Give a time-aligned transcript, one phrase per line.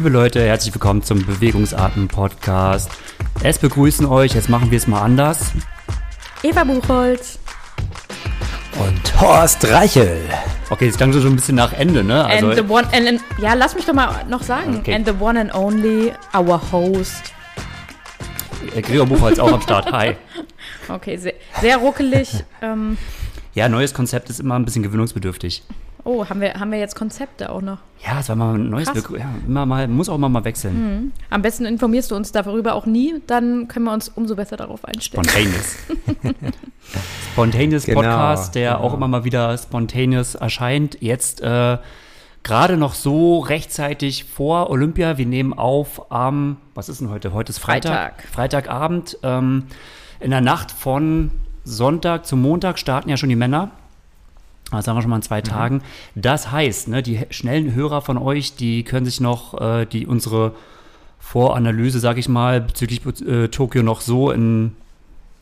[0.00, 2.90] Liebe Leute, herzlich willkommen zum Bewegungsarten-Podcast.
[3.42, 5.52] Es begrüßen euch, jetzt machen wir es mal anders.
[6.42, 7.38] Eva Buchholz.
[8.78, 10.22] Und Horst Reichel.
[10.70, 12.24] Okay, es klang so ein bisschen nach Ende, ne?
[12.24, 14.78] Also, and the one, and, and, ja, lass mich doch mal noch sagen.
[14.78, 14.94] Okay.
[14.94, 17.34] And the one and only, our host.
[18.80, 19.92] Gregor Buchholz auch am Start.
[19.92, 20.16] Hi.
[20.88, 22.42] Okay, sehr, sehr ruckelig.
[22.62, 22.96] ähm.
[23.52, 25.62] Ja, neues Konzept ist immer ein bisschen gewöhnungsbedürftig.
[26.04, 27.78] Oh, haben wir, haben wir jetzt Konzepte auch noch?
[28.04, 30.74] Ja, es war mal ein neues, ja, immer mal, muss auch immer mal wechseln.
[30.74, 31.12] Mhm.
[31.28, 34.84] Am besten informierst du uns darüber auch nie, dann können wir uns umso besser darauf
[34.84, 35.24] einstellen.
[35.24, 35.76] Spontaneous.
[37.32, 38.00] Spontaneous genau.
[38.00, 38.84] Podcast, der genau.
[38.84, 40.96] auch immer mal wieder spontaneous erscheint.
[41.00, 41.78] Jetzt äh,
[42.42, 45.18] gerade noch so rechtzeitig vor Olympia.
[45.18, 47.32] Wir nehmen auf am, was ist denn heute?
[47.32, 48.22] Heute ist Freitag.
[48.22, 48.28] Freitag.
[48.32, 49.18] Freitagabend.
[49.22, 49.64] Ähm,
[50.20, 51.30] in der Nacht von
[51.64, 53.70] Sonntag zum Montag starten ja schon die Männer.
[54.70, 55.44] Das haben wir schon mal in zwei mhm.
[55.44, 55.82] Tagen.
[56.14, 60.54] Das heißt, ne, die schnellen Hörer von euch, die können sich noch äh, die unsere
[61.18, 64.76] Voranalyse, sag ich mal, bezüglich äh, Tokio noch so in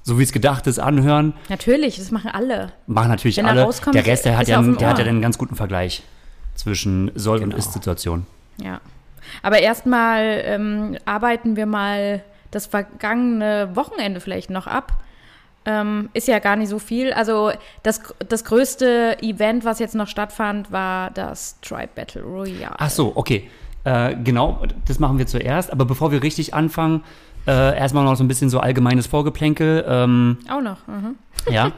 [0.03, 1.35] so wie es gedacht ist, anhören.
[1.51, 2.73] Natürlich, das machen alle.
[2.87, 3.69] Machen natürlich Wenn alle.
[3.93, 6.03] Der Rest, der hat ja, einen, der hat ja einen ganz guten Vergleich
[6.55, 7.53] zwischen Soll- genau.
[7.53, 8.27] und Ist-Situation.
[8.57, 8.81] Ja.
[9.43, 14.93] Aber erstmal ähm, arbeiten wir mal das vergangene Wochenende vielleicht noch ab.
[15.69, 17.13] Ähm, ist ja gar nicht so viel.
[17.13, 17.53] Also
[17.83, 22.75] das, das größte Event, was jetzt noch stattfand, war das Tribe Battle Royale.
[22.79, 23.51] Ach so, okay.
[23.85, 25.71] Äh, genau, das machen wir zuerst.
[25.71, 27.05] Aber bevor wir richtig anfangen,
[27.47, 29.85] äh, erstmal noch so ein bisschen so allgemeines Vorgeplänkel.
[29.87, 30.87] Ähm, Auch noch.
[30.87, 31.17] Mhm.
[31.51, 31.73] Ja.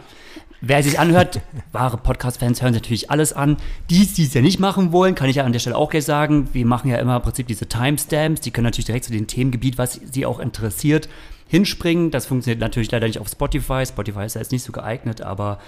[0.61, 1.41] Wer sich anhört,
[1.73, 3.57] wahre Podcast-Fans hören sich natürlich alles an.
[3.89, 6.05] Die, die es ja nicht machen wollen, kann ich ja an der Stelle auch gleich
[6.05, 6.51] sagen.
[6.53, 8.41] Wir machen ja immer im Prinzip diese Timestamps.
[8.41, 11.09] Die können natürlich direkt zu dem Themengebiet, was sie auch interessiert,
[11.51, 12.11] hinspringen.
[12.13, 13.85] Das funktioniert natürlich leider nicht auf Spotify.
[13.85, 15.59] Spotify ist ja jetzt nicht so geeignet, aber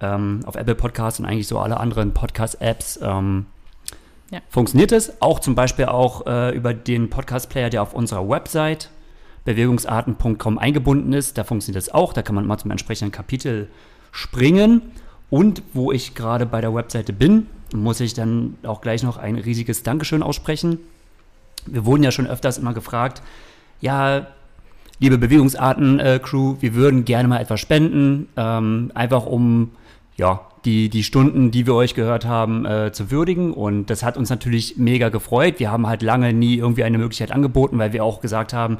[0.00, 3.46] ähm, auf Apple Podcasts und eigentlich so alle anderen Podcast-Apps ähm,
[4.30, 4.40] ja.
[4.48, 5.22] funktioniert es.
[5.22, 8.90] Auch zum Beispiel auch äh, über den Podcast-Player, der auf unserer Website
[9.44, 11.38] bewegungsarten.com eingebunden ist.
[11.38, 12.12] Da funktioniert es auch.
[12.12, 13.68] Da kann man mal zum entsprechenden Kapitel
[14.10, 14.82] springen.
[15.30, 19.36] Und wo ich gerade bei der Webseite bin, muss ich dann auch gleich noch ein
[19.36, 20.80] riesiges Dankeschön aussprechen.
[21.66, 23.22] Wir wurden ja schon öfters immer gefragt,
[23.80, 24.26] ja,
[25.00, 29.70] liebe Bewegungsarten-Crew, wir würden gerne mal etwas spenden, ähm, einfach um
[30.16, 33.54] ja, die, die Stunden, die wir euch gehört haben, äh, zu würdigen.
[33.54, 35.54] Und das hat uns natürlich mega gefreut.
[35.58, 38.78] Wir haben halt lange nie irgendwie eine Möglichkeit angeboten, weil wir auch gesagt haben,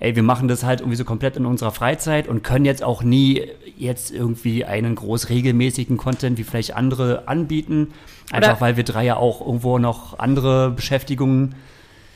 [0.00, 3.02] ey, wir machen das halt irgendwie so komplett in unserer Freizeit und können jetzt auch
[3.02, 3.42] nie
[3.76, 7.88] jetzt irgendwie einen groß regelmäßigen Content wie vielleicht andere anbieten.
[8.32, 11.54] Einfach Oder weil wir drei ja auch irgendwo noch andere Beschäftigungen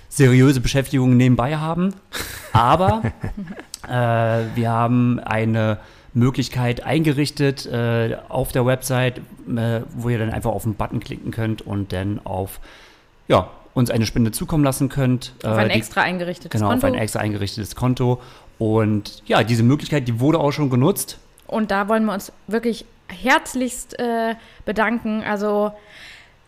[0.08, 1.94] seriöse Beschäftigungen nebenbei haben.
[2.52, 3.02] Aber
[3.88, 3.91] äh,
[4.54, 5.78] wir haben eine
[6.14, 11.30] Möglichkeit eingerichtet äh, auf der Website, äh, wo ihr dann einfach auf den Button klicken
[11.30, 12.60] könnt und dann auf
[13.28, 15.34] ja, uns eine Spende zukommen lassen könnt.
[15.44, 16.80] Auf ein äh, die, extra eingerichtetes genau, Konto.
[16.80, 18.20] Genau, auf ein extra eingerichtetes Konto.
[18.58, 21.19] Und ja, diese Möglichkeit, die wurde auch schon genutzt.
[21.46, 25.22] Und da wollen wir uns wirklich herzlichst äh, bedanken.
[25.22, 25.72] Also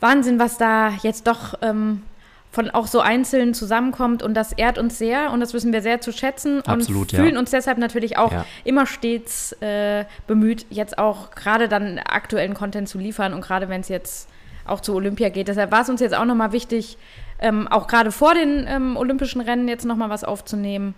[0.00, 2.02] Wahnsinn, was da jetzt doch ähm,
[2.50, 6.00] von auch so einzeln zusammenkommt und das ehrt uns sehr und das wissen wir sehr
[6.00, 7.40] zu schätzen Absolut, und fühlen ja.
[7.40, 8.44] uns deshalb natürlich auch ja.
[8.64, 13.82] immer stets äh, bemüht, jetzt auch gerade dann aktuellen Content zu liefern und gerade wenn
[13.82, 14.28] es jetzt
[14.66, 15.48] auch zu Olympia geht.
[15.48, 16.98] Deshalb war es uns jetzt auch nochmal wichtig,
[17.38, 20.94] ähm, auch gerade vor den ähm, Olympischen Rennen jetzt nochmal was aufzunehmen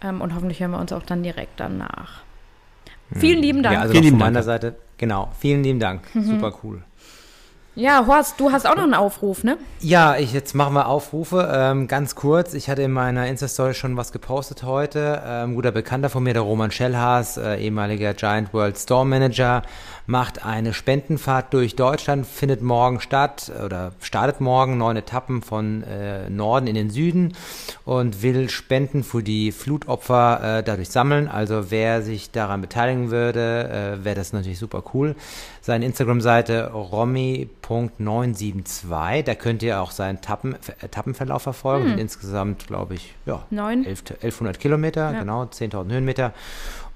[0.00, 2.22] ähm, und hoffentlich hören wir uns auch dann direkt danach.
[3.10, 3.20] Mhm.
[3.20, 3.74] Vielen lieben Dank.
[3.74, 6.02] Ja, also vielen von meiner Seite, genau, vielen lieben Dank.
[6.14, 6.22] Mhm.
[6.22, 6.82] Super cool.
[7.76, 9.58] Ja, Horst, du hast auch noch einen Aufruf, ne?
[9.80, 11.50] Ja, ich, jetzt machen wir Aufrufe.
[11.52, 15.20] Ähm, ganz kurz, ich hatte in meiner Insta-Story schon was gepostet heute.
[15.26, 19.62] Ähm, guter Bekannter von mir, der Roman Schellhaas, äh, ehemaliger Giant World Store Manager,
[20.06, 26.28] macht eine Spendenfahrt durch Deutschland, findet morgen statt oder startet morgen neun Etappen von äh,
[26.28, 27.34] Norden in den Süden
[27.84, 31.28] und will Spenden für die Flutopfer äh, dadurch sammeln.
[31.28, 35.16] Also wer sich daran beteiligen würde, äh, wäre das natürlich super cool.
[35.62, 41.92] Seine Instagram-Seite romy.972, da könnt ihr auch seinen Tappen, Etappenverlauf verfolgen.
[41.92, 41.98] Hm.
[41.98, 43.86] Insgesamt, glaube ich, ja, 9.
[43.86, 45.20] 1100 Kilometer, ja.
[45.20, 46.34] genau, 10.000 Höhenmeter.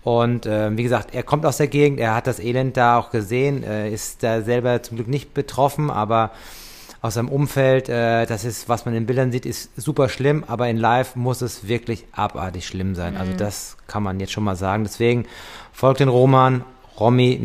[0.03, 3.11] Und äh, wie gesagt, er kommt aus der Gegend, er hat das Elend da auch
[3.11, 6.31] gesehen, äh, ist da selber zum Glück nicht betroffen, aber
[7.01, 10.69] aus seinem Umfeld, äh, das ist, was man in Bildern sieht, ist super schlimm, aber
[10.69, 13.17] in Live muss es wirklich abartig schlimm sein.
[13.17, 13.33] Also mhm.
[13.33, 14.85] Also das kann man jetzt schon mal sagen.
[14.85, 15.27] Deswegen
[15.73, 16.65] folgt den Roman
[16.99, 17.41] Romy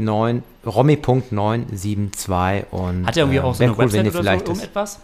[0.66, 5.00] Romy.972 und hat er irgendwie auch so eine cool, Website oder vielleicht so, irgendetwas?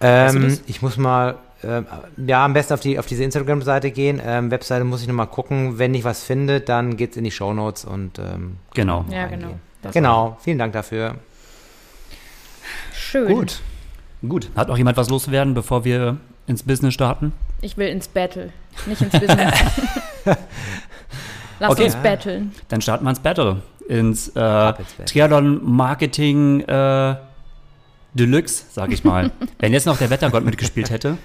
[0.00, 1.82] Ähm, ich muss mal äh,
[2.26, 4.20] ja, am besten auf, die, auf diese Instagram-Seite gehen.
[4.24, 5.78] Ähm, Webseite muss ich nochmal gucken.
[5.78, 9.04] Wenn ich was finde, dann geht es in die Show Notes und ähm, genau.
[9.10, 9.54] Ja, genau.
[9.92, 11.16] genau, vielen Dank dafür.
[12.92, 13.28] Schön.
[13.28, 13.60] Gut.
[14.26, 16.16] Gut, hat noch jemand was loswerden, bevor wir
[16.46, 17.32] ins Business starten?
[17.60, 18.52] Ich will ins Battle,
[18.86, 19.54] nicht ins Business.
[21.58, 21.84] Lass okay.
[21.84, 22.52] uns battlen.
[22.68, 23.62] Dann starten wir ins Battle.
[23.88, 24.74] Ins äh,
[25.06, 27.16] Triathlon Marketing äh,
[28.14, 29.30] Deluxe, sag ich mal.
[29.58, 31.18] Wenn jetzt noch der Wettergott mitgespielt hätte,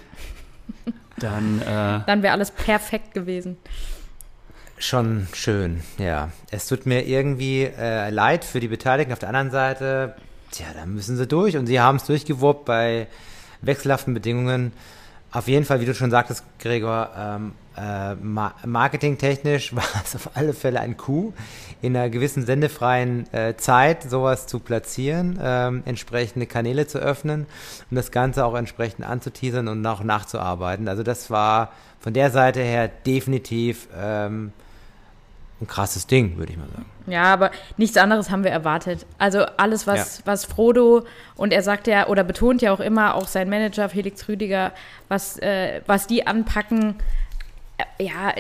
[1.18, 1.62] dann.
[1.62, 3.58] Äh, dann wäre alles perfekt gewesen.
[4.78, 6.32] Schon schön, ja.
[6.50, 9.14] Es tut mir irgendwie äh, leid für die Beteiligten.
[9.14, 10.16] Auf der anderen Seite,
[10.50, 13.08] tja, da müssen sie durch und sie haben es durchgewuppt bei
[13.62, 14.74] wechselhaften Bedingungen.
[15.32, 20.32] Auf jeden Fall, wie du schon sagtest, Gregor, ähm, äh, ma marketingtechnisch war es auf
[20.36, 21.34] alle Fälle ein Coup,
[21.82, 27.48] in einer gewissen sendefreien äh, Zeit sowas zu platzieren, ähm, entsprechende Kanäle zu öffnen
[27.90, 30.88] und das Ganze auch entsprechend anzuteasern und auch nachzuarbeiten.
[30.88, 34.52] Also das war von der Seite her definitiv ähm,
[35.62, 36.86] ein krasses Ding, würde ich mal sagen.
[37.08, 39.06] Ja, aber nichts anderes haben wir erwartet.
[39.18, 40.24] Also alles, was, ja.
[40.26, 41.06] was Frodo
[41.36, 44.72] und er sagt ja oder betont ja auch immer, auch sein Manager Felix Rüdiger,
[45.08, 46.96] was, äh, was die anpacken,
[48.00, 48.34] ja,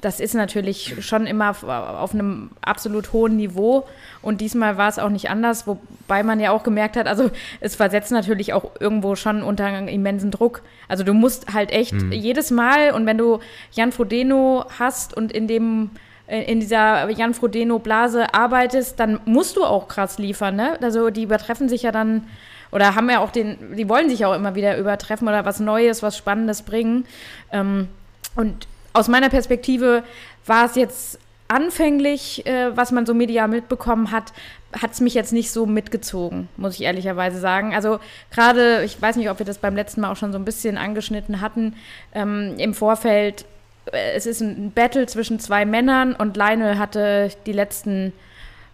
[0.00, 3.86] das ist natürlich schon immer auf einem absolut hohen Niveau.
[4.22, 7.30] Und diesmal war es auch nicht anders, wobei man ja auch gemerkt hat, also
[7.60, 10.62] es versetzt natürlich auch irgendwo schon unter einen immensen Druck.
[10.88, 12.12] Also du musst halt echt mhm.
[12.12, 13.40] jedes Mal, und wenn du
[13.72, 15.90] Jan Frodeno hast und in dem
[16.26, 20.56] äh, in dieser Jan Frodeno-Blase arbeitest, dann musst du auch krass liefern.
[20.56, 20.78] Ne?
[20.80, 22.26] Also die übertreffen sich ja dann
[22.70, 26.02] oder haben ja auch den, die wollen sich auch immer wieder übertreffen oder was Neues,
[26.02, 27.04] was Spannendes bringen.
[27.52, 27.88] Ähm,
[28.34, 30.04] und aus meiner Perspektive
[30.46, 31.18] war es jetzt
[31.48, 34.32] anfänglich, äh, was man so medial mitbekommen hat,
[34.80, 37.74] hat es mich jetzt nicht so mitgezogen, muss ich ehrlicherweise sagen.
[37.74, 38.00] Also
[38.30, 40.78] gerade, ich weiß nicht, ob wir das beim letzten Mal auch schon so ein bisschen
[40.78, 41.74] angeschnitten hatten,
[42.14, 43.44] ähm, im Vorfeld
[43.90, 48.12] äh, es ist ein Battle zwischen zwei Männern und Lionel hatte die letzten,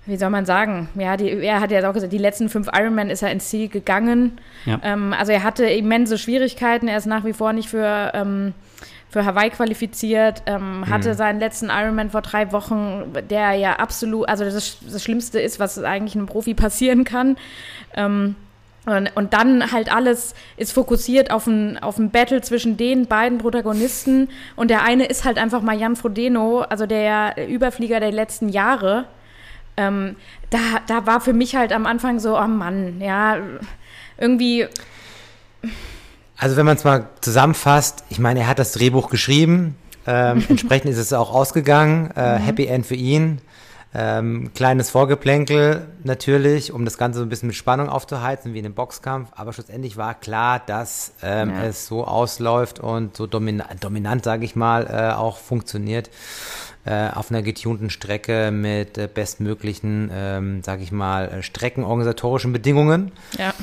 [0.06, 3.11] wie soll man sagen, ja, die, er hat ja auch gesagt, die letzten fünf Ironman
[3.11, 4.38] ist er ins Ziel gegangen.
[4.67, 4.81] Ja.
[4.82, 8.55] Ähm, also er hatte immense Schwierigkeiten, er ist nach wie vor nicht für, ähm,
[9.10, 11.14] für Hawaii qualifiziert, ähm, hatte mhm.
[11.14, 15.78] seinen letzten Ironman vor drei Wochen, der ja absolut, also das, das Schlimmste ist, was
[15.82, 17.37] eigentlich einem Profi passieren kann.
[17.94, 18.34] Ähm,
[18.87, 23.38] und, und, dann halt alles ist fokussiert auf ein, auf ein Battle zwischen den beiden
[23.38, 24.28] Protagonisten.
[24.56, 29.05] Und der eine ist halt einfach mal Jan Frodeno, also der Überflieger der letzten Jahre.
[29.76, 30.16] Ähm,
[30.50, 33.38] da, da war für mich halt am Anfang so, oh Mann, ja,
[34.16, 34.66] irgendwie.
[36.38, 39.76] Also wenn man es mal zusammenfasst, ich meine, er hat das Drehbuch geschrieben,
[40.06, 42.43] ähm, entsprechend ist es auch ausgegangen, äh, mhm.
[42.43, 43.40] Happy End für ihn.
[43.94, 48.67] Ähm, kleines Vorgeplänkel natürlich, um das Ganze so ein bisschen mit Spannung aufzuheizen, wie in
[48.67, 49.31] einem Boxkampf.
[49.35, 51.64] Aber schlussendlich war klar, dass ähm, ja.
[51.64, 56.11] es so ausläuft und so domina dominant, sage ich mal, äh, auch funktioniert
[56.84, 63.11] äh, auf einer getunten Strecke mit äh, bestmöglichen, ähm, sage ich mal, äh, streckenorganisatorischen Bedingungen.
[63.38, 63.55] Ja.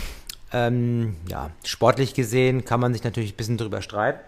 [0.56, 4.20] Ähm, ja, sportlich gesehen kann man sich natürlich ein bisschen drüber streiten.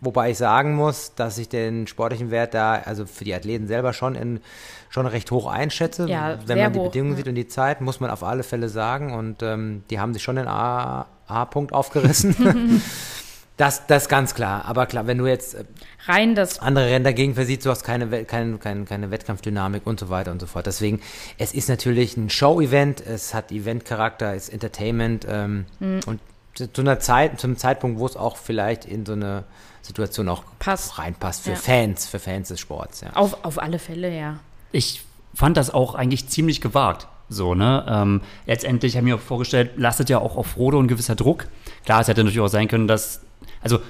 [0.00, 3.92] Wobei ich sagen muss, dass ich den sportlichen Wert da, also für die Athleten selber
[3.92, 4.40] schon in
[4.88, 6.08] schon recht hoch einschätze.
[6.08, 7.18] Ja, Wenn man die hoch, Bedingungen ja.
[7.18, 9.14] sieht und die Zeit, muss man auf alle Fälle sagen.
[9.14, 12.34] Und ähm, die haben sich schon den A-Punkt aufgerissen.
[13.60, 14.64] das, das ist ganz klar.
[14.64, 15.64] Aber klar, wenn du jetzt äh,
[16.06, 20.08] rein das andere Rennen dagegen versiehst, du hast keine, keine, keine, keine Wettkampfdynamik und so
[20.08, 20.66] weiter und so fort.
[20.66, 21.00] Deswegen,
[21.38, 26.00] es ist natürlich ein Show-Event, es hat Event-Charakter, es ist Entertainment ähm, mhm.
[26.06, 26.20] und
[26.54, 29.44] zu einer Zeit, zum Zeitpunkt, wo es auch vielleicht in so eine
[29.82, 30.98] Situation auch Passt.
[30.98, 31.56] reinpasst für ja.
[31.56, 33.02] Fans, für Fans des Sports.
[33.02, 33.12] Ja.
[33.14, 34.40] Auf, auf alle Fälle, ja
[34.72, 35.02] ich
[35.34, 37.08] fand das auch eigentlich ziemlich gewagt.
[37.28, 37.84] So, ne?
[37.88, 41.46] Ähm, letztendlich habe ich mir auch vorgestellt, lastet ja auch auf Frodo ein gewisser Druck.
[41.84, 43.20] Klar, es hätte natürlich auch sein können, dass,
[43.60, 43.80] also,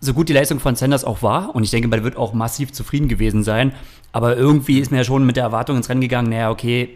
[0.00, 2.72] so gut die Leistung von Sanders auch war, und ich denke, man wird auch massiv
[2.72, 3.72] zufrieden gewesen sein,
[4.12, 6.90] aber irgendwie ist mir ja schon mit der Erwartung ins Rennen gegangen, naja, okay,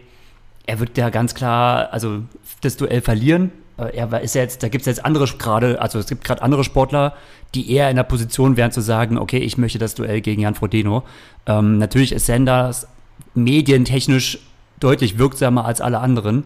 [0.65, 2.19] er wird ja ganz klar, also
[2.61, 3.51] das Duell verlieren.
[3.77, 7.15] Er ist jetzt, da gibt es jetzt andere gerade, also es gibt gerade andere Sportler,
[7.55, 10.53] die eher in der Position wären zu sagen, okay, ich möchte das Duell gegen Jan
[10.53, 11.03] Frodeno.
[11.47, 12.87] Ähm, natürlich ist Sanders
[13.33, 14.37] medientechnisch
[14.79, 16.43] deutlich wirksamer als alle anderen.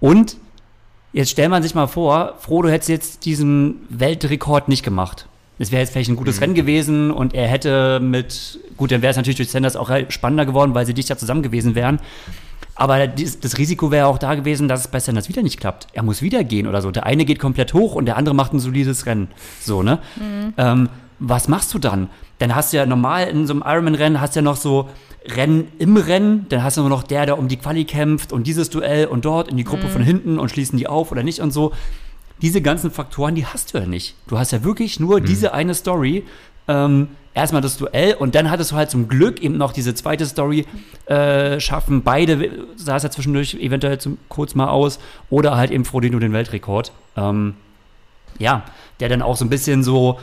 [0.00, 0.36] Und
[1.14, 5.26] jetzt stellt man sich mal vor, Frodo hätte jetzt diesen Weltrekord nicht gemacht.
[5.58, 6.42] Es wäre jetzt vielleicht ein gutes mhm.
[6.42, 10.44] Rennen gewesen und er hätte mit, gut, dann wäre es natürlich durch Sanders auch spannender
[10.44, 12.00] geworden, weil sie dichter zusammen gewesen wären.
[12.74, 15.86] Aber das Risiko wäre auch da gewesen, dass es bei Sanders wieder nicht klappt.
[15.92, 16.90] Er muss wieder gehen oder so.
[16.90, 19.28] Der eine geht komplett hoch und der andere macht ein solides Rennen.
[19.60, 20.00] So, ne?
[20.16, 20.54] Mhm.
[20.56, 20.88] Ähm,
[21.20, 22.08] was machst du dann?
[22.38, 24.88] Dann hast du ja normal in so einem Ironman-Rennen hast du ja noch so
[25.26, 28.46] Rennen im Rennen, dann hast du nur noch der, der um die Quali kämpft und
[28.46, 29.90] dieses Duell und dort in die Gruppe mhm.
[29.90, 31.72] von hinten und schließen die auf oder nicht und so.
[32.42, 34.16] Diese ganzen Faktoren, die hast du ja nicht.
[34.26, 35.24] Du hast ja wirklich nur mhm.
[35.24, 36.24] diese eine Story.
[36.68, 40.26] Ähm, erstmal das Duell und dann hattest du halt zum Glück eben noch diese zweite
[40.26, 40.66] Story
[41.06, 42.02] äh, schaffen.
[42.02, 44.98] Beide sah es ja zwischendurch eventuell zum, kurz mal aus
[45.30, 46.92] oder halt eben Frodeno den Weltrekord.
[47.16, 47.54] Ähm,
[48.38, 48.64] ja,
[49.00, 50.18] der dann auch so ein bisschen so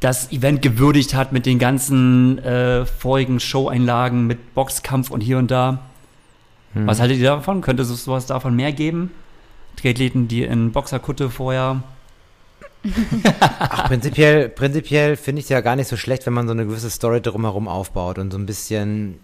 [0.00, 5.50] das Event gewürdigt hat mit den ganzen äh, vorigen Show-Einlagen mit Boxkampf und hier und
[5.50, 5.80] da.
[6.74, 6.86] Hm.
[6.86, 7.60] Was haltet ihr davon?
[7.60, 9.10] Könnte es sowas davon mehr geben?
[9.76, 11.82] Triathleten, die in Boxerkutte vorher
[13.60, 16.66] Ach, prinzipiell, prinzipiell finde ich es ja gar nicht so schlecht, wenn man so eine
[16.66, 19.20] gewisse Story drumherum aufbaut und so ein bisschen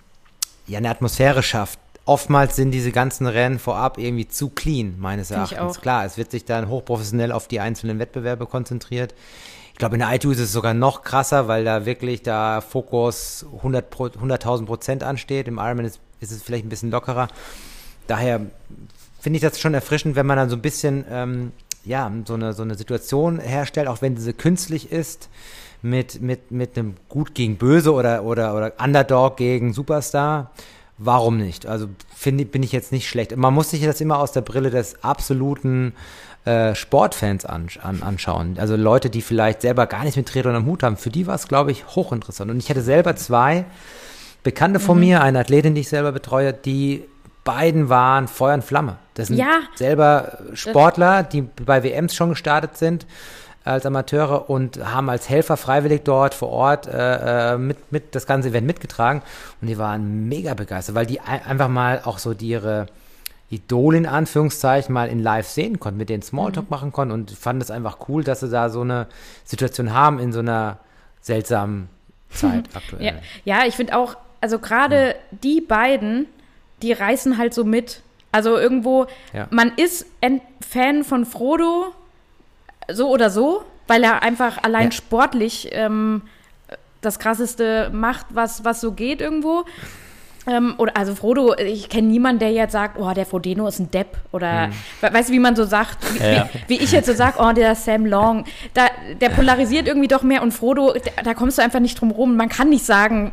[0.66, 1.78] ja eine Atmosphäre schafft.
[2.06, 5.80] Oftmals sind diese ganzen Rennen vorab irgendwie zu clean, meines Erachtens.
[5.80, 9.14] Klar, es wird sich dann hochprofessionell auf die einzelnen Wettbewerbe konzentriert.
[9.74, 13.44] Ich glaube, in der ITU ist es sogar noch krasser, weil da wirklich da Fokus
[13.60, 15.48] 100.000 100 Prozent ansteht.
[15.48, 17.26] Im Ironman ist, ist es vielleicht ein bisschen lockerer.
[18.06, 18.40] Daher
[19.20, 21.52] finde ich das schon erfrischend, wenn man dann so ein bisschen ähm,
[21.84, 25.28] ja, so eine, so eine Situation herstellt, auch wenn diese künstlich ist,
[25.82, 30.52] mit, mit, mit einem Gut gegen Böse oder, oder, oder Underdog gegen Superstar.
[30.96, 31.66] Warum nicht?
[31.66, 33.36] Also finde bin ich jetzt nicht schlecht.
[33.36, 35.92] Man muss sich das immer aus der Brille des absoluten
[36.44, 38.56] äh, Sportfans an, an, anschauen.
[38.58, 40.96] Also Leute, die vielleicht selber gar nichts mit Triathlon am Hut haben.
[40.96, 42.50] Für die war es, glaube ich, hochinteressant.
[42.50, 43.64] Und ich hatte selber zwei
[44.42, 45.04] Bekannte von mhm.
[45.04, 47.04] mir, eine Athletin, die ich selber betreue, die
[47.44, 48.96] beiden waren Feuer und Flamme.
[49.14, 53.06] Das sind ja, selber Sportler, die bei WMs schon gestartet sind
[53.64, 58.26] als Amateure und haben als Helfer freiwillig dort vor Ort äh, äh mit, mit das
[58.26, 59.22] ganze Event mitgetragen
[59.62, 62.86] und die waren mega begeistert, weil die einfach mal auch so die ihre
[63.54, 66.70] Idole in Anführungszeichen mal in live sehen konnten, mit denen Smalltalk mhm.
[66.70, 69.06] machen konnten und fanden es einfach cool, dass sie da so eine
[69.44, 70.78] Situation haben in so einer
[71.20, 71.88] seltsamen
[72.30, 73.04] Zeit aktuell.
[73.04, 73.12] Ja,
[73.44, 75.38] ja ich finde auch, also gerade mhm.
[75.42, 76.26] die beiden,
[76.82, 78.02] die reißen halt so mit.
[78.32, 79.46] Also irgendwo, ja.
[79.50, 81.94] man ist ein Fan von Frodo,
[82.90, 84.92] so oder so, weil er einfach allein ja.
[84.92, 86.22] sportlich ähm,
[87.00, 89.64] das krasseste macht, was, was so geht irgendwo.
[90.46, 93.90] Ähm, oder also Frodo, ich kenne niemanden, der jetzt sagt, oh, der Frodeno ist ein
[93.90, 94.18] Depp.
[94.32, 94.72] Oder hm.
[95.00, 96.48] weißt du, wie man so sagt, wie, ja.
[96.66, 98.86] wie, wie ich jetzt so sage, oh, der Sam Long, da,
[99.20, 102.36] der polarisiert irgendwie doch mehr und Frodo, da, da kommst du einfach nicht drum rum.
[102.36, 103.32] Man kann nicht sagen,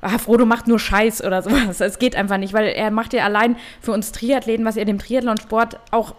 [0.00, 1.80] ah, Frodo macht nur Scheiß oder sowas.
[1.80, 4.98] Es geht einfach nicht, weil er macht ja allein für uns Triathleten, was er dem
[4.98, 6.14] Triathlonsport auch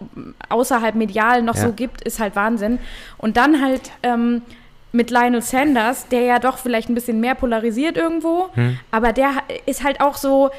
[0.49, 1.63] außerhalb medial noch ja.
[1.63, 2.79] so gibt, ist halt Wahnsinn.
[3.17, 4.43] Und dann halt ähm,
[4.91, 8.77] mit Lionel Sanders, der ja doch vielleicht ein bisschen mehr polarisiert irgendwo, hm.
[8.91, 9.31] aber der
[9.65, 10.51] ist halt auch so,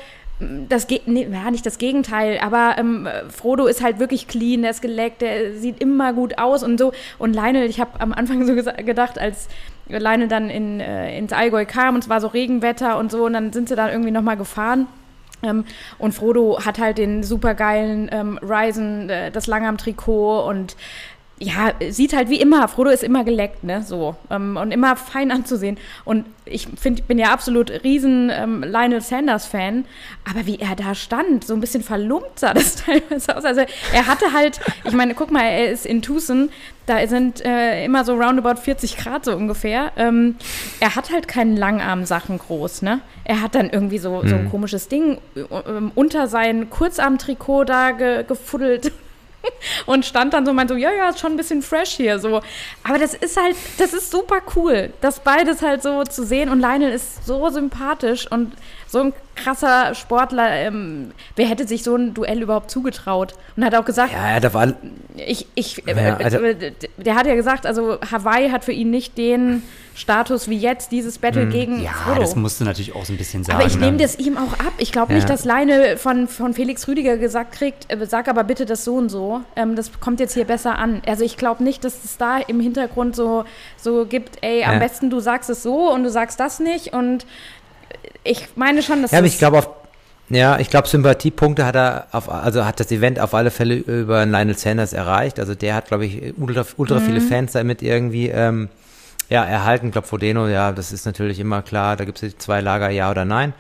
[0.69, 4.83] das nee, ja, nicht das Gegenteil, aber ähm, Frodo ist halt wirklich clean, der ist
[4.83, 6.93] geleckt, der sieht immer gut aus und so.
[7.19, 9.49] Und Lionel, ich habe am Anfang so gedacht, als
[9.89, 13.35] Lionel dann in, äh, ins Allgäu kam und es war so Regenwetter und so und
[13.35, 14.87] dann sind sie da irgendwie nochmal gefahren.
[15.43, 15.65] Ähm,
[15.99, 20.77] und Frodo hat halt den supergeilen ähm, Ryzen, äh, das Langarm-Trikot und
[21.43, 25.33] ja, sieht halt wie immer, Frodo ist immer geleckt, ne, so, ähm, und immer fein
[25.33, 25.77] anzusehen.
[26.05, 29.85] Und ich find, bin ja absolut riesen ähm, Lionel Sanders-Fan,
[30.29, 33.45] aber wie er da stand, so ein bisschen verlumpt sah das teilweise aus.
[33.45, 36.51] Also er hatte halt, ich meine, guck mal, er ist in Tucson,
[36.87, 39.93] da sind äh, immer so roundabout 40 Grad so ungefähr.
[39.97, 40.37] Ähm,
[40.79, 43.01] er hat halt keinen Langarm-Sachen groß, ne?
[43.25, 44.29] Er hat dann irgendwie so, mhm.
[44.29, 44.51] so ein mhm.
[44.51, 45.41] komisches Ding äh,
[45.95, 48.93] unter sein Kurzarm-Trikot da ge gefuddelt
[49.87, 52.19] und stand dann so und meinte so, ja, ja, ist schon ein bisschen fresh hier,
[52.19, 52.41] so.
[52.83, 56.61] Aber das ist halt, das ist super cool, das beides halt so zu sehen und
[56.61, 58.53] Lionel ist so sympathisch und
[58.93, 60.51] so ein krasser Sportler.
[60.51, 63.33] Ähm, wer hätte sich so ein Duell überhaupt zugetraut?
[63.57, 64.75] Und hat auch gesagt, ja, da war,
[65.17, 66.39] ich, ich, äh, ja, also,
[66.99, 69.63] der hat ja gesagt, also Hawaii hat für ihn nicht den
[69.95, 71.51] Status wie jetzt, dieses Battle hm.
[71.51, 72.21] gegen Ja, Frodo.
[72.21, 73.59] das musst du natürlich auch so ein bisschen sagen.
[73.59, 74.03] Aber ich nehme ne?
[74.03, 74.75] das ihm auch ab.
[74.77, 75.17] Ich glaube ja.
[75.17, 78.97] nicht, dass Leine von, von Felix Rüdiger gesagt kriegt, äh, sag aber bitte das so
[78.97, 79.41] und so.
[79.57, 81.01] Ähm, das kommt jetzt hier besser an.
[81.07, 83.45] Also ich glaube nicht, dass es da im Hintergrund so,
[83.79, 86.93] so gibt, ey, am besten du sagst es so und du sagst das nicht.
[86.93, 87.25] Und
[88.25, 89.69] ich meine schon, dass Ja, aber ich glaube auf
[90.33, 94.25] ja, ich glaube, Sympathiepunkte hat er auf, also hat das Event auf alle Fälle über
[94.25, 95.39] Lionel Sanders erreicht.
[95.39, 97.05] Also der hat, glaube ich, ultra, ultra mhm.
[97.05, 98.71] viele Fans damit irgendwie ähm,
[99.29, 99.87] ja, erhalten.
[99.87, 103.11] Ich glaube, Frodeno, ja, das ist natürlich immer klar, da gibt es zwei Lager, ja
[103.11, 103.53] oder nein.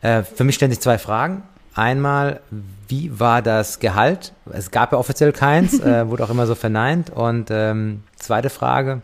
[0.00, 1.42] Äh, für mich stellen sich zwei Fragen.
[1.74, 2.40] Einmal,
[2.86, 4.32] wie war das Gehalt?
[4.52, 7.10] Es gab ja offiziell keins, äh, wurde auch immer so verneint.
[7.10, 9.00] Und ähm, zweite Frage,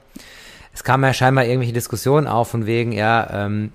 [0.73, 3.73] es kam ja scheinbar irgendwelche Diskussionen auf von wegen, ja, ähm,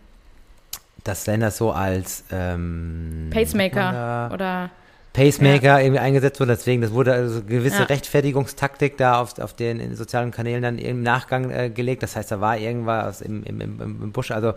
[1.03, 4.69] dass Slender so als ähm, Pacemaker oder
[5.13, 5.79] Pacemaker ja.
[5.79, 6.55] irgendwie eingesetzt wurde.
[6.55, 7.83] Deswegen, das wurde also eine gewisse ja.
[7.83, 12.01] Rechtfertigungstaktik da auf, auf den sozialen Kanälen dann im Nachgang äh, gelegt.
[12.01, 14.31] Das heißt, da war irgendwas im, im, im, im Busch.
[14.31, 14.53] Also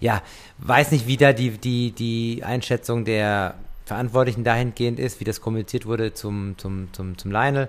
[0.00, 0.22] ja,
[0.58, 3.54] weiß nicht, wie da die, die, die Einschätzung der
[3.86, 7.68] Verantwortlichen dahingehend ist, wie das kommuniziert wurde zum, zum, zum, zum Lionel.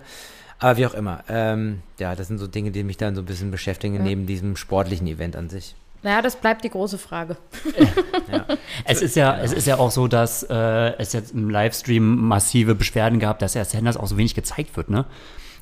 [0.60, 1.24] Aber wie auch immer.
[1.29, 4.01] Ähm, ja, das sind so Dinge, die mich dann so ein bisschen beschäftigen, ja.
[4.01, 5.75] neben diesem sportlichen Event an sich.
[6.05, 7.35] Naja, das bleibt die große Frage.
[8.31, 8.45] ja.
[8.83, 12.75] Es ist ja, es ist ja auch so, dass äh, es jetzt im Livestream massive
[12.75, 15.05] Beschwerden gab, dass er Sanders auch so wenig gezeigt wird, ne?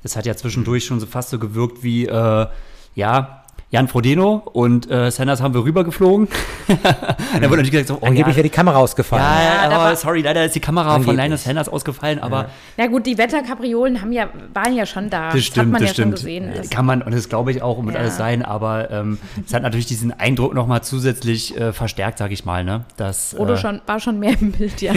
[0.03, 2.47] Es hat ja zwischendurch schon so fast so gewirkt wie, äh,
[2.93, 3.42] ja,
[3.73, 6.27] Jan Frodeno und äh, Sanders haben wir rübergeflogen.
[6.67, 9.23] da wurde natürlich gesagt, so, oh, angeblich ja, wäre die Kamera ausgefallen.
[9.23, 11.07] Ja, ja aber sorry, leider ist die Kamera angeblich.
[11.07, 12.43] von Lionel Sanders ausgefallen, aber.
[12.43, 12.49] Ja.
[12.77, 15.31] Na gut, die Wetterkapriolen haben ja, waren ja schon da.
[15.31, 16.19] Das, stimmt, hat man das ja stimmt.
[16.19, 16.51] schon gesehen.
[16.55, 17.99] Das Kann man, und das glaube ich auch, und ja.
[17.99, 22.45] alles sein, aber ähm, es hat natürlich diesen Eindruck nochmal zusätzlich äh, verstärkt, sag ich
[22.45, 22.85] mal, ne?
[22.97, 24.93] Dass, Frodo äh, schon, war schon mehr im Bild, ja.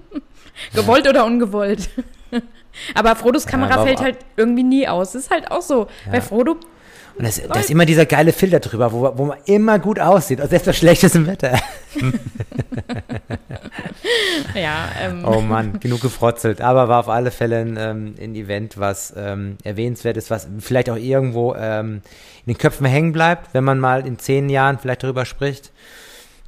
[0.72, 1.90] Gewollt oder ungewollt.
[2.94, 5.14] aber Frodos Kamera fällt halt irgendwie nie aus.
[5.14, 5.88] Das ist halt auch so.
[6.12, 6.58] Bei Frodo
[7.16, 10.40] und das, da ist immer dieser geile Filter drüber, wo, wo man immer gut aussieht,
[10.48, 11.60] selbst bei schlechtem Wetter.
[14.54, 15.24] ja, ähm.
[15.24, 16.60] Oh Mann, genug gefrotzelt.
[16.60, 20.90] Aber war auf alle Fälle ein, ähm, ein Event, was ähm, erwähnenswert ist, was vielleicht
[20.90, 22.02] auch irgendwo ähm,
[22.46, 25.70] in den Köpfen hängen bleibt, wenn man mal in zehn Jahren vielleicht darüber spricht.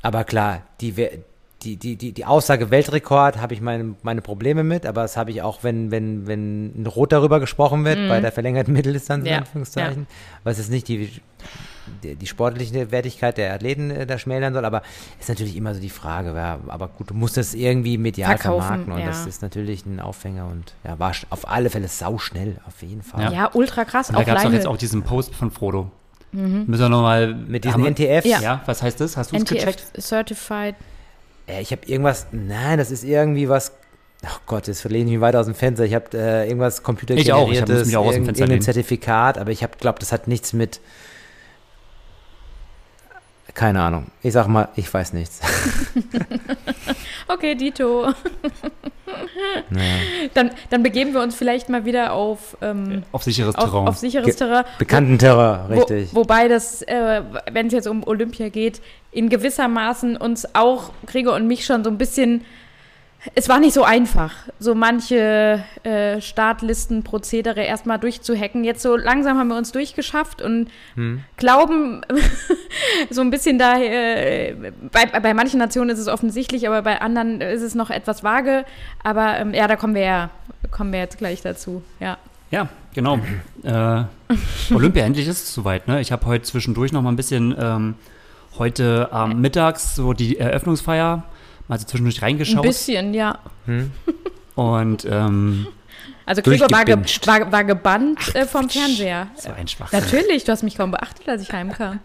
[0.03, 0.95] Aber klar, die,
[1.67, 5.33] die, die, die, die Aussage Weltrekord habe ich meine, meine Probleme mit, aber das habe
[5.33, 8.09] ich auch, wenn, wenn, wenn ein Rot darüber gesprochen wird, mm.
[8.09, 10.17] bei der verlängerten Mitteldistanz, in Anführungszeichen, ja.
[10.45, 11.11] was es nicht die,
[12.05, 14.83] die, die, sportliche Wertigkeit der Athleten äh, da schmälern soll, aber
[15.19, 18.63] ist natürlich immer so die Frage, ja, aber gut, du musst das irgendwie medial Verkaufen,
[18.63, 19.07] vermarkten und ja.
[19.07, 23.25] das ist natürlich ein Aufhänger und ja, war auf alle Fälle sauschnell, auf jeden Fall.
[23.25, 24.11] Ja, ja ultra krass.
[24.11, 25.91] Und da gab es doch jetzt auch diesen Post von Frodo.
[26.31, 26.65] Mhm.
[26.67, 27.35] Müssen wir nochmal.
[27.35, 28.27] Mit diesen NTFs?
[28.27, 28.41] Ja.
[28.41, 28.63] ja.
[28.67, 29.17] was heißt das?
[29.17, 29.93] Hast du es gecheckt?
[29.99, 30.75] Certified
[31.47, 33.73] äh, ich habe irgendwas, nein, das ist irgendwie was,
[34.25, 35.85] ach Gott, jetzt verlehne ich mich weiter aus dem Fenster.
[35.85, 38.63] Ich habe äh, irgendwas computergeneriertes, ich auch, ich irgendein lehnen.
[38.63, 40.81] Zertifikat, aber ich habe glaube, das hat nichts mit
[43.57, 44.09] keine Ahnung.
[44.23, 45.41] Ich sag mal, ich weiß nichts.
[47.29, 48.13] okay, Dito.
[49.71, 49.95] naja.
[50.35, 53.89] dann, dann begeben wir uns vielleicht mal wieder auf, ähm, auf sicheres Terrain.
[53.89, 54.65] Auf sicheres Terrain.
[54.79, 56.15] Bekannten Terrain, richtig.
[56.15, 58.81] Wo, wobei das, äh, wenn es jetzt um Olympia geht,
[59.13, 62.45] in gewissermaßen uns auch, Gregor und mich schon so ein bisschen
[63.35, 68.65] es war nicht so einfach, so manche äh, Startlisten, Prozedere erstmal durchzuhacken.
[68.65, 71.23] Jetzt so langsam haben wir uns durchgeschafft und hm.
[71.37, 72.03] glauben
[73.11, 74.55] so ein bisschen da, äh,
[74.93, 78.65] bei, bei manchen Nationen ist es offensichtlich, aber bei anderen ist es noch etwas vage.
[79.03, 80.31] Aber ähm, ja, da kommen wir ja,
[80.71, 82.19] kommen wir jetzt gleich dazu, ja.
[82.51, 83.19] Ja, genau.
[83.65, 84.05] äh,
[84.73, 85.89] Olympia, endlich ist es soweit.
[85.89, 86.01] Ne?
[86.01, 87.95] Ich habe heute zwischendurch noch mal ein bisschen ähm,
[88.59, 91.25] heute ähm, mittags so die Eröffnungsfeier
[91.69, 92.65] mal so zwischendurch reingeschaut.
[92.65, 93.39] Ein bisschen, ja.
[93.67, 93.93] Hm.
[94.55, 95.67] Und ähm,
[96.25, 99.29] also Gregor war, ge war, war, gebannt Ach, äh, vom Fernseher.
[99.37, 99.93] So ein Schwach.
[99.93, 102.01] Natürlich, du hast mich kaum beachtet, als ich heimkam.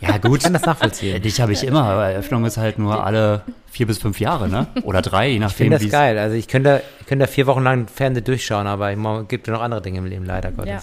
[0.00, 0.38] Ja, gut.
[0.38, 1.20] Ich kann das nachvollziehen.
[1.20, 4.66] Dich habe ich immer, aber Eröffnung ist halt nur alle vier bis fünf Jahre, ne?
[4.82, 5.72] Oder drei, je nachdem.
[5.72, 6.18] Ich finde das geil.
[6.18, 9.52] Also ich könnte, ich könnte da vier Wochen lang Fernsehen durchschauen, aber es gibt ja
[9.52, 10.70] noch andere Dinge im Leben, leider Gottes.
[10.70, 10.82] Ja.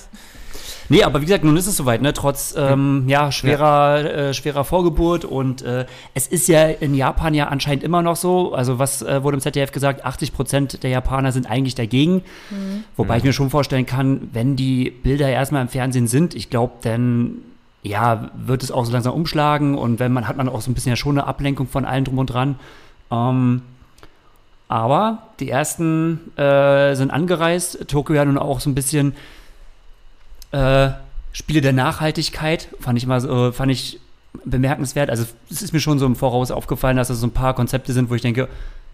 [0.90, 2.14] Nee, aber wie gesagt, nun ist es soweit, ne?
[2.14, 4.10] Trotz ähm, ja, schwerer, ja.
[4.30, 8.54] Äh, schwerer Vorgeburt und äh, es ist ja in Japan ja anscheinend immer noch so,
[8.54, 12.24] also was äh, wurde im ZDF gesagt, 80 Prozent der Japaner sind eigentlich dagegen.
[12.50, 12.84] Mhm.
[12.96, 13.18] Wobei mhm.
[13.18, 17.40] ich mir schon vorstellen kann, wenn die Bilder erstmal im Fernsehen sind, ich glaube, dann
[17.84, 20.74] ja, wird es auch so langsam umschlagen und wenn man hat man auch so ein
[20.74, 22.60] bisschen ja schon eine Ablenkung von allen drum und dran.
[23.12, 23.62] Ähm,
[24.68, 27.88] aber die ersten äh, sind angereist.
[27.88, 29.16] Tokio ja nun auch so ein bisschen
[30.52, 30.90] äh,
[31.32, 34.00] Spiele der Nachhaltigkeit, fand ich mal so, fand ich
[34.46, 35.10] bemerkenswert.
[35.10, 37.94] Also es ist mir schon so im Voraus aufgefallen, dass das so ein paar Konzepte
[37.94, 38.48] sind, wo ich denke,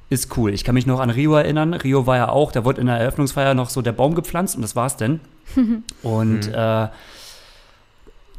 [0.10, 0.54] ist cool.
[0.54, 1.74] Ich kann mich noch an Rio erinnern.
[1.74, 4.62] Rio war ja auch, da wurde in der Eröffnungsfeier noch so der Baum gepflanzt und
[4.62, 5.20] das war's denn.
[6.04, 6.54] und mhm.
[6.54, 6.88] äh,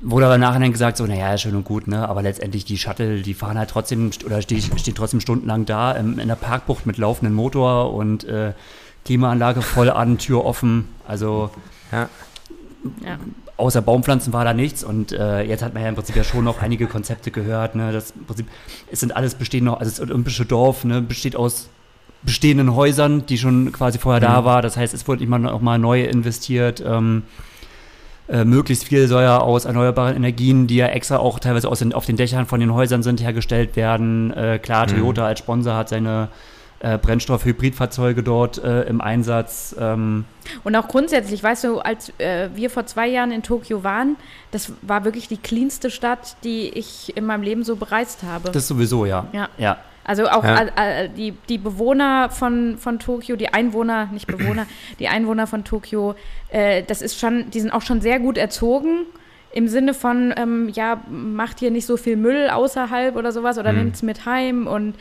[0.00, 2.08] wurde aber nachher gesagt, so, naja, schön und gut, ne?
[2.08, 6.18] Aber letztendlich die Shuttle, die fahren halt trotzdem oder stehen, stehen trotzdem stundenlang da im,
[6.18, 8.52] in der Parkbucht mit laufendem Motor und äh,
[9.04, 10.88] Klimaanlage voll an, Tür offen.
[11.06, 11.50] Also
[11.92, 12.08] ja.
[13.04, 13.18] Ja.
[13.56, 16.44] Außer Baumpflanzen war da nichts und äh, jetzt hat man ja im Prinzip ja schon
[16.44, 17.76] noch einige Konzepte gehört.
[17.76, 17.92] Ne?
[17.92, 18.46] Das im Prinzip,
[18.90, 21.68] es sind alles bestehende, also das olympische Dorf ne, besteht aus
[22.22, 24.32] bestehenden Häusern, die schon quasi vorher mhm.
[24.32, 24.62] da war.
[24.62, 26.82] Das heißt, es wurde immer noch mal neu investiert.
[26.84, 27.22] Ähm,
[28.26, 31.92] äh, möglichst viel soll ja aus erneuerbaren Energien, die ja extra auch teilweise aus den,
[31.92, 34.32] auf den Dächern von den Häusern sind, hergestellt werden.
[34.32, 34.92] Äh, klar, mhm.
[34.92, 36.28] Toyota als Sponsor hat seine
[36.84, 39.74] äh, Brennstoff-Hybridfahrzeuge dort äh, im Einsatz.
[39.78, 40.26] Ähm.
[40.64, 44.16] Und auch grundsätzlich, weißt du, als äh, wir vor zwei Jahren in Tokio waren,
[44.50, 48.50] das war wirklich die cleanste Stadt, die ich in meinem Leben so bereist habe.
[48.50, 49.26] Das sowieso, ja.
[49.32, 49.48] Ja.
[49.56, 49.78] ja.
[50.04, 50.66] Also auch ja.
[50.76, 54.66] äh, die, die Bewohner von, von Tokio, die Einwohner, nicht Bewohner,
[54.98, 56.14] die Einwohner von Tokio,
[56.50, 59.06] äh, das ist schon, die sind auch schon sehr gut erzogen
[59.54, 63.72] im Sinne von, ähm, ja, macht hier nicht so viel Müll außerhalb oder sowas oder
[63.72, 63.78] mhm.
[63.78, 64.96] nimmt es mit heim und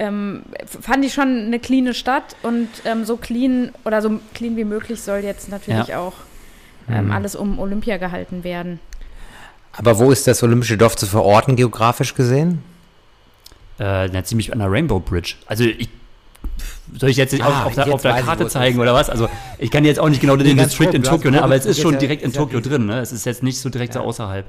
[0.00, 4.64] ähm, fand ich schon eine cleane Stadt und ähm, so clean oder so clean wie
[4.64, 6.00] möglich soll jetzt natürlich ja.
[6.00, 6.14] auch
[6.88, 7.12] ähm, mhm.
[7.12, 8.80] alles um Olympia gehalten werden.
[9.72, 12.62] Aber wo ist das Olympische Dorf zu verorten, geografisch gesehen?
[13.78, 15.34] Äh, na, ziemlich an der Rainbow Bridge.
[15.46, 15.90] Also ich
[16.98, 19.10] soll ich jetzt nicht ah, auf, auf, auf der Karte zeigen oder was?
[19.10, 21.42] Also ich kann jetzt auch nicht genau den District in Tokio, ne?
[21.42, 22.86] aber es ist schon direkt in Tokio drin.
[22.86, 23.00] Ne?
[23.00, 24.00] Es ist jetzt nicht so direkt ja.
[24.00, 24.46] so außerhalb.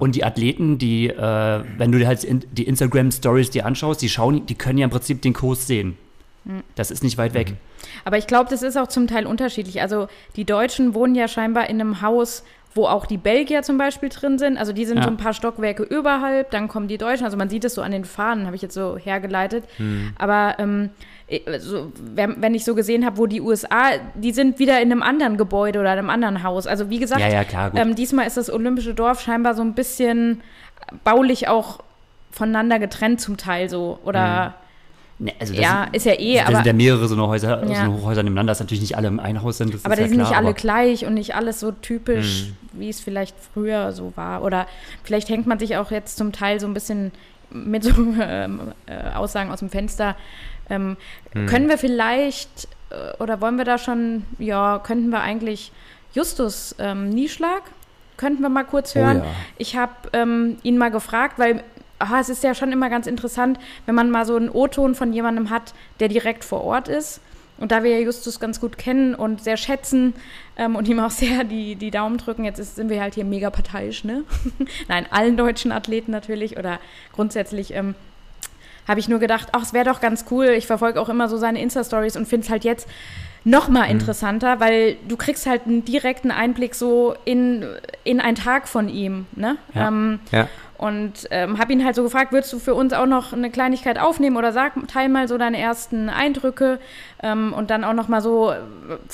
[0.00, 4.44] Und die Athleten, die, äh, wenn du dir halt die Instagram-Stories dir anschaust, die schauen,
[4.46, 5.96] die können ja im Prinzip den Kurs sehen.
[6.44, 6.62] Hm.
[6.74, 7.50] Das ist nicht weit weg.
[7.50, 7.56] Mhm.
[8.04, 9.80] Aber ich glaube, das ist auch zum Teil unterschiedlich.
[9.80, 14.08] Also die Deutschen wohnen ja scheinbar in einem Haus, wo auch die Belgier zum Beispiel
[14.08, 14.58] drin sind.
[14.58, 15.04] Also die sind ja.
[15.04, 17.24] so ein paar Stockwerke überhalb, dann kommen die Deutschen.
[17.24, 19.64] Also man sieht es so an den Fahnen, habe ich jetzt so hergeleitet.
[19.78, 20.12] Hm.
[20.18, 20.90] Aber ähm,
[21.58, 25.36] so, wenn ich so gesehen habe, wo die USA, die sind wieder in einem anderen
[25.36, 26.66] Gebäude oder einem anderen Haus.
[26.66, 29.74] Also wie gesagt, ja, ja, klar, ähm, diesmal ist das Olympische Dorf scheinbar so ein
[29.74, 30.40] bisschen
[31.04, 31.80] baulich auch
[32.30, 33.98] voneinander getrennt zum Teil so.
[34.04, 34.52] Oder hm.
[35.20, 36.56] Ne, also ja, ist ja eh, aber.
[36.56, 37.86] sind ja mehrere so eine Häuser, ja.
[37.86, 39.74] so Hochhäuser nebeneinander, dass natürlich nicht alle im einen Haus sind.
[39.84, 42.80] aber die ja sind klar, nicht alle gleich und nicht alles so typisch, mhm.
[42.80, 44.44] wie es vielleicht früher so war.
[44.44, 44.68] Oder
[45.02, 47.10] vielleicht hängt man sich auch jetzt zum Teil so ein bisschen
[47.50, 50.14] mit so ähm, äh, Aussagen aus dem Fenster.
[50.70, 50.96] Ähm,
[51.34, 51.46] mhm.
[51.46, 55.72] Können wir vielleicht, äh, oder wollen wir da schon, ja, könnten wir eigentlich
[56.12, 57.62] Justus ähm, Nieschlag,
[58.16, 59.20] könnten wir mal kurz hören.
[59.20, 59.30] Oh, ja.
[59.58, 61.62] Ich habe ähm, ihn mal gefragt, weil
[61.98, 65.12] aha, es ist ja schon immer ganz interessant, wenn man mal so einen O-Ton von
[65.12, 67.20] jemandem hat, der direkt vor Ort ist.
[67.58, 70.14] Und da wir ja Justus ganz gut kennen und sehr schätzen
[70.56, 73.24] ähm, und ihm auch sehr die, die Daumen drücken, jetzt ist, sind wir halt hier
[73.24, 74.24] mega parteiisch, ne?
[74.88, 76.78] Nein, allen deutschen Athleten natürlich oder
[77.12, 77.94] grundsätzlich ähm,
[78.88, 80.46] habe ich nur gedacht, ach, es wäre doch ganz cool.
[80.46, 82.88] Ich verfolge auch immer so seine Insta-Stories und finde es halt jetzt
[83.44, 83.92] noch mal mhm.
[83.92, 87.64] interessanter, weil du kriegst halt einen direkten Einblick so in,
[88.04, 89.56] in einen Tag von ihm, ne?
[89.74, 89.88] Ja.
[89.88, 90.48] Ähm, ja.
[90.78, 93.98] Und ähm, habe ihn halt so gefragt, würdest du für uns auch noch eine Kleinigkeit
[93.98, 96.78] aufnehmen oder sag, teil mal so deine ersten Eindrücke.
[97.20, 98.54] Ähm, und dann auch noch mal so,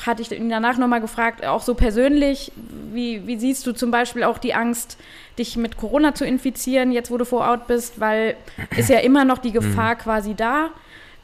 [0.05, 2.53] hatte ich ihn danach noch mal gefragt, auch so persönlich,
[2.93, 4.99] wie, wie siehst du zum Beispiel auch die Angst,
[5.39, 8.37] dich mit Corona zu infizieren, jetzt wo du vor Ort bist, weil
[8.77, 9.55] ist ja immer noch die mhm.
[9.55, 10.71] Gefahr quasi da.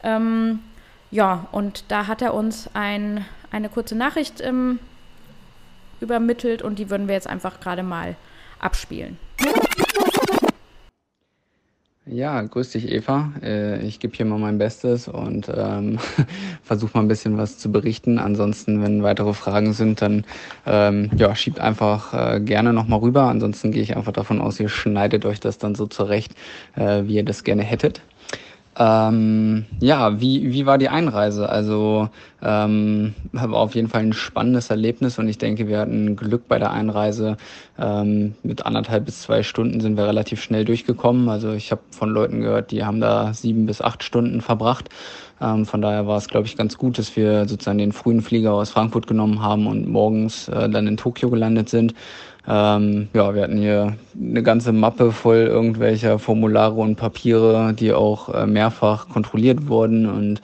[0.03, 0.61] Ähm,
[1.11, 4.79] ja, und da hat er uns ein, eine kurze Nachricht ähm,
[6.01, 8.17] übermittelt und die würden wir jetzt einfach gerade mal
[8.59, 9.19] abspielen.
[12.13, 13.33] Ja, grüß dich, Eva.
[13.41, 15.99] Äh, ich gebe hier mal mein Bestes und ähm,
[16.65, 18.19] versuche mal ein bisschen was zu berichten.
[18.19, 20.25] Ansonsten, wenn weitere Fragen sind, dann
[20.67, 23.25] ähm, ja, schiebt einfach äh, gerne nochmal rüber.
[23.29, 26.33] Ansonsten gehe ich einfach davon aus, ihr schneidet euch das dann so zurecht,
[26.75, 28.03] äh, wie ihr das gerne hättet.
[28.81, 31.51] Ähm, ja, wie, wie war die Einreise?
[31.51, 32.09] Also
[32.43, 36.59] ähm, habe auf jeden Fall ein spannendes Erlebnis und ich denke, wir hatten Glück bei
[36.59, 37.37] der Einreise.
[37.79, 41.29] Ähm, mit anderthalb bis zwei Stunden sind wir relativ schnell durchgekommen.
[41.29, 44.89] Also ich habe von Leuten gehört, die haben da sieben bis acht Stunden verbracht.
[45.43, 48.55] Ähm, von daher war es, glaube ich, ganz gut, dass wir sozusagen den frühen Flieger
[48.55, 51.93] aus Frankfurt genommen haben und morgens äh, dann in Tokio gelandet sind.
[52.49, 58.33] Ähm, ja, wir hatten hier eine ganze Mappe voll irgendwelcher Formulare und Papiere, die auch
[58.35, 60.07] äh, mehrfach kontrolliert wurden.
[60.07, 60.41] Und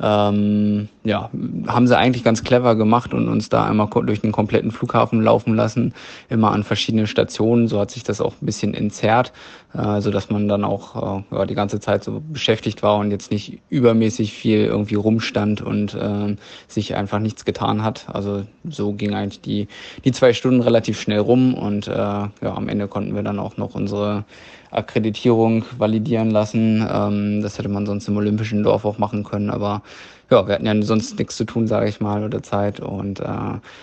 [0.00, 1.30] ähm, ja,
[1.66, 5.54] haben sie eigentlich ganz clever gemacht und uns da einmal durch den kompletten Flughafen laufen
[5.54, 5.94] lassen,
[6.28, 7.68] immer an verschiedenen Stationen.
[7.68, 9.32] So hat sich das auch ein bisschen entzerrt,
[9.74, 13.10] äh, so dass man dann auch äh, ja, die ganze Zeit so beschäftigt war und
[13.10, 16.36] jetzt nicht übermäßig viel irgendwie rumstand und äh,
[16.68, 18.06] sich einfach nichts getan hat.
[18.12, 19.68] Also so ging eigentlich die,
[20.04, 23.56] die zwei Stunden relativ schnell rum und äh, ja, am Ende konnten wir dann auch
[23.56, 24.24] noch unsere
[24.70, 26.86] Akkreditierung validieren lassen.
[26.90, 29.82] Ähm, das hätte man sonst im Olympischen Dorf auch machen können, aber
[30.30, 32.80] ja, wir hatten ja sonst nichts zu tun, sage ich mal, oder Zeit.
[32.80, 33.24] Und äh,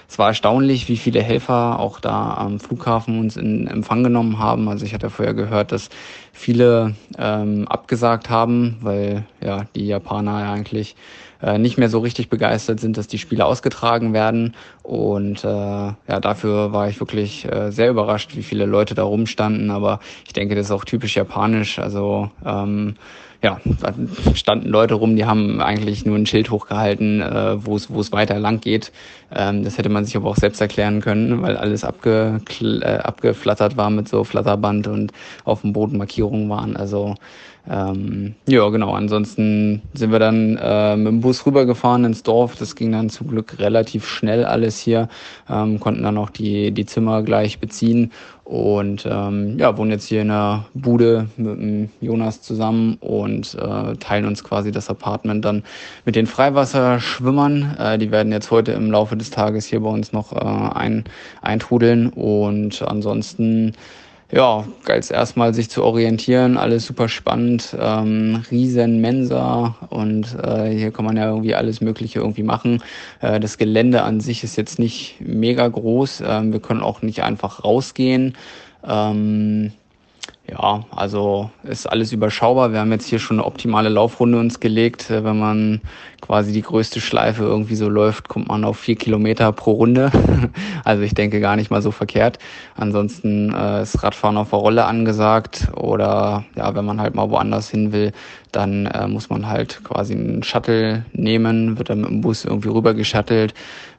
[0.08, 4.70] es war erstaunlich, wie viele Helfer auch da am Flughafen uns in Empfang genommen haben.
[4.70, 5.90] Also ich hatte vorher gehört, dass
[6.34, 10.96] viele ähm, abgesagt haben, weil ja die Japaner ja eigentlich
[11.42, 14.54] äh, nicht mehr so richtig begeistert sind, dass die Spiele ausgetragen werden.
[14.84, 19.72] Und äh, ja, dafür war ich wirklich äh, sehr überrascht, wie viele Leute da rumstanden.
[19.72, 21.80] Aber ich denke, das ist auch typisch japanisch.
[21.80, 22.96] Also ähm,
[23.42, 23.94] ja, da
[24.34, 28.62] standen Leute rum, die haben eigentlich nur ein Schild hochgehalten, äh, wo es weiter lang
[28.62, 28.92] geht.
[29.34, 33.78] Ähm, das hätte man sich aber auch selbst erklären können, weil alles abge, äh, abgeflattert
[33.78, 35.12] war mit so Flatterband und
[35.44, 36.76] auf dem Boden Markierungen waren.
[36.76, 37.16] Also
[37.70, 38.94] ähm, ja, genau.
[38.94, 42.56] Ansonsten sind wir dann äh, mit dem Bus rübergefahren ins Dorf.
[42.58, 45.10] Das ging dann zum Glück relativ schnell alles hier.
[45.50, 48.12] Ähm, konnten dann auch die, die Zimmer gleich beziehen
[48.46, 53.96] und ähm, ja, wohnen jetzt hier in einer Bude mit dem Jonas zusammen und äh,
[53.96, 55.64] teilen uns quasi das Apartment dann
[56.06, 57.76] mit den Freiwasserschwimmern.
[57.80, 60.38] Äh, die werden jetzt heute im Laufe des Tages hier bei uns noch äh,
[60.76, 61.06] ein,
[61.42, 62.10] eintrudeln.
[62.10, 63.74] Und ansonsten
[64.32, 70.92] ja, als erstmal sich zu orientieren, alles super spannend, ähm, riesen Mensa und äh, hier
[70.92, 72.82] kann man ja irgendwie alles Mögliche irgendwie machen.
[73.22, 77.24] Äh, das Gelände an sich ist jetzt nicht mega groß, ähm, wir können auch nicht
[77.24, 78.36] einfach rausgehen.
[78.88, 79.72] Ähm,
[80.48, 82.72] Ja, also ist alles überschaubar.
[82.72, 85.10] Wir haben jetzt hier schon eine optimale Laufrunde uns gelegt.
[85.10, 85.82] Äh, wenn man
[86.22, 90.12] quasi die größte Schleife irgendwie so läuft, kommt man auf vier Kilometer pro Runde.
[90.84, 92.38] Also ich denke gar nicht mal so verkehrt.
[92.76, 97.70] Ansonsten äh, ist Radfahren auf der Rolle angesagt oder ja, wenn man halt mal woanders
[97.70, 98.12] hin will,
[98.52, 102.70] dann äh, muss man halt quasi einen Shuttle nehmen, wird dann mit dem Bus irgendwie
[102.70, 103.56] rüber geschuttelt.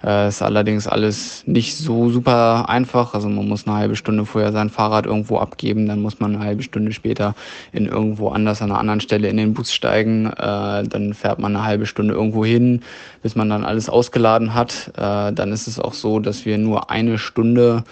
[0.06, 3.12] Äh, ist allerdings alles nicht so super einfach.
[3.12, 6.44] Also man muss eine halbe Stunde vorher sein Fahrrad irgendwo abgeben, dann muss man eine
[6.44, 7.34] halbe Stunde später
[7.72, 10.26] in irgendwo anders an einer anderen Stelle in den Bus steigen.
[10.26, 12.82] Äh, dann fährt man eine halbe Stunde irgendwo hin,
[13.22, 14.92] bis man dann alles ausgeladen hat.
[14.96, 17.82] Äh, dann ist es auch so, dass wir nur eine Stunde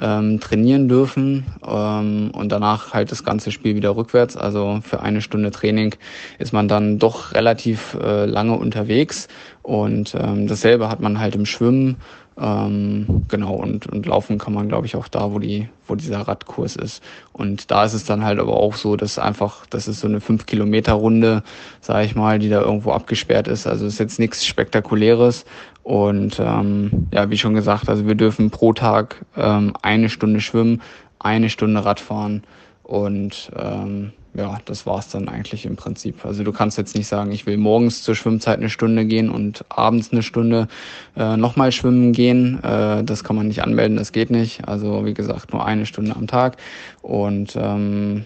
[0.00, 4.36] ähm, trainieren dürfen ähm, und danach halt das ganze Spiel wieder rückwärts.
[4.36, 5.94] Also für eine Stunde Training
[6.38, 9.28] ist man dann doch relativ äh, lange unterwegs
[9.62, 11.96] und ähm, dasselbe hat man halt im Schwimmen.
[12.40, 16.20] Ähm, genau, und, und laufen kann man, glaube ich, auch da, wo die, wo dieser
[16.20, 17.02] Radkurs ist.
[17.32, 20.20] Und da ist es dann halt aber auch so, dass einfach, das ist so eine
[20.20, 21.42] 5-Kilometer-Runde,
[21.80, 23.66] sage ich mal, die da irgendwo abgesperrt ist.
[23.66, 25.44] Also ist jetzt nichts Spektakuläres,
[25.82, 30.80] und ähm, ja, wie schon gesagt, also wir dürfen pro Tag ähm, eine Stunde schwimmen,
[31.18, 32.44] eine Stunde Radfahren
[32.84, 36.24] und ähm, ja, das war's dann eigentlich im Prinzip.
[36.24, 39.64] Also du kannst jetzt nicht sagen, ich will morgens zur Schwimmzeit eine Stunde gehen und
[39.68, 40.68] abends eine Stunde
[41.16, 42.62] äh, nochmal schwimmen gehen.
[42.62, 44.66] Äh, das kann man nicht anmelden, das geht nicht.
[44.66, 46.56] Also wie gesagt, nur eine Stunde am Tag.
[47.02, 48.24] Und ähm,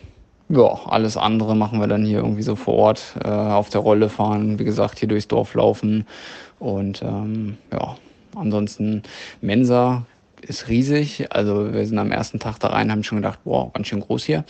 [0.48, 4.08] ja, alles andere machen wir dann hier irgendwie so vor Ort äh, auf der Rolle
[4.08, 6.06] fahren, wie gesagt, hier durchs Dorf laufen
[6.58, 7.96] und ähm, ja,
[8.34, 9.02] ansonsten
[9.40, 10.06] Mensa
[10.40, 11.26] ist riesig.
[11.30, 14.24] Also wir sind am ersten Tag da rein, haben schon gedacht, boah, ganz schön groß
[14.24, 14.44] hier.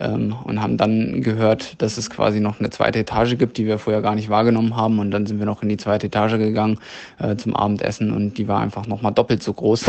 [0.00, 3.78] Ähm, und haben dann gehört, dass es quasi noch eine zweite Etage gibt, die wir
[3.78, 4.98] vorher gar nicht wahrgenommen haben.
[4.98, 6.78] Und dann sind wir noch in die zweite Etage gegangen
[7.18, 9.84] äh, zum Abendessen und die war einfach nochmal doppelt so groß.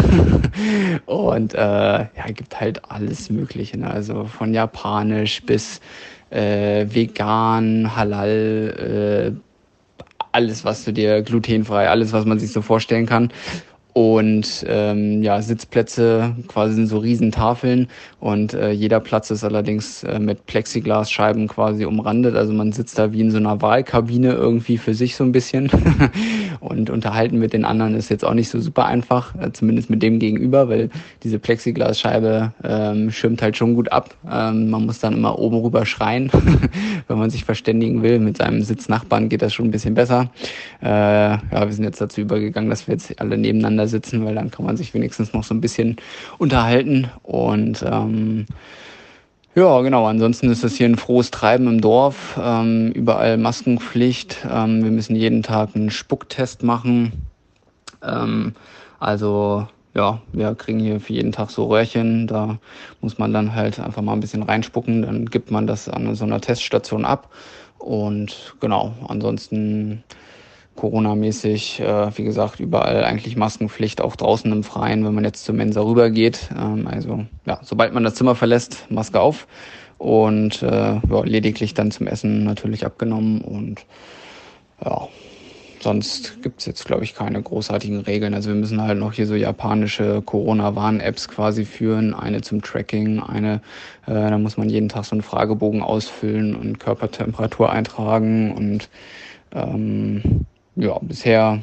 [1.06, 3.78] und äh, ja, gibt halt alles Mögliche.
[3.78, 3.90] Ne?
[3.90, 5.82] Also von Japanisch bis
[6.30, 9.54] äh, vegan, halal, äh,
[10.32, 13.32] alles, was du dir glutenfrei, alles, was man sich so vorstellen kann.
[13.94, 17.90] Und ähm, ja, Sitzplätze quasi sind so Riesentafeln
[18.24, 22.38] und äh, jeder Platz ist allerdings äh, mit Plexiglasscheiben quasi umrandet.
[22.38, 25.70] Also man sitzt da wie in so einer Wahlkabine irgendwie für sich so ein bisschen.
[26.62, 30.02] und unterhalten mit den anderen ist jetzt auch nicht so super einfach, äh, zumindest mit
[30.02, 30.90] dem gegenüber, weil
[31.24, 34.16] diese Plexiglasscheibe ähm, schirmt halt schon gut ab.
[34.32, 36.32] Ähm, man muss dann immer oben rüber schreien,
[37.10, 38.20] wenn man sich verständigen will.
[38.20, 40.32] Mit seinem Sitznachbarn geht das schon ein bisschen besser.
[40.82, 44.50] Äh, ja, wir sind jetzt dazu übergegangen, dass wir jetzt alle nebeneinander sitzen, weil dann
[44.50, 45.98] kann man sich wenigstens noch so ein bisschen
[46.38, 47.10] unterhalten.
[47.24, 48.13] Und ähm,
[49.56, 50.08] ja, genau.
[50.08, 52.40] Ansonsten ist es hier ein frohes Treiben im Dorf.
[52.42, 54.46] Ähm, überall Maskenpflicht.
[54.50, 57.30] Ähm, wir müssen jeden Tag einen Spucktest machen.
[58.02, 58.56] Ähm,
[59.00, 62.26] also ja, wir kriegen hier für jeden Tag so Röhrchen.
[62.26, 62.58] Da
[63.02, 65.04] muss man dann halt einfach mal ein bisschen reinspucken.
[65.04, 67.30] Dann gibt man das an so einer Teststation ab.
[67.78, 70.04] Und genau, ansonsten
[70.76, 75.56] Corona-mäßig, äh, wie gesagt, überall eigentlich Maskenpflicht, auch draußen im Freien, wenn man jetzt zur
[75.56, 76.50] Mensa rübergeht.
[76.58, 79.48] Ähm, also ja, sobald man das Zimmer verlässt, Maske auf
[79.98, 83.86] und äh, ja, lediglich dann zum Essen natürlich abgenommen und
[84.84, 85.08] ja,
[85.80, 88.34] sonst gibt's jetzt, glaube ich, keine großartigen Regeln.
[88.34, 92.14] Also wir müssen halt noch hier so japanische Corona-Warn-Apps quasi führen.
[92.14, 93.62] Eine zum Tracking, eine,
[94.08, 98.90] äh, da muss man jeden Tag so einen Fragebogen ausfüllen und Körpertemperatur eintragen und
[99.54, 101.60] ähm, ja, bisher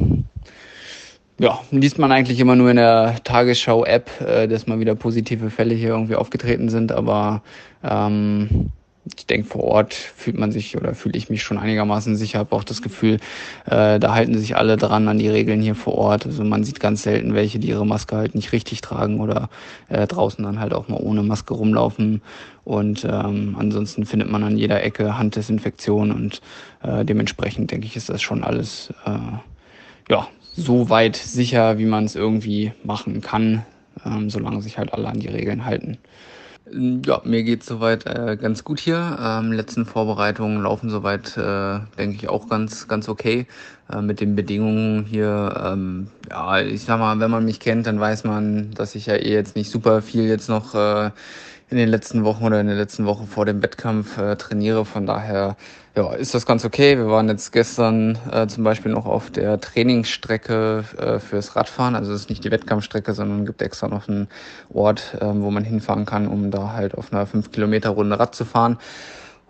[1.41, 5.75] ja, liest man eigentlich immer nur in der Tagesschau-App, äh, dass mal wieder positive Fälle
[5.75, 7.43] hier irgendwie aufgetreten sind, aber
[7.83, 8.71] ähm,
[9.05, 12.55] ich denke, vor Ort fühlt man sich oder fühle ich mich schon einigermaßen sicher, habe
[12.55, 13.15] auch das Gefühl,
[13.65, 16.27] äh, da halten sich alle dran an die Regeln hier vor Ort.
[16.27, 19.49] Also man sieht ganz selten welche, die ihre Maske halt nicht richtig tragen oder
[19.89, 22.21] äh, draußen dann halt auch mal ohne Maske rumlaufen.
[22.65, 26.43] Und ähm, ansonsten findet man an jeder Ecke Handdesinfektion und
[26.83, 32.05] äh, dementsprechend denke ich, ist das schon alles äh, ja so weit sicher, wie man
[32.05, 33.65] es irgendwie machen kann,
[34.05, 35.99] ähm, solange sich halt alle an die Regeln halten.
[36.73, 39.19] Ja, mir geht's soweit äh, ganz gut hier.
[39.21, 43.47] Ähm, letzten Vorbereitungen laufen soweit, äh, denke ich, auch ganz, ganz okay.
[43.91, 47.99] Äh, mit den Bedingungen hier, ähm, ja, ich sag mal, wenn man mich kennt, dann
[47.99, 51.11] weiß man, dass ich ja eh jetzt nicht super viel jetzt noch äh,
[51.71, 54.85] in den letzten Wochen oder in der letzten Woche vor dem Wettkampf äh, trainiere.
[54.85, 55.57] Von daher
[55.97, 56.97] ja, ist das ganz okay.
[56.97, 61.97] Wir waren jetzt gestern äh, zum Beispiel noch auf der Trainingsstrecke äh, fürs Radfahren.
[61.97, 64.29] Also es ist nicht die Wettkampfstrecke, sondern gibt extra noch einen
[64.73, 68.79] Ort, äh, wo man hinfahren kann, um da halt auf einer 5-Kilometer-Runde Rad zu fahren.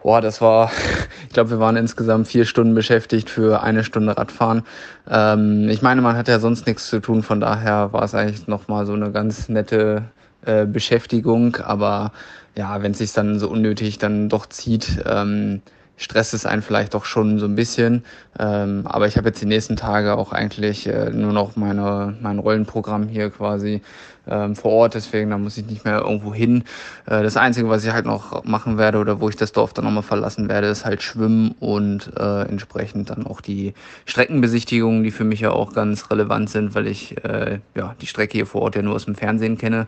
[0.02, 0.70] Boah, das war,
[1.28, 4.62] ich glaube, wir waren insgesamt vier Stunden beschäftigt für eine Stunde Radfahren.
[5.10, 8.46] Ähm, ich meine, man hat ja sonst nichts zu tun, von daher war es eigentlich
[8.46, 10.04] nochmal so eine ganz nette
[10.46, 12.12] äh, Beschäftigung, aber
[12.56, 15.60] ja, wenn es sich dann so unnötig dann doch zieht, ähm,
[16.00, 18.04] stresst es einen vielleicht doch schon so ein bisschen.
[18.38, 22.38] Ähm, aber ich habe jetzt die nächsten Tage auch eigentlich äh, nur noch meine, mein
[22.38, 23.82] Rollenprogramm hier quasi
[24.26, 26.64] ähm, vor Ort, deswegen da muss ich nicht mehr irgendwo hin.
[27.06, 29.84] Äh, das Einzige, was ich halt noch machen werde oder wo ich das Dorf dann
[29.84, 33.74] nochmal verlassen werde, ist halt Schwimmen und äh, entsprechend dann auch die
[34.06, 38.38] Streckenbesichtigungen, die für mich ja auch ganz relevant sind, weil ich äh, ja die Strecke
[38.38, 39.86] hier vor Ort ja nur aus dem Fernsehen kenne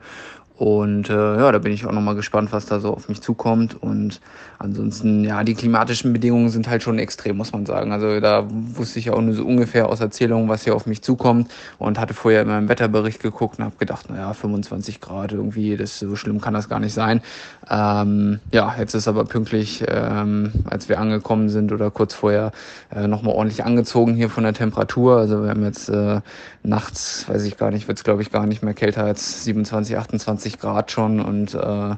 [0.62, 3.82] und äh, ja, da bin ich auch nochmal gespannt, was da so auf mich zukommt.
[3.82, 4.20] Und
[4.60, 7.90] ansonsten, ja, die klimatischen Bedingungen sind halt schon extrem, muss man sagen.
[7.90, 11.02] Also da wusste ich ja auch nur so ungefähr aus Erzählungen, was hier auf mich
[11.02, 11.50] zukommt.
[11.80, 15.98] Und hatte vorher in meinem Wetterbericht geguckt und habe gedacht, naja, 25 Grad irgendwie, das
[15.98, 17.22] so schlimm kann das gar nicht sein.
[17.68, 22.52] Ähm, ja, jetzt ist aber pünktlich, ähm, als wir angekommen sind oder kurz vorher,
[22.94, 25.16] äh, nochmal ordentlich angezogen hier von der Temperatur.
[25.16, 26.20] Also wir haben jetzt äh,
[26.62, 29.96] nachts, weiß ich gar nicht, wird es glaube ich gar nicht mehr kälter als 27,
[29.96, 31.96] 28 20 Grad schon und äh,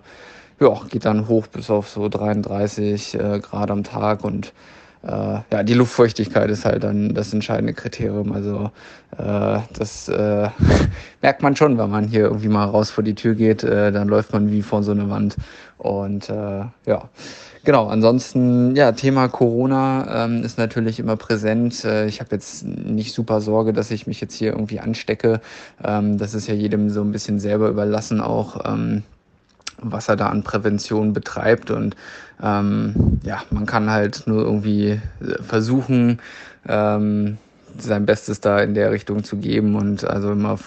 [0.60, 4.52] ja, geht dann hoch bis auf so 33 äh, Grad am Tag und
[5.02, 8.32] äh, ja, die Luftfeuchtigkeit ist halt dann das entscheidende Kriterium.
[8.32, 8.70] Also
[9.18, 10.48] äh, das äh,
[11.22, 14.08] merkt man schon, wenn man hier irgendwie mal raus vor die Tür geht, äh, dann
[14.08, 15.36] läuft man wie vor so eine Wand.
[15.76, 17.08] Und äh, ja,
[17.64, 17.88] genau.
[17.88, 21.84] Ansonsten, ja, Thema Corona ähm, ist natürlich immer präsent.
[21.84, 25.40] Äh, ich habe jetzt nicht super Sorge, dass ich mich jetzt hier irgendwie anstecke.
[25.82, 28.64] Ähm, das ist ja jedem so ein bisschen selber überlassen auch.
[28.64, 29.02] Ähm,
[29.78, 31.70] was er da an Prävention betreibt.
[31.70, 31.96] Und
[32.42, 36.20] ähm, ja, man kann halt nur irgendwie äh, versuchen,
[36.68, 37.38] ähm,
[37.78, 40.58] sein Bestes da in der Richtung zu geben und also immer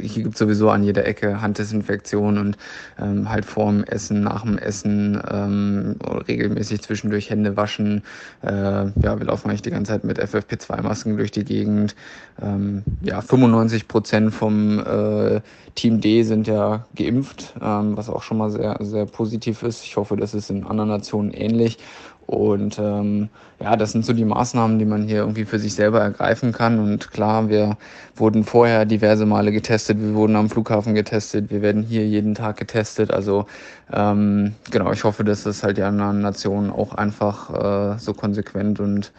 [0.00, 2.56] hier gibt sowieso an jeder Ecke Handdesinfektion und
[3.00, 5.96] ähm, halt vorm Essen, nach dem Essen ähm,
[6.28, 8.02] regelmäßig zwischendurch Hände waschen.
[8.42, 11.94] Äh, ja, wir laufen eigentlich die ganze Zeit mit FFP2-Masken durch die Gegend.
[12.40, 15.40] Ähm, ja, 95 Prozent vom äh,
[15.74, 19.84] Team D sind ja geimpft, ähm, was auch schon mal sehr, sehr positiv ist.
[19.84, 21.78] Ich hoffe, das ist in anderen Nationen ähnlich.
[22.26, 23.28] Und ähm,
[23.60, 26.78] ja, das sind so die Maßnahmen, die man hier irgendwie für sich selber ergreifen kann.
[26.78, 27.76] Und klar, wir
[28.16, 32.56] wurden vorher diverse Male getestet, wir wurden am Flughafen getestet, wir werden hier jeden Tag
[32.56, 33.12] getestet.
[33.12, 33.46] Also
[33.92, 38.80] ähm, genau, ich hoffe, dass das halt die anderen Nationen auch einfach äh, so konsequent
[38.80, 39.12] und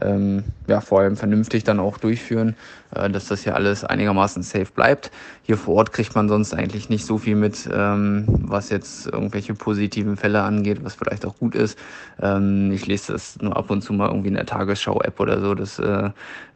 [0.00, 2.56] ähm, ja, vor allem vernünftig dann auch durchführen,
[2.94, 5.10] äh, dass das hier alles einigermaßen safe bleibt.
[5.42, 9.54] Hier vor Ort kriegt man sonst eigentlich nicht so viel mit, ähm, was jetzt irgendwelche
[9.54, 11.78] positiven Fälle angeht, was vielleicht auch gut ist.
[12.20, 15.54] Ähm, ich lese das nur ab und zu mal irgendwie in der Tagesschau-App oder so,
[15.54, 16.10] dass äh,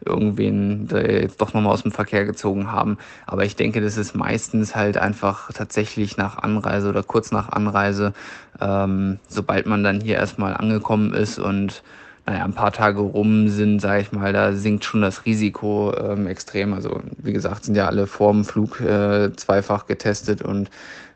[0.05, 2.99] irgendwen da jetzt doch nochmal aus dem Verkehr gezogen haben.
[3.27, 8.13] Aber ich denke, das ist meistens halt einfach tatsächlich nach Anreise oder kurz nach Anreise,
[8.61, 11.83] ähm, sobald man dann hier erstmal angekommen ist und
[12.27, 16.27] naja, ein paar Tage rum sind, sage ich mal, da sinkt schon das Risiko ähm,
[16.27, 16.73] extrem.
[16.73, 20.71] Also wie gesagt, sind ja alle vor dem Flug äh, zweifach getestet und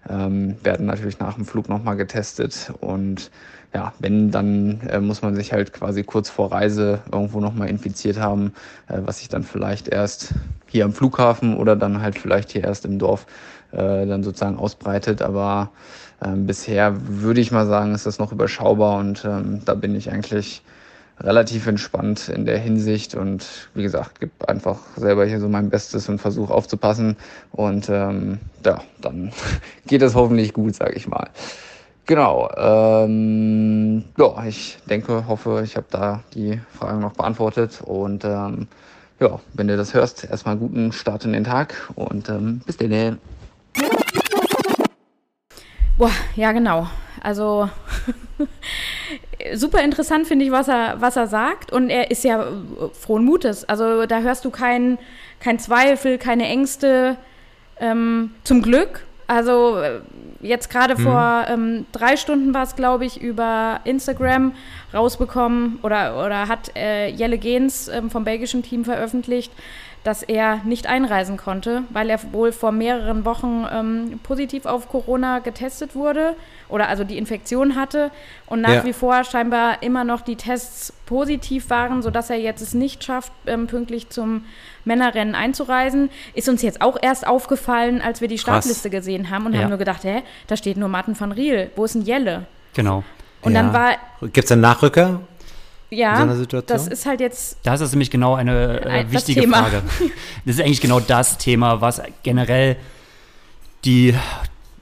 [0.08, 2.72] ähm, werden natürlich nach dem Flug nochmal getestet.
[2.80, 3.30] Und
[3.72, 8.18] ja, wenn, dann äh, muss man sich halt quasi kurz vor Reise irgendwo nochmal infiziert
[8.18, 8.52] haben,
[8.88, 10.34] äh, was sich dann vielleicht erst
[10.66, 13.26] hier am Flughafen oder dann halt vielleicht hier erst im Dorf
[13.70, 15.22] äh, dann sozusagen ausbreitet.
[15.22, 15.70] Aber
[16.24, 20.10] ähm, bisher würde ich mal sagen, ist das noch überschaubar und ähm, da bin ich
[20.10, 20.62] eigentlich
[21.20, 26.08] relativ entspannt in der Hinsicht und wie gesagt, gebe einfach selber hier so mein Bestes
[26.08, 27.16] und versuche aufzupassen
[27.52, 29.32] und ähm, ja, dann
[29.86, 31.30] geht es hoffentlich gut, sage ich mal.
[32.04, 38.68] Genau, ähm, ja, ich denke, hoffe, ich habe da die Fragen noch beantwortet und ähm,
[39.18, 43.18] ja, wenn du das hörst, erstmal guten Start in den Tag und ähm, bis dann.
[45.98, 46.88] Boah, ja genau.
[47.22, 47.68] Also
[49.54, 51.72] super interessant finde ich, was er, was er sagt.
[51.72, 52.46] Und er ist ja
[52.92, 53.68] frohen Mutes.
[53.68, 54.98] Also da hörst du keinen
[55.40, 57.16] kein Zweifel, keine Ängste.
[57.78, 59.04] Ähm, zum Glück.
[59.26, 60.00] Also äh,
[60.40, 61.02] jetzt gerade mhm.
[61.02, 64.52] vor ähm, drei Stunden war es, glaube ich, über Instagram
[64.94, 69.52] rausbekommen oder, oder hat äh, Jelle Gens ähm, vom belgischen Team veröffentlicht,
[70.06, 75.40] dass er nicht einreisen konnte, weil er wohl vor mehreren Wochen ähm, positiv auf Corona
[75.40, 76.36] getestet wurde
[76.68, 78.12] oder also die Infektion hatte
[78.46, 78.84] und nach ja.
[78.84, 83.32] wie vor scheinbar immer noch die Tests positiv waren, sodass er jetzt es nicht schafft,
[83.46, 84.44] ähm, pünktlich zum
[84.84, 86.10] Männerrennen einzureisen.
[86.34, 89.00] Ist uns jetzt auch erst aufgefallen, als wir die Startliste Krass.
[89.00, 89.62] gesehen haben und ja.
[89.62, 92.46] haben nur gedacht, hä, da steht nur Martin van Riel, wo ist ein Jelle?
[92.74, 93.02] Genau.
[93.46, 93.62] Und ja.
[93.62, 93.96] dann war.
[94.32, 95.20] Gibt es einen Nachrücker?
[95.88, 97.58] Ja, so das ist halt jetzt.
[97.62, 99.82] Das ist nämlich genau eine äh, wichtige Frage.
[100.44, 102.76] Das ist eigentlich genau das Thema, was generell
[103.84, 104.14] die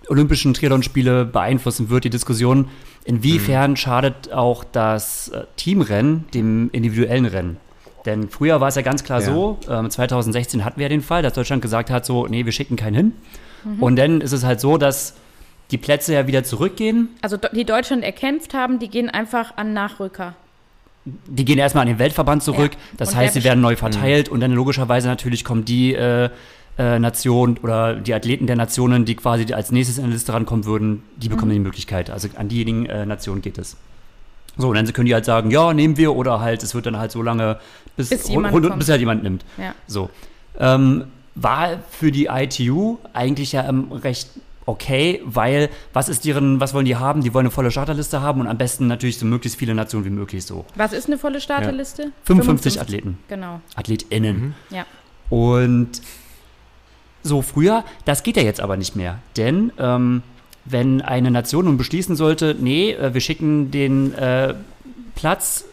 [0.08, 2.68] Olympischen Triathlon-Spiele beeinflussen wird, die Diskussion.
[3.04, 3.76] Inwiefern mhm.
[3.76, 7.56] schadet auch das äh, Teamrennen dem individuellen Rennen?
[8.06, 9.26] Denn früher war es ja ganz klar ja.
[9.26, 12.52] so, ähm, 2016 hatten wir ja den Fall, dass Deutschland gesagt hat, so, nee, wir
[12.52, 13.12] schicken keinen hin.
[13.64, 13.82] Mhm.
[13.82, 15.14] Und dann ist es halt so, dass
[15.70, 17.08] die Plätze ja wieder zurückgehen.
[17.22, 20.34] Also die Deutschland erkämpft haben, die gehen einfach an Nachrücker.
[21.04, 22.72] Die gehen erstmal an den Weltverband zurück.
[22.72, 22.78] Ja.
[22.96, 24.34] Das und heißt, sie werden neu verteilt mhm.
[24.34, 26.30] und dann logischerweise natürlich kommen die äh,
[26.78, 30.64] äh, Nationen oder die Athleten der Nationen, die quasi als nächstes in der Liste rankommen
[30.64, 31.56] würden, die bekommen mhm.
[31.56, 32.10] die Möglichkeit.
[32.10, 33.76] Also an diejenigen äh, Nationen geht es.
[34.56, 36.96] So, und dann können die halt sagen, ja, nehmen wir, oder halt, es wird dann
[36.96, 37.58] halt so lange,
[37.96, 39.44] bis, bis, jemand, bis halt jemand nimmt.
[39.58, 39.74] Ja.
[39.86, 40.10] So.
[40.58, 41.04] Ähm,
[41.34, 44.30] war für die ITU eigentlich ja ähm, recht
[44.66, 47.22] okay, weil was ist deren, was wollen die haben?
[47.22, 50.10] Die wollen eine volle Starterliste haben und am besten natürlich so möglichst viele Nationen wie
[50.10, 50.64] möglich so.
[50.74, 52.02] Was ist eine volle Starterliste?
[52.02, 52.08] Ja.
[52.24, 53.18] 55, 55, Athleten.
[53.28, 53.60] Genau.
[53.74, 54.40] AthletInnen.
[54.40, 54.54] Mhm.
[54.70, 54.86] Ja.
[55.30, 56.00] Und
[57.22, 59.18] so früher, das geht ja jetzt aber nicht mehr.
[59.36, 60.22] Denn ähm,
[60.64, 64.54] wenn eine Nation nun beschließen sollte, nee, äh, wir schicken den äh,
[65.14, 65.64] Platz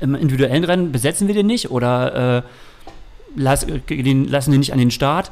[0.00, 2.42] im individuellen Rennen, besetzen wir den nicht oder äh,
[3.36, 5.30] las, den, lassen den nicht an den Start,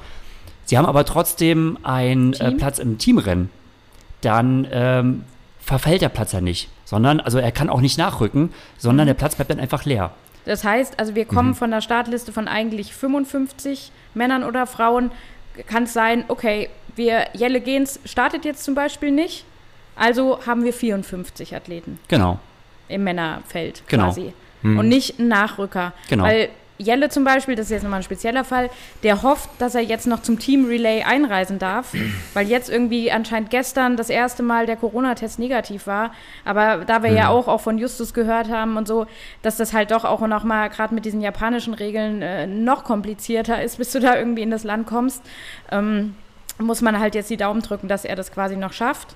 [0.68, 3.50] sie haben aber trotzdem einen äh, Platz im Teamrennen,
[4.20, 5.24] dann ähm,
[5.60, 9.36] verfällt der Platz ja nicht, sondern, also er kann auch nicht nachrücken, sondern der Platz
[9.36, 10.10] bleibt dann einfach leer.
[10.44, 11.54] Das heißt, also wir kommen mhm.
[11.54, 15.10] von der Startliste von eigentlich 55 Männern oder Frauen
[15.66, 19.44] kann es sein, okay, wir, Jelle Gens startet jetzt zum Beispiel nicht,
[19.96, 21.98] also haben wir 54 Athleten.
[22.08, 22.38] Genau.
[22.88, 24.06] Im Männerfeld genau.
[24.06, 24.32] quasi.
[24.62, 24.78] Hm.
[24.78, 25.92] Und nicht ein Nachrücker.
[26.08, 26.24] Genau.
[26.24, 26.48] Weil
[26.78, 28.70] Jelle zum Beispiel, das ist jetzt nochmal ein spezieller Fall,
[29.02, 31.92] der hofft, dass er jetzt noch zum Team Relay einreisen darf,
[32.34, 36.12] weil jetzt irgendwie anscheinend gestern das erste Mal der Corona-Test negativ war.
[36.44, 37.16] Aber da wir mhm.
[37.16, 39.06] ja auch, auch von Justus gehört haben und so,
[39.42, 43.76] dass das halt doch auch nochmal gerade mit diesen japanischen Regeln äh, noch komplizierter ist,
[43.78, 45.22] bis du da irgendwie in das Land kommst,
[45.72, 46.14] ähm,
[46.58, 49.14] muss man halt jetzt die Daumen drücken, dass er das quasi noch schafft.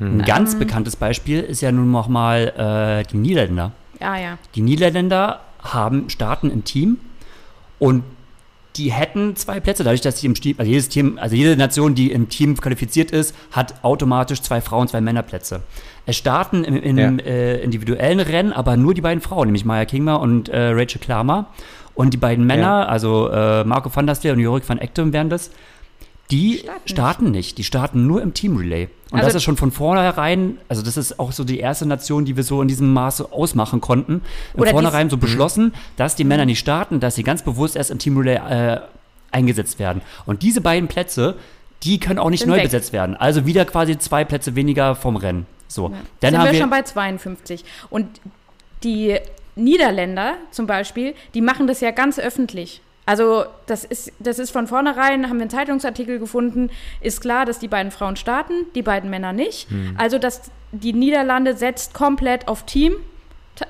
[0.00, 3.72] Ein ganz ähm, bekanntes Beispiel ist ja nun nochmal äh, die Niederländer.
[4.00, 4.38] Ja, ja.
[4.54, 6.98] Die Niederländer haben starten im Team
[7.78, 8.02] und
[8.76, 11.94] die hätten zwei Plätze, dadurch, dass sie im Team, also jedes Team, also jede Nation,
[11.94, 15.62] die im Team qualifiziert ist, hat automatisch zwei Frauen, zwei Männerplätze.
[16.06, 17.10] Es starten im, im ja.
[17.24, 21.46] äh, individuellen Rennen aber nur die beiden Frauen, nämlich Maya Kingma und äh, Rachel Klammer.
[21.94, 22.84] Und die beiden Männer, ja.
[22.84, 25.50] also äh, Marco van der Stel und Jorik van Ektem wären das,
[26.30, 27.58] die starten, starten nicht.
[27.58, 28.88] Die starten nur im Team Relay.
[29.10, 32.26] Und also das ist schon von vornherein, also das ist auch so die erste Nation,
[32.26, 34.20] die wir so in diesem Maße ausmachen konnten.
[34.54, 35.20] Von vornherein so mhm.
[35.20, 38.80] beschlossen, dass die Männer nicht starten, dass sie ganz bewusst erst im Team Relay äh,
[39.30, 40.02] eingesetzt werden.
[40.26, 41.36] Und diese beiden Plätze,
[41.82, 42.64] die können auch nicht neu weg.
[42.64, 43.16] besetzt werden.
[43.16, 45.46] Also wieder quasi zwei Plätze weniger vom Rennen.
[45.68, 45.88] So.
[45.88, 45.96] Ja.
[46.20, 47.64] Dann Sind haben wir, wir schon bei 52.
[47.88, 48.06] Und
[48.82, 49.16] die
[49.56, 52.80] Niederländer zum Beispiel, die machen das ja ganz öffentlich.
[53.08, 56.68] Also das ist, das ist von vornherein, haben wir einen Zeitungsartikel gefunden,
[57.00, 59.70] ist klar, dass die beiden Frauen starten, die beiden Männer nicht.
[59.70, 59.94] Hm.
[59.96, 62.92] Also dass die Niederlande setzt komplett auf Team.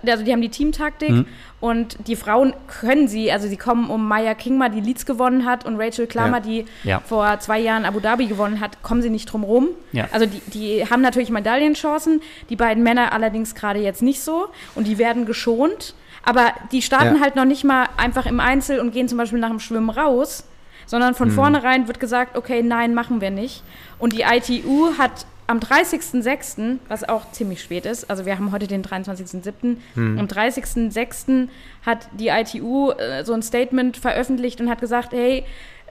[0.04, 1.26] Also die haben die Teamtaktik hm.
[1.60, 5.64] und die Frauen können sie, also sie kommen um Maya Kingma, die Leeds gewonnen hat
[5.64, 6.40] und Rachel Klammer, ja.
[6.40, 6.98] die ja.
[6.98, 9.68] vor zwei Jahren Abu Dhabi gewonnen hat, kommen sie nicht drum rum.
[9.92, 10.08] Ja.
[10.10, 14.88] Also die, die haben natürlich Medaillenchancen, die beiden Männer allerdings gerade jetzt nicht so und
[14.88, 15.94] die werden geschont.
[16.28, 17.20] Aber die starten ja.
[17.22, 20.44] halt noch nicht mal einfach im Einzel und gehen zum Beispiel nach dem Schwimmen raus,
[20.84, 21.32] sondern von mhm.
[21.32, 23.62] vornherein wird gesagt, okay, nein, machen wir nicht.
[23.98, 28.66] Und die ITU hat am 30.06., was auch ziemlich spät ist, also wir haben heute
[28.66, 30.18] den 23.07., mhm.
[30.18, 31.48] am 30.06.
[31.84, 35.44] hat die ITU äh, so ein Statement veröffentlicht und hat gesagt, hey,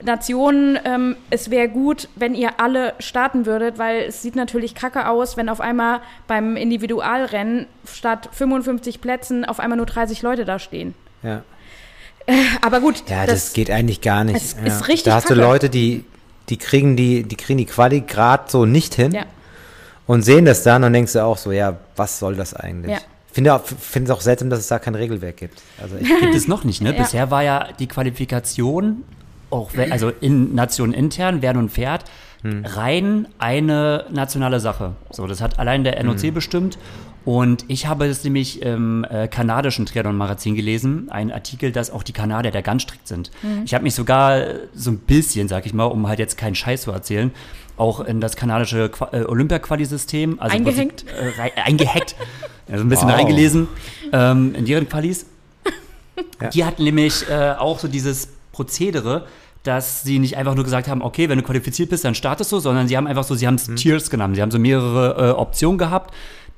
[0.04, 5.10] Nationen, ähm, es wäre gut, wenn ihr alle starten würdet, weil es sieht natürlich kacke
[5.10, 10.60] aus, wenn auf einmal beim Individualrennen statt 55 Plätzen auf einmal nur 30 Leute da
[10.60, 10.94] stehen.
[11.24, 11.42] Ja.
[12.28, 13.10] Äh, aber gut.
[13.10, 14.36] Ja, das, das, geht eigentlich gar nicht.
[14.36, 14.68] Es ja.
[14.68, 15.40] ist richtig Da hast kacke.
[15.40, 16.06] du Leute, die,
[16.50, 19.26] die kriegen die, die kriegen die Quali gerade so nicht hin ja.
[20.08, 22.94] Und sehen das dann und denkst du auch so, ja, was soll das eigentlich?
[22.94, 23.00] Ja.
[23.32, 25.62] Finde finde es auch seltsam, dass es da kein Regelwerk gibt.
[25.80, 26.92] Also gibt es noch nicht, ne?
[26.96, 27.04] Ja.
[27.04, 29.04] Bisher war ja die Qualifikation
[29.50, 32.06] auch also in Nationen intern, wer nun fährt,
[32.42, 32.66] hm.
[32.66, 34.94] rein eine nationale Sache.
[35.10, 36.34] So, das hat allein der NOC hm.
[36.34, 36.78] bestimmt.
[37.28, 42.14] Und ich habe es nämlich im äh, kanadischen Triathlon-Magazin gelesen, ein Artikel, dass auch die
[42.14, 43.32] Kanadier da ganz strikt sind.
[43.44, 43.64] Mhm.
[43.66, 46.84] Ich habe mich sogar so ein bisschen, sag ich mal, um halt jetzt keinen Scheiß
[46.84, 47.32] zu erzählen,
[47.78, 52.16] auch in das kanadische äh, Olympia-Quali-System, also eingehängt, äh, eingehackt,
[52.72, 53.16] also ein bisschen wow.
[53.16, 53.68] reingelesen
[54.12, 55.26] ähm, in deren Qualis.
[56.42, 56.50] Ja.
[56.50, 59.28] Die hatten nämlich äh, auch so dieses Prozedere,
[59.62, 62.60] dass sie nicht einfach nur gesagt haben, okay, wenn du qualifiziert bist, dann startest du,
[62.60, 63.76] sondern sie haben einfach so, sie haben es mhm.
[63.76, 64.36] Tiers genannt.
[64.36, 66.14] Sie haben so mehrere äh, Optionen gehabt.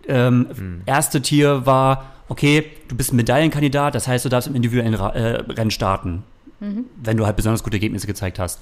[0.07, 0.81] Ähm, mhm.
[0.85, 5.09] Erste Tier war, okay, du bist ein Medaillenkandidat, das heißt, du darfst im individuellen Ra
[5.09, 6.23] äh, Rennen starten,
[6.59, 6.85] mhm.
[7.01, 8.61] wenn du halt besonders gute Ergebnisse gezeigt hast.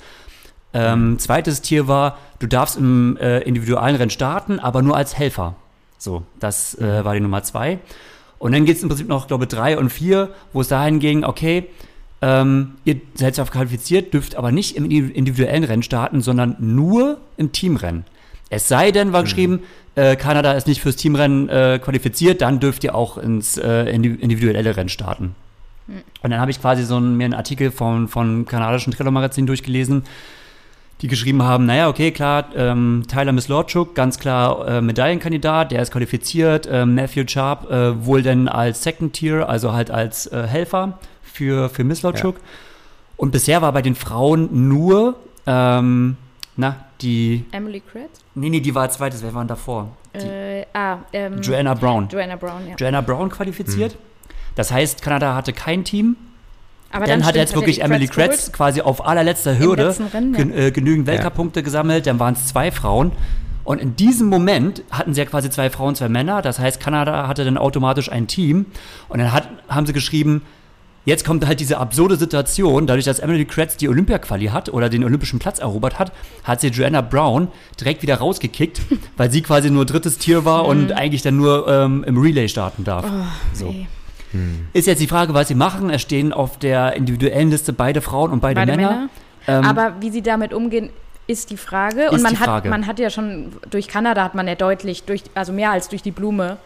[0.74, 5.55] Ähm, zweites Tier war, du darfst im äh, individuellen Rennen starten, aber nur als Helfer.
[5.97, 7.05] So, das äh, mhm.
[7.05, 7.80] war die Nummer zwei.
[8.39, 10.99] Und dann geht es im Prinzip noch, glaube ich, drei und vier, wo es dahin
[10.99, 11.68] ging, okay,
[12.22, 17.51] ähm, ihr seid zwar qualifiziert, dürft aber nicht im individuellen Rennen starten, sondern nur im
[17.51, 18.05] Teamrennen.
[18.49, 19.26] Es sei denn, war mhm.
[19.26, 19.59] geschrieben,
[19.95, 24.78] äh, Kanada ist nicht fürs Teamrennen äh, qualifiziert, dann dürft ihr auch ins äh, individuelle
[24.78, 25.36] Rennen starten.
[25.88, 26.03] Mhm.
[26.22, 30.03] Und dann habe ich quasi so einen, mir einen Artikel von, von kanadischen Trailer-Magazin durchgelesen,
[31.02, 35.91] die geschrieben haben, naja, okay, klar, ähm, Tyler Mislorchuk, ganz klar äh, Medaillenkandidat, der ist
[35.91, 40.98] qualifiziert, äh, Matthew Sharp äh, wohl denn als Second Tier, also halt als äh, Helfer
[41.22, 42.38] für, für Mislorchuk.
[42.38, 42.41] Ja.
[43.18, 46.18] Und bisher war bei den Frauen nur, ähm,
[46.56, 47.45] na, die.
[47.52, 48.20] Emily Kretz?
[48.36, 49.22] Nee, nee, die war als zweites.
[49.24, 49.89] Wer war denn davor?
[50.14, 52.08] Äh, ah, ähm, Joanna Brown.
[52.10, 52.76] Joanna Brown, ja.
[52.76, 53.93] Joanna Brown qualifiziert.
[53.93, 54.00] Hm.
[54.56, 56.16] Das heißt, Kanada hatte kein Team.
[56.92, 61.08] Aber dann, dann hat jetzt wirklich Emily Kretz quasi auf allerletzter Hürde gen äh, genügend
[61.08, 61.64] Weltcup-Punkte ja.
[61.64, 62.08] gesammelt.
[62.08, 63.12] Dann waren es zwei Frauen.
[63.64, 66.42] Und in diesem Moment hatten sie ja quasi zwei Frauen, zwei Männer.
[66.42, 68.68] Das heißt, Kanada hatte dann automatisch ein Team.
[69.10, 70.42] Und dann hat, haben sie geschrieben,
[71.08, 75.06] Jetzt kommt halt diese absurde Situation, dadurch, dass Emily Kretz die Olympia-Quali hat oder den
[75.06, 76.12] olympischen Platz erobert hat,
[76.44, 77.48] hat sie Joanna Brown
[77.80, 78.82] direkt wieder rausgekickt,
[79.16, 80.70] weil sie quasi nur drittes Tier war mhm.
[80.70, 83.06] und eigentlich dann nur ähm, im Relay starten darf.
[83.08, 83.24] Oh,
[83.54, 83.74] so.
[84.38, 84.68] Hm.
[84.74, 85.90] Ist jetzt die Frage, was sie machen.
[85.90, 88.90] Es stehen auf der individuellen Liste beide Frauen und beide, beide Männer.
[88.90, 89.10] Männer.
[89.48, 90.90] Ähm, Aber wie sie damit umgehen,
[91.28, 92.10] ist die Frage.
[92.12, 92.70] Und man hat, Frage.
[92.70, 96.02] man hat ja schon durch Kanada hat man ja deutlich, durch, also mehr als durch
[96.02, 96.58] die Blume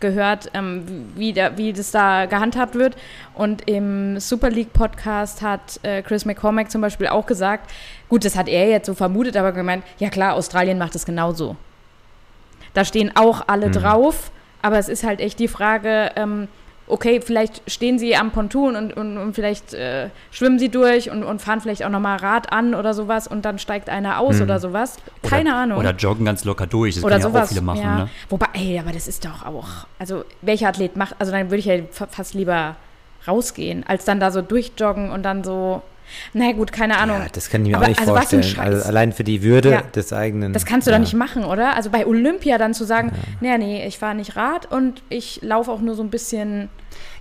[0.00, 2.96] gehört, ähm, wie, da, wie das da gehandhabt wird.
[3.34, 7.70] Und im Super League Podcast hat äh, Chris McCormack zum Beispiel auch gesagt,
[8.08, 11.56] gut, das hat er jetzt so vermutet, aber gemeint, ja klar, Australien macht es genauso.
[12.74, 13.72] Da stehen auch alle mhm.
[13.72, 14.30] drauf,
[14.62, 16.48] aber es ist halt echt die Frage, ähm,
[16.86, 21.24] okay, vielleicht stehen sie am Ponton und, und, und vielleicht äh, schwimmen sie durch und,
[21.24, 24.42] und fahren vielleicht auch nochmal Rad an oder sowas und dann steigt einer aus hm.
[24.42, 24.96] oder sowas.
[25.22, 25.78] Keine oder, Ahnung.
[25.78, 26.96] Oder joggen ganz locker durch.
[26.96, 27.80] Das oder können sowas, ja auch viele machen.
[27.82, 27.96] Ja.
[27.96, 28.08] Ne?
[28.28, 31.66] Wobei, ey, aber das ist doch auch, also welcher Athlet macht, also dann würde ich
[31.66, 32.76] ja fast lieber
[33.26, 35.82] rausgehen, als dann da so durchjoggen und dann so
[36.32, 37.18] na gut, keine Ahnung.
[37.18, 38.58] Ja, das kann ich mir aber, auch nicht also vorstellen.
[38.58, 39.80] Also allein für die Würde ja.
[39.82, 40.52] des eigenen.
[40.52, 40.96] Das kannst du ja.
[40.96, 41.76] doch nicht machen, oder?
[41.76, 43.56] Also bei Olympia dann zu sagen, ja.
[43.56, 46.68] nee, nee, ich fahre nicht Rad und ich laufe auch nur so ein bisschen.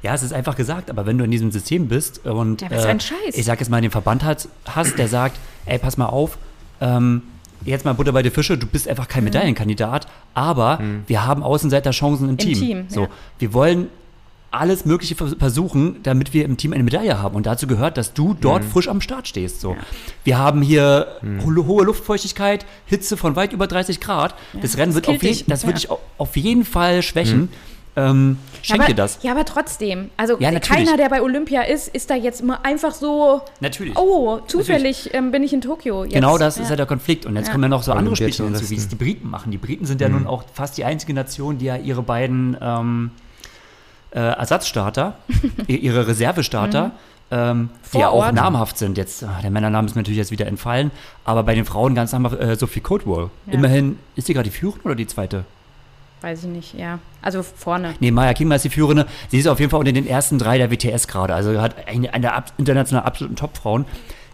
[0.02, 2.86] Ja, es ist einfach gesagt, aber wenn du in diesem System bist und ja, was
[2.86, 3.36] äh, ein Scheiß.
[3.36, 6.38] ich sag jetzt mal, den Verband hat, hast, der sagt, ey, pass mal auf,
[6.82, 7.24] ähm,
[7.66, 9.30] jetzt mal Butter bei der Fische, du bist einfach kein mhm.
[9.30, 11.04] Medaillenkandidat, aber mhm.
[11.08, 12.60] wir haben Außenseiterchancen im, Im Team.
[12.60, 13.08] Team so,
[13.40, 13.88] wir wollen
[14.54, 17.36] alles Mögliche versuchen, damit wir im Team eine Medaille haben.
[17.36, 18.70] Und dazu gehört, dass du dort mhm.
[18.70, 19.62] frisch am Start stehst.
[19.62, 19.72] So.
[19.72, 19.78] Ja.
[20.24, 21.68] Wir haben hier mhm.
[21.68, 24.36] hohe Luftfeuchtigkeit, Hitze von weit über 30 Grad.
[24.54, 25.72] Ja, das Rennen wird auf, je, das ja.
[25.72, 27.42] dich auf jeden Fall schwächen.
[27.42, 27.50] Mhm.
[27.96, 29.20] Ähm, schenk aber, dir das.
[29.22, 30.10] Ja, aber trotzdem.
[30.18, 33.42] Also ja, keiner, der bei Olympia ist, ist da jetzt immer einfach so.
[33.60, 33.96] Natürlich.
[33.96, 36.04] Oh, zufällig ähm, bin ich in Tokio.
[36.04, 36.14] Jetzt.
[36.14, 36.64] Genau, das ja.
[36.64, 37.26] ist ja der Konflikt.
[37.26, 39.52] Und jetzt kommen ja noch so andere Spielchen hinzu, wie es die Briten machen.
[39.52, 40.16] Die Briten sind ja mhm.
[40.16, 43.12] nun auch fast die einzige Nation, die ja ihre beiden ähm,
[44.14, 45.16] äh, Ersatzstarter,
[45.68, 46.92] ihre Reservestarter, mhm.
[47.32, 48.98] ähm, die ja auch namhaft sind.
[48.98, 50.92] Jetzt, ach, der Männername ist mir natürlich jetzt wieder entfallen,
[51.26, 53.30] aber bei den Frauen ganz einfach äh, Sophie Coldwell.
[53.48, 53.54] Ja.
[53.54, 55.46] Immerhin, ist sie gerade die Führende oder die zweite?
[56.22, 57.00] Weiß ich nicht, ja.
[57.22, 57.96] Also vorne.
[58.00, 59.08] Nee, Maya Kingma ist die Führende.
[59.28, 61.36] Sie ist auf jeden Fall unter den ersten drei der WTS gerade.
[61.36, 63.84] Also hat eine, eine der international absoluten Top-Frauen.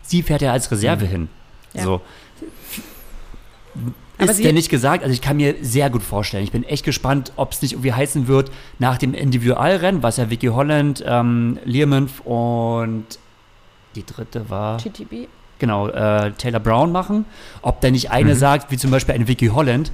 [0.04, 1.10] Sie fährt ja als Reserve mhm.
[1.10, 1.30] hin.
[1.74, 1.84] Ja.
[1.84, 2.02] So.
[4.20, 5.04] Aber ist ja nicht gesagt.
[5.04, 6.44] Also ich kann mir sehr gut vorstellen.
[6.44, 10.30] Ich bin echt gespannt, ob es nicht irgendwie heißen wird nach dem Individualrennen, was ja
[10.30, 13.06] Vicky Holland, ähm, Learmonth und
[13.96, 15.28] die dritte war TTB.
[15.60, 17.26] Genau, äh, Taylor Brown machen.
[17.62, 18.38] Ob da nicht eine mhm.
[18.38, 19.92] sagt, wie zum Beispiel eine Vicky Holland,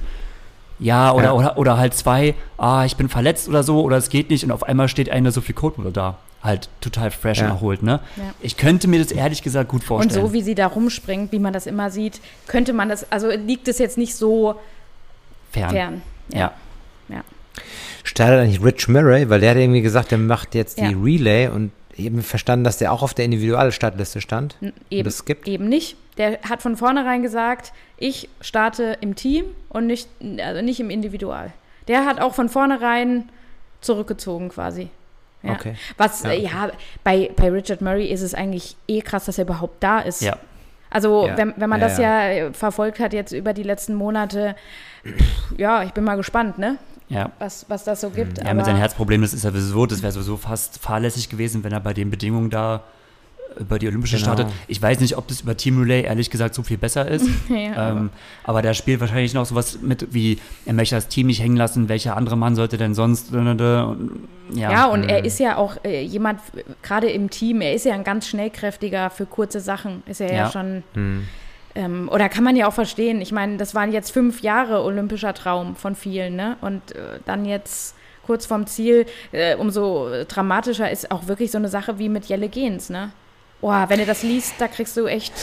[0.78, 1.32] ja, oder, ja.
[1.32, 4.50] oder, oder halt zwei, ah, ich bin verletzt oder so, oder es geht nicht und
[4.50, 7.48] auf einmal steht eine Sophie Coldwell da halt total fresh ja.
[7.48, 7.82] erholt.
[7.82, 8.00] Ne?
[8.16, 8.34] Ja.
[8.40, 10.24] Ich könnte mir das ehrlich gesagt gut vorstellen.
[10.24, 13.28] Und so wie sie da rumspringt, wie man das immer sieht, könnte man das, also
[13.30, 14.54] liegt es jetzt nicht so
[15.50, 15.70] fern.
[15.70, 16.02] fern.
[16.32, 16.52] Ja.
[17.08, 17.22] ja.
[18.04, 21.72] Startet eigentlich Rich Murray, weil der hat irgendwie gesagt, der macht jetzt die Relay und
[21.96, 24.56] eben verstanden, dass der auch auf der Individualstartliste stand.
[24.90, 25.48] Eben, das gibt.
[25.48, 25.96] eben nicht.
[26.18, 30.08] Der hat von vornherein gesagt, ich starte im Team und nicht,
[30.42, 31.52] also nicht im Individual.
[31.88, 33.28] Der hat auch von vornherein
[33.80, 34.88] zurückgezogen quasi.
[35.42, 35.52] Ja.
[35.52, 35.76] Okay.
[35.96, 36.42] Was, ja, okay.
[36.42, 36.70] ja,
[37.04, 40.22] bei, bei Richard Murray ist es eigentlich eh krass, dass er überhaupt da ist.
[40.22, 40.38] Ja.
[40.90, 41.36] Also, ja.
[41.36, 44.56] Wenn, wenn man das ja, verfolgt hat jetzt über die letzten Monate,
[45.04, 46.78] pff, ja, ich bin mal gespannt, ne?
[47.08, 47.30] Ja.
[47.38, 48.38] Was, was das so gibt.
[48.38, 51.72] Ja, mit seinem Herzproblem, das ist ja sowieso, das wäre sowieso fast fahrlässig gewesen, wenn
[51.72, 52.82] er bei den Bedingungen da
[53.58, 54.34] über die Olympische genau.
[54.34, 54.52] startet.
[54.68, 57.26] Ich weiß nicht, ob das über Team Relay ehrlich gesagt so viel besser ist.
[57.48, 58.10] ja, ähm,
[58.44, 61.88] aber da spielt wahrscheinlich noch sowas mit, wie er möchte das Team nicht hängen lassen,
[61.88, 63.32] welcher andere Mann sollte denn sonst.
[63.32, 63.94] Ja,
[64.54, 66.40] ja und er ist ja auch äh, jemand,
[66.82, 70.02] gerade im Team, er ist ja ein ganz schnellkräftiger für kurze Sachen.
[70.06, 70.82] Ist er ja, ja schon.
[70.94, 71.24] Mhm.
[71.76, 73.20] Ähm, oder kann man ja auch verstehen.
[73.20, 76.56] Ich meine, das waren jetzt fünf Jahre olympischer Traum von vielen, ne?
[76.62, 81.68] Und äh, dann jetzt kurz vorm Ziel, äh, umso dramatischer ist auch wirklich so eine
[81.68, 83.12] Sache wie mit Jelle Gens, ne?
[83.60, 85.34] Oh, wenn du das liest, da kriegst du echt.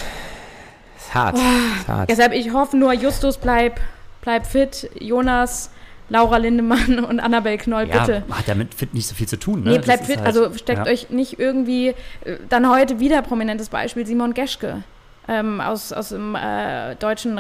[0.97, 1.35] Ist hart.
[1.37, 2.09] Oh, ist hart.
[2.09, 3.79] Deshalb, ich hoffe nur, Justus bleib,
[4.21, 5.69] bleib fit, Jonas,
[6.09, 8.23] Laura Lindemann und Annabel Knoll, ja, bitte.
[8.31, 9.63] hat damit fit nicht so viel zu tun.
[9.63, 9.71] Ne?
[9.71, 10.15] Nee, bleibt fit.
[10.17, 10.91] ist also halt- steckt ja.
[10.91, 11.89] euch nicht irgendwie.
[12.23, 14.83] äh, Dann heute wieder prominentes Beispiel: Simon Geschke
[15.27, 17.39] ähm, aus, aus dem äh, deutschen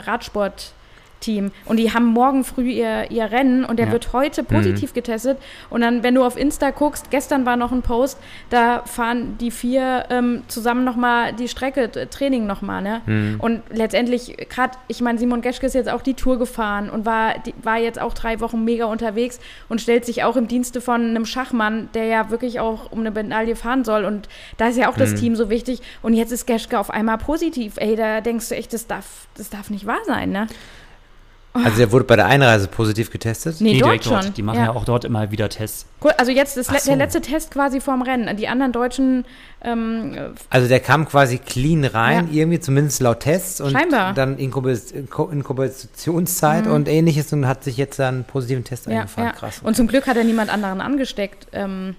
[1.23, 1.51] Radsportteam.
[1.65, 3.91] Und die haben morgen früh ihr, ihr Rennen und der Ja.
[3.93, 5.37] wird heute positiv getestet.
[5.69, 8.17] Und dann, wenn du auf Insta guckst, gestern war noch ein Post,
[8.49, 12.81] da fahren die vier ähm, zusammen nochmal die Strecke, äh, Training nochmal.
[12.81, 13.01] Ne?
[13.05, 13.35] Mhm.
[13.39, 17.39] Und letztendlich, gerade, ich meine, Simon Geschke ist jetzt auch die Tour gefahren und war,
[17.39, 21.01] die, war jetzt auch drei Wochen mega unterwegs und stellt sich auch im Dienste von
[21.01, 24.05] einem Schachmann, der ja wirklich auch um eine Medaille fahren soll.
[24.05, 24.99] Und da ist ja auch Mhm.
[24.99, 25.81] das Team so wichtig.
[26.01, 27.73] Und jetzt ist Geschke auf einmal positiv.
[27.77, 30.47] Ey, da denkst du echt, das darf, das darf nicht wahr sein, ne?
[31.55, 33.57] Also der wurde bei der Einreise positiv getestet?
[33.61, 34.13] Nee, Nee, dort direkt schon.
[34.13, 34.37] dort.
[34.37, 34.71] Die machen ja.
[34.71, 35.85] auch dort immer wieder Tests.
[35.99, 36.75] Gut, also jetzt ist so.
[36.89, 38.35] der letzte Test quasi vorm Rennen.
[38.37, 39.23] Die anderen Deutschen
[39.63, 42.41] ähm, Also der kam quasi clean rein, Ja.
[42.41, 44.13] irgendwie zumindest laut Tests und Scheinbar.
[44.15, 49.27] dann Inkubationszeit und ähnliches und hat sich jetzt dann einen positiven Test ja, eingefahren.
[49.29, 49.33] ja.
[49.33, 49.61] Krass.
[49.63, 51.47] Und zum Glück hat er niemand anderen angesteckt.
[51.53, 51.95] Ähm,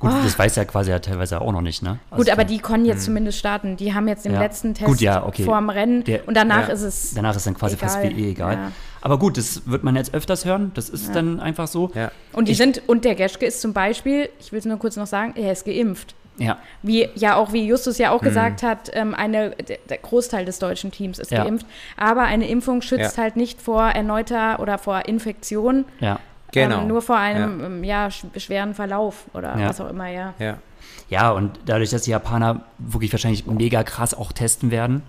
[0.00, 0.24] Gut, Oh.
[0.24, 1.98] das weiß ja quasi ja teilweise auch noch nicht, ne?
[2.10, 3.76] Also Gut, aber die konnten jetzt zumindest starten.
[3.76, 4.40] Die haben jetzt den Ja.
[4.40, 5.44] letzten Test Gut, ja, okay.
[5.44, 6.74] vor dem Rennen Der- und danach ja.
[6.74, 7.12] ist es.
[7.14, 8.54] Danach ist dann quasi fast wie eh egal.
[8.54, 8.72] Ja.
[9.02, 10.72] Aber gut, das wird man jetzt öfters hören.
[10.74, 11.90] Das ist dann einfach so.
[11.94, 12.10] Ja.
[12.32, 14.96] Und die Ich- sind, und der Geschke ist zum Beispiel, ich will es nur kurz
[14.96, 16.14] noch sagen, er ist geimpft.
[16.38, 16.56] Ja.
[16.82, 18.14] Wie ja auch, wie Justus ja Mhm.
[18.16, 21.44] auch gesagt hat, ähm, eine, der, der Großteil des deutschen Teams ist Ja.
[21.44, 21.66] geimpft.
[21.98, 23.22] Aber eine Impfung schützt Ja.
[23.24, 25.84] halt nicht vor erneuter oder vor Infektion.
[26.00, 26.18] Ja.
[26.52, 26.82] Genau.
[26.82, 28.10] Ähm, nur vor einem ähm, ja.
[28.10, 29.68] sch schweren Verlauf oder Ja.
[29.68, 30.34] was auch immer, ja.
[30.38, 30.58] Ja.
[31.08, 35.02] Ja, und dadurch, dass die Japaner wirklich wahrscheinlich mega krass auch testen werden,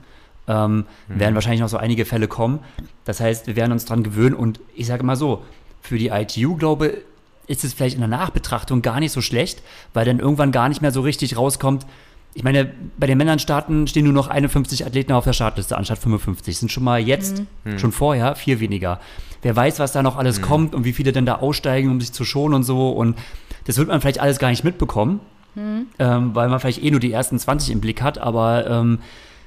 [0.48, 2.60] ähm, werden wahrscheinlich noch so einige Fälle kommen.
[3.06, 5.44] Das heißt, wir werden uns dran gewöhnen und ich sage mal so,
[5.82, 7.04] für die ITU, glaube
[7.48, 9.62] ist es vielleicht in der Nachbetrachtung gar nicht so schlecht,
[9.94, 11.86] weil dann irgendwann gar nicht mehr so richtig rauskommt.
[12.34, 16.00] Ich meine, bei den Männern starten stehen nur noch 51 Athleten auf der Startliste anstatt
[16.00, 16.58] 55.
[16.58, 17.44] Sind schon mal jetzt,
[17.78, 19.00] schon vorher, vier weniger.
[19.42, 22.14] Wer weiß, was da noch alles kommt und wie viele denn da aussteigen, um sich
[22.14, 22.90] zu schonen und so.
[22.92, 23.18] Und
[23.66, 25.20] das wird man vielleicht alles gar nicht mitbekommen
[25.56, 29.00] ähm, weil man vielleicht eh nur die ersten 20 im Blick hat, aber ähm,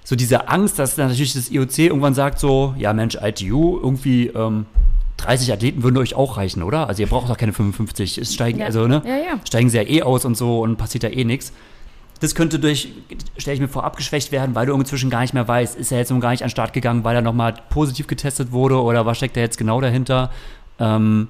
[0.04, 4.26] so diese Angst, dass dann natürlich das IOC irgendwann sagt so, ja Mensch, ITU, irgendwie
[4.26, 4.66] ähm,
[5.16, 6.88] 30 Athleten würden euch auch reichen, oder?
[6.88, 8.66] Also ihr braucht doch keine 55, es steigen, Ja.
[8.66, 9.40] also ne, Ja, ja.
[9.46, 11.52] steigen sie ja eh aus und so und passiert da eh nichts.
[12.24, 12.88] Das könnte durch,
[13.36, 15.98] stelle ich mir vor, abgeschwächt werden, weil du inzwischen gar nicht mehr weißt, ist er
[15.98, 19.04] jetzt nun gar nicht an den Start gegangen, weil er nochmal positiv getestet wurde oder
[19.04, 20.30] was steckt da jetzt genau dahinter?
[20.78, 21.28] Ähm,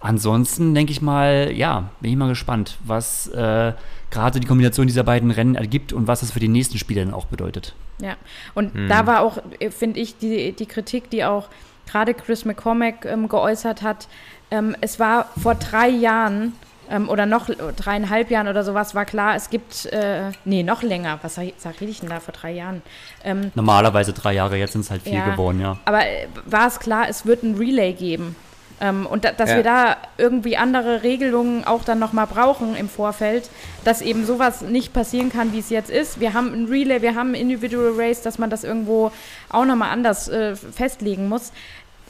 [0.00, 3.72] Ansonsten denke ich mal, ja, bin ich mal gespannt, was äh,
[4.10, 7.14] gerade die Kombination dieser beiden Rennen ergibt und was das für die nächsten Spiele dann
[7.14, 7.74] auch bedeutet.
[8.02, 8.16] Ja,
[8.54, 9.38] und da war auch,
[9.70, 11.48] finde ich, die, die Kritik, die auch
[11.90, 14.08] gerade Chris McCormack ähm, geäußert hat.
[14.50, 16.52] Ähm, es war vor drei Jahren
[16.90, 21.18] ähm, oder noch dreieinhalb Jahren oder sowas, war klar, es gibt, äh, nee, noch länger,
[21.22, 22.82] was sag, sag rede ich denn da vor drei Jahren?
[23.24, 25.30] Ähm, Normalerweise drei Jahre, jetzt sind es halt vier Ja.
[25.30, 25.76] geworden, ja.
[25.84, 28.36] aber äh, war es klar, es wird ein Relay geben.
[28.80, 29.56] Ähm, und da, dass Ja.
[29.56, 33.50] wir da irgendwie andere Regelungen auch dann nochmal brauchen im Vorfeld,
[33.84, 36.20] dass eben sowas nicht passieren kann, wie es jetzt ist.
[36.20, 39.10] Wir haben ein Relay, wir haben ein Individual Race, dass man das irgendwo
[39.50, 41.50] auch nochmal anders äh, festlegen muss.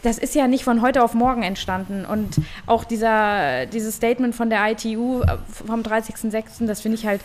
[0.03, 2.05] Das ist ja nicht von heute auf morgen entstanden.
[2.05, 2.37] Und
[2.67, 5.37] auch dieser, dieses Statement von der ITU äh,
[5.67, 7.21] vom 30.06., das finde ich halt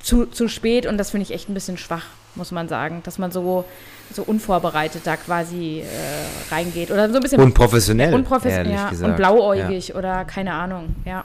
[0.00, 3.18] zu, zu spät und das finde ich echt ein bisschen schwach, muss man sagen, dass
[3.18, 3.64] man so,
[4.12, 9.10] so unvorbereitet da quasi äh, reingeht oder so ein bisschen Unprofessionell, unprofessionell ja, gesagt.
[9.10, 11.10] und blauäugig oder keine Ahnung, ja.
[11.10, 11.24] Ja.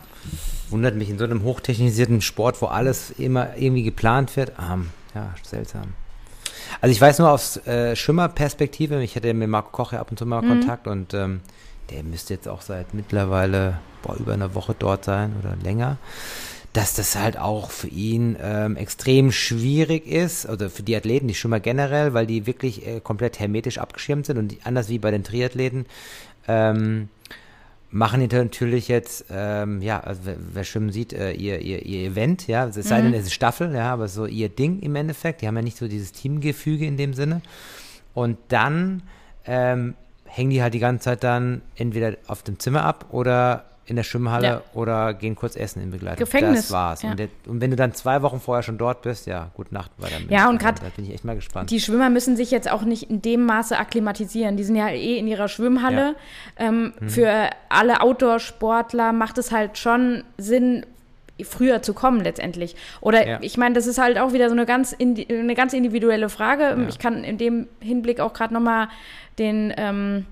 [0.69, 4.51] Wundert mich in so einem hochtechnisierten Sport, wo alles immer irgendwie geplant wird.
[4.59, 5.93] Ähm, ja, seltsam.
[6.81, 10.17] Also ich weiß nur aus äh, Schwimmerperspektive, ich hatte mit Marco Koch ja ab und
[10.17, 10.47] zu mal Mhm.
[10.49, 11.41] Kontakt und ähm,
[11.91, 15.97] der müsste jetzt auch seit mittlerweile boah, über einer Woche dort sein oder länger,
[16.73, 21.35] dass das halt auch für ihn ähm, extrem schwierig ist, oder für die Athleten, die
[21.35, 25.11] Schwimmer generell, weil die wirklich äh, komplett hermetisch abgeschirmt sind und die, anders wie bei
[25.11, 25.85] den Triathleten,
[26.47, 27.09] ähm,
[27.91, 32.11] machen die natürlich jetzt, ähm, ja, also wer, wer schwimmen sieht, äh, ihr, ihr, ihr
[32.11, 35.41] Event, ja, es sei denn, es ist Staffel, ja, aber so ihr Ding im Endeffekt,
[35.41, 37.41] die haben ja nicht so dieses Teamgefüge in dem Sinne.
[38.13, 39.03] Und dann
[39.45, 43.95] ähm, hängen die halt die ganze Zeit dann entweder auf dem Zimmer ab oder in
[43.95, 44.61] der Schwimmhalle Ja.
[44.73, 46.17] oder gehen kurz essen in Begleitung.
[46.25, 47.01] Gefängnis, Das war's.
[47.03, 47.11] ja.
[47.11, 49.91] Und, der, und wenn du dann zwei Wochen vorher schon dort bist, ja, gute Nacht
[49.97, 50.15] weiter.
[50.29, 51.69] Ja, und grad Da bin ich echt mal gespannt.
[51.69, 54.57] Die Schwimmer müssen sich jetzt auch nicht in dem Maße akklimatisieren.
[54.57, 56.15] Die sind ja eh in ihrer Schwimmhalle.
[56.57, 60.85] Ähm, Für alle Outdoor-Sportler macht es halt schon Sinn,
[61.43, 62.75] früher zu kommen letztendlich.
[63.01, 63.37] Oder Ja.
[63.41, 66.63] ich meine, das ist halt auch wieder so eine ganz, eine ganz individuelle Frage.
[66.63, 66.87] Ja.
[66.87, 68.87] Ich kann in dem Hinblick auch gerade nochmal
[69.37, 70.25] den ähm,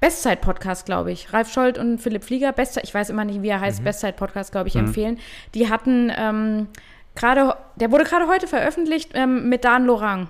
[0.00, 1.32] Bestzeit-Podcast, glaube ich.
[1.32, 4.68] Ralf Scholz und Philipp Flieger, Bestzeit, ich weiß immer nicht, wie er heißt, Bestzeit-Podcast, glaube
[4.68, 5.18] ich, empfehlen.
[5.54, 6.68] Die hatten ähm,
[7.14, 10.28] gerade, der wurde gerade heute veröffentlicht ähm, mit Dan Lorang.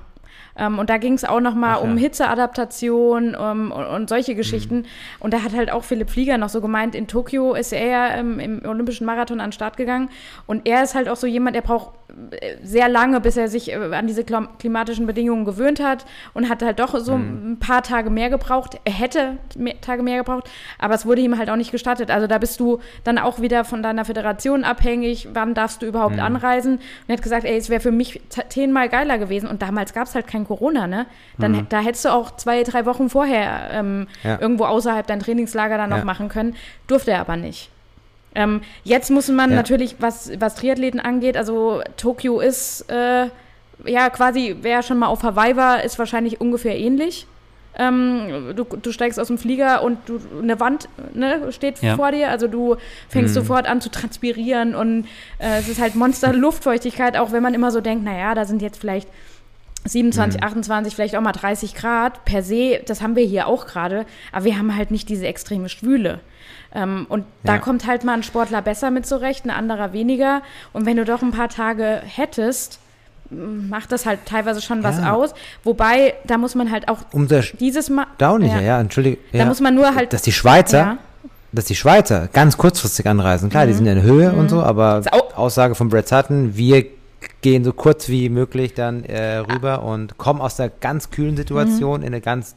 [0.59, 2.03] Ähm, und da ging es auch nochmal um ja.
[2.03, 4.79] Hitzeadaptation um, und, und, solche Geschichten.
[4.79, 4.85] Mhm.
[5.21, 8.15] Und da hat halt auch Philipp Flieger noch so gemeint, in Tokio ist er ja
[8.17, 10.11] ähm, im Olympischen Marathon an den Start gegangen.
[10.47, 11.93] Und er ist halt auch so jemand, der braucht
[12.31, 16.63] äh, sehr lange, bis er sich äh, an diese klimatischen Bedingungen gewöhnt hat und hat
[16.63, 17.53] halt doch so mhm.
[17.53, 18.81] ein paar Tage mehr gebraucht.
[18.85, 22.11] Er hätte mehr, Tage mehr gebraucht, aber es wurde ihm halt auch nicht gestattet.
[22.11, 26.17] Also da bist du dann auch wieder von deiner Föderation abhängig, wann darfst du überhaupt
[26.17, 26.23] mhm.
[26.23, 26.75] anreisen.
[26.75, 29.49] Und er hat gesagt, ey, es wäre für mich zehnmal geiler gewesen.
[29.49, 31.07] Und damals gab es halt kein Corona, ne?
[31.39, 31.67] Dann, mhm.
[31.69, 34.41] Da hättest du auch zwei, drei Wochen vorher ähm, ja.
[34.41, 36.05] irgendwo außerhalb dein Trainingslager dann noch ja.
[36.05, 36.57] machen können.
[36.89, 37.71] Durfte er aber nicht.
[38.35, 39.57] Ähm, jetzt muss man ja.
[39.57, 43.29] natürlich, was, was Triathleten angeht, also Tokio ist, äh,
[43.85, 47.27] ja, quasi, wer schon mal auf Hawaii war, ist wahrscheinlich ungefähr ähnlich.
[47.81, 51.95] Ähm, du, du, steigst aus dem Flieger und du, eine Wand ne, steht ja.
[51.95, 52.77] vor dir, also du
[53.09, 53.41] fängst mhm.
[53.41, 55.05] sofort an zu transpirieren und
[55.39, 58.63] äh, es ist halt Monster Luftfeuchtigkeit, auch wenn man immer so denkt, naja, da sind
[58.63, 59.09] jetzt vielleicht
[59.85, 60.47] 27, mhm.
[60.47, 62.25] 28, vielleicht auch mal 30 Grad.
[62.25, 65.69] Per se, das haben wir hier auch gerade, aber wir haben halt nicht diese extreme
[65.69, 66.21] Schwüle.
[66.75, 67.55] Ähm, und ja.
[67.55, 70.43] da kommt halt mal ein Sportler besser mit zurecht, ein anderer weniger.
[70.73, 72.79] Und wenn du doch ein paar Tage hättest,
[73.31, 75.13] macht das halt teilweise schon was ja.
[75.13, 75.35] aus.
[75.65, 78.07] Wobei, da muss man halt auch Umso dieses Mal.
[78.19, 79.19] Dauerlicher, ja, ja entschuldige.
[79.33, 80.13] Da muss man nur halt.
[80.13, 80.99] Dass die Schweizer,
[81.53, 83.51] dass die Schweizer ganz kurzfristig anreisen.
[83.51, 83.69] Klar, mhm.
[83.69, 84.39] die sind in Höhe mhm.
[84.39, 85.03] und so, aber
[85.35, 86.85] Aussage von Brett Sutton, wir
[87.41, 92.01] gehen so kurz wie möglich dann äh, rüber und kommen aus der ganz kühlen Situation
[92.01, 92.07] mhm.
[92.07, 92.57] in eine ganz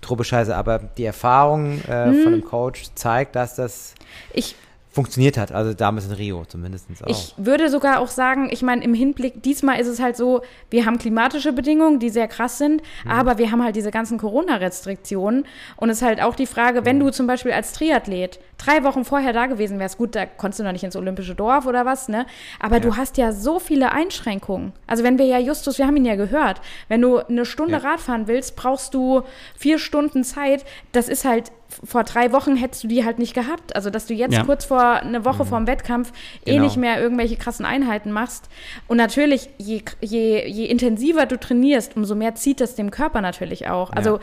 [0.00, 0.54] Truppe Scheiße.
[0.56, 2.22] Aber die Erfahrung äh, mhm.
[2.22, 3.94] von dem Coach zeigt, dass das
[4.32, 4.56] ich,
[4.92, 5.52] funktioniert hat.
[5.52, 7.08] Also damals in Rio zumindest auch.
[7.08, 10.84] Ich würde sogar auch sagen, ich meine, im Hinblick, diesmal ist es halt so, wir
[10.84, 13.10] haben klimatische Bedingungen, die sehr krass sind, mhm.
[13.10, 15.46] aber wir haben halt diese ganzen Corona-Restriktionen.
[15.76, 17.04] Und es ist halt auch die Frage, wenn mhm.
[17.04, 20.64] du zum Beispiel als Triathlet drei Wochen vorher da gewesen wärst, gut, da konntest du
[20.64, 22.26] noch nicht ins Olympische Dorf oder was, ne?
[22.60, 22.80] Aber ja.
[22.80, 24.72] du hast ja so viele Einschränkungen.
[24.86, 27.78] Also wenn wir ja Justus, wir haben ihn ja gehört, wenn du eine Stunde ja.
[27.78, 29.22] Radfahren willst, brauchst du
[29.56, 30.64] vier Stunden Zeit.
[30.92, 31.50] Das ist halt
[31.84, 33.74] vor drei Wochen hättest du die halt nicht gehabt.
[33.74, 34.44] Also, dass du jetzt ja.
[34.44, 35.48] kurz vor, eine Woche mhm.
[35.48, 36.12] vor dem Wettkampf
[36.44, 36.62] eh genau.
[36.62, 38.48] eh nicht mehr irgendwelche krassen Einheiten machst.
[38.88, 43.68] Und natürlich, je, je, je intensiver du trainierst, umso mehr zieht das dem Körper natürlich
[43.68, 43.90] auch.
[43.90, 43.96] Ja.
[43.96, 44.20] Also,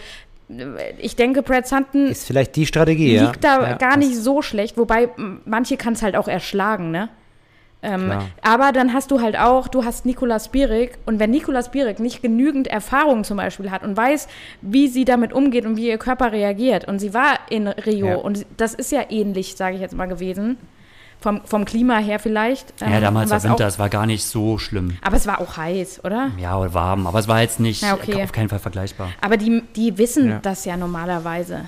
[0.98, 3.60] ich denke, Brad Sutton ist vielleicht die Strategie, liegt ja.
[3.60, 5.10] da ja, gar nicht so schlecht, wobei
[5.46, 7.10] manche kann es halt auch erschlagen, ne?
[7.82, 8.12] Ähm,
[8.42, 12.22] aber dann hast du halt auch, du hast Nikolaus Bierig und wenn Nikolaus Bierig nicht
[12.22, 14.28] genügend Erfahrung zum Beispiel hat und weiß,
[14.62, 18.16] wie sie damit umgeht und wie ihr Körper reagiert und sie war in Rio ja.
[18.16, 20.58] und das ist ja ähnlich, sage ich jetzt mal gewesen,
[21.22, 22.74] vom, vom Klima her vielleicht.
[22.82, 24.98] Ähm, ja, damals war Winter, es war gar nicht so schlimm.
[25.02, 26.32] Aber es war auch heiß, oder?
[26.38, 28.24] Ja, warm, aber es war jetzt nicht ja, okay.
[28.24, 29.10] auf keinen Fall vergleichbar.
[29.22, 30.40] Aber die, die wissen ja.
[30.42, 31.66] das ja normalerweise.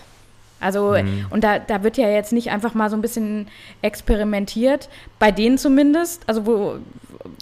[0.61, 1.25] Also, mhm.
[1.29, 3.47] und da, da wird ja jetzt nicht einfach mal so ein bisschen
[3.81, 4.89] experimentiert,
[5.19, 6.75] bei denen zumindest, also wo,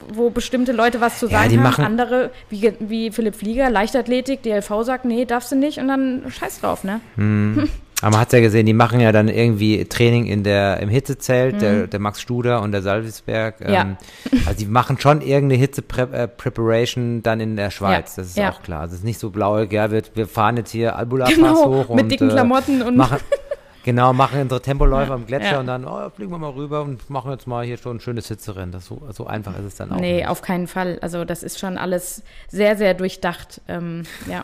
[0.07, 4.83] wo bestimmte Leute was zu sagen ja, haben, andere, wie, wie Philipp Flieger, Leichtathletik, DLV
[4.83, 7.01] sagt, nee, darfst du nicht und dann scheiß drauf, ne?
[7.15, 7.69] Mhm.
[8.01, 11.55] Aber man hat ja gesehen, die machen ja dann irgendwie Training in der, im Hitzezelt,
[11.55, 11.59] mhm.
[11.59, 13.59] der, der Max Studer und der Salvisberg.
[13.61, 13.81] Ja.
[13.81, 13.97] Ähm,
[14.45, 18.21] also die machen schon irgendeine Hitze-Preparation dann in der Schweiz, ja.
[18.21, 18.51] das ist ja.
[18.51, 18.81] auch klar.
[18.81, 21.89] Also es ist nicht so blau, ja, wir, wir fahren jetzt hier Albula-Pass genau, hoch.
[21.89, 23.17] mit und, dicken äh, Klamotten und machen,
[23.83, 25.15] Genau, machen unsere Tempoläufe ja.
[25.15, 25.59] am Gletscher ja.
[25.59, 28.27] und dann oh, fliegen wir mal rüber und machen jetzt mal hier schon ein schönes
[28.27, 28.71] Hitzerennen.
[28.71, 29.99] Das so, so einfach ist es dann auch.
[29.99, 30.27] Nee, nicht.
[30.27, 30.99] auf keinen Fall.
[31.01, 33.61] Also das ist schon alles sehr, sehr durchdacht.
[33.67, 34.43] Ähm, ja.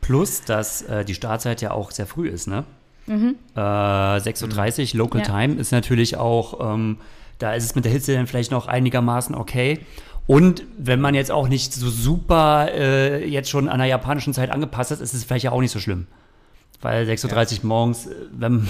[0.00, 2.64] Plus, dass äh, die Startzeit ja auch sehr früh ist, ne?
[3.06, 3.36] Mhm.
[3.54, 5.26] Äh, 6.30 Uhr Local ja.
[5.26, 6.98] Time ist natürlich auch, ähm,
[7.38, 9.80] da ist es mit der Hitze dann vielleicht noch einigermaßen okay.
[10.26, 14.50] Und wenn man jetzt auch nicht so super äh, jetzt schon an der japanischen Zeit
[14.50, 16.06] angepasst ist, ist es vielleicht ja auch nicht so schlimm.
[16.80, 17.58] Weil 6.30 Uhr ja.
[17.64, 18.68] morgens, äh, wenn.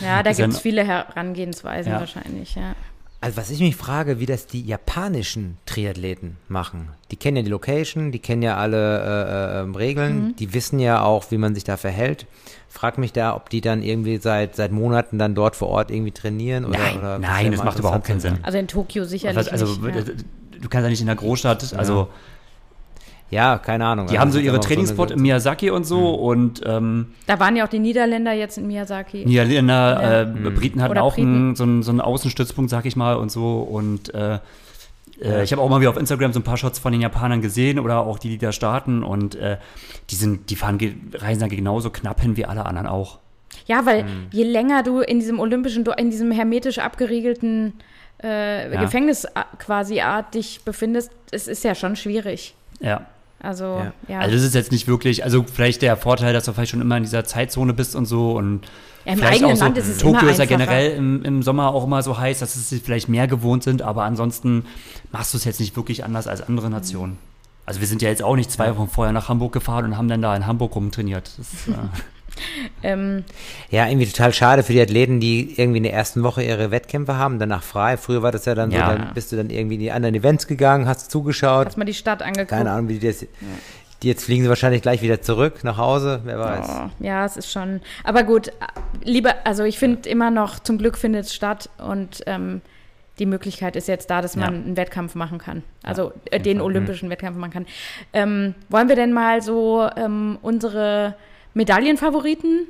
[0.00, 2.00] Ja, da gibt es viele Herangehensweisen ja.
[2.00, 2.74] wahrscheinlich, ja.
[3.22, 6.88] Also was ich mich frage, wie das die japanischen Triathleten machen.
[7.12, 10.36] Die kennen ja die Location, die kennen ja alle äh, äh, Regeln, mhm.
[10.36, 12.26] die wissen ja auch, wie man sich da verhält.
[12.68, 16.10] Frag mich da, ob die dann irgendwie seit, seit Monaten dann dort vor Ort irgendwie
[16.10, 16.78] trainieren oder.
[16.78, 18.40] Nein, oder nein das macht überhaupt keinen Sinn.
[18.42, 19.52] Also in Tokio sicherlich.
[19.52, 20.02] Also, nicht, ja.
[20.60, 22.08] du kannst ja nicht in der Großstadt, also ja,
[23.58, 24.06] keine Ahnung.
[24.06, 26.22] Die also, haben so ihre Trainingsspot so in Miyazaki und so mhm.
[26.22, 29.24] und ähm, Da waren ja auch die Niederländer jetzt in Miyazaki.
[29.24, 30.20] Niederländer, ja.
[30.20, 30.54] äh, mhm.
[30.54, 33.60] Briten hatten Oder auch einen, so, einen, so einen Außenstützpunkt, sag ich mal, und so
[33.60, 34.38] und äh,
[35.22, 37.40] äh, ich habe auch mal wieder auf Instagram so ein paar Shots von den Japanern
[37.40, 39.56] gesehen oder auch die, die da starten und äh,
[40.10, 40.78] die sind, die fahren,
[41.14, 43.18] reisen da genauso knapp hin wie alle anderen auch.
[43.66, 44.26] Ja, weil mhm.
[44.30, 47.74] je länger du in diesem olympischen, in diesem hermetisch abgeriegelten
[48.22, 48.80] äh, ja.
[48.80, 49.26] Gefängnis
[49.58, 52.54] quasi Art dich befindest, es ist ja schon schwierig.
[52.80, 53.06] Ja.
[53.42, 53.92] Also, ja.
[54.06, 54.20] ja.
[54.20, 56.96] Also, das ist jetzt nicht wirklich, also vielleicht der Vorteil, dass du vielleicht schon immer
[56.96, 58.60] in dieser Zeitzone bist und so und
[59.04, 61.74] ja, Im eigenen so, Land ist es Tokio immer ist ja generell im, im, Sommer
[61.74, 64.64] auch immer so heiß, dass es vielleicht mehr gewohnt sind, aber ansonsten
[65.10, 67.18] machst du es jetzt nicht wirklich anders als andere Nationen.
[67.66, 70.06] Also wir sind ja jetzt auch nicht zwei Wochen vorher nach Hamburg gefahren und haben
[70.06, 71.32] dann da in Hamburg rumtrainiert.
[71.36, 71.78] Das, äh
[72.82, 73.24] ähm,
[73.70, 77.16] ja, irgendwie total schade für die Athleten, die irgendwie in der ersten Woche ihre Wettkämpfe
[77.16, 77.96] haben, danach frei.
[77.96, 78.90] Früher war das ja dann ja.
[78.90, 81.66] so, dann bist du dann irgendwie in die anderen Events gegangen, hast zugeschaut.
[81.66, 82.50] Hast mal die Stadt angeguckt.
[82.50, 83.22] Keine Ahnung, wie die das...
[83.22, 83.28] Ja.
[84.02, 86.66] Die jetzt fliegen sie wahrscheinlich gleich wieder zurück nach Hause, wer weiß.
[86.68, 87.80] Oh, ja, es ist schon.
[88.02, 88.50] Aber gut,
[89.04, 92.62] lieber, also ich finde immer noch, zum Glück findet es statt und ähm,
[93.20, 94.60] die Möglichkeit ist jetzt da, dass man ja.
[94.60, 95.62] einen Wettkampf machen kann.
[95.84, 96.66] Also ja, äh, den Fall.
[96.66, 97.12] olympischen mhm.
[97.12, 97.66] Wettkampf machen kann.
[98.12, 101.14] Ähm, wollen wir denn mal so ähm, unsere
[101.54, 102.66] Medaillenfavoriten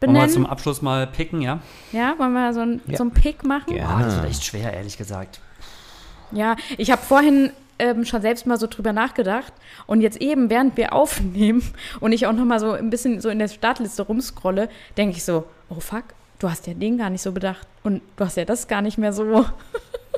[0.00, 0.20] benennen?
[0.20, 1.60] Wollen wir zum Abschluss mal picken, ja?
[1.92, 2.96] Ja, wollen wir so ein, ja.
[2.96, 3.74] so ein Pick machen?
[3.74, 5.40] Ja, oh, das ist echt schwer, ehrlich gesagt.
[6.32, 9.52] Ja, ich habe vorhin ähm, schon selbst mal so drüber nachgedacht.
[9.86, 11.62] Und jetzt eben, während wir aufnehmen
[12.00, 15.24] und ich auch noch mal so ein bisschen so in der Startliste rumscrolle, denke ich
[15.24, 16.04] so, oh fuck,
[16.38, 18.98] du hast ja den gar nicht so bedacht und du hast ja das gar nicht
[18.98, 19.44] mehr so.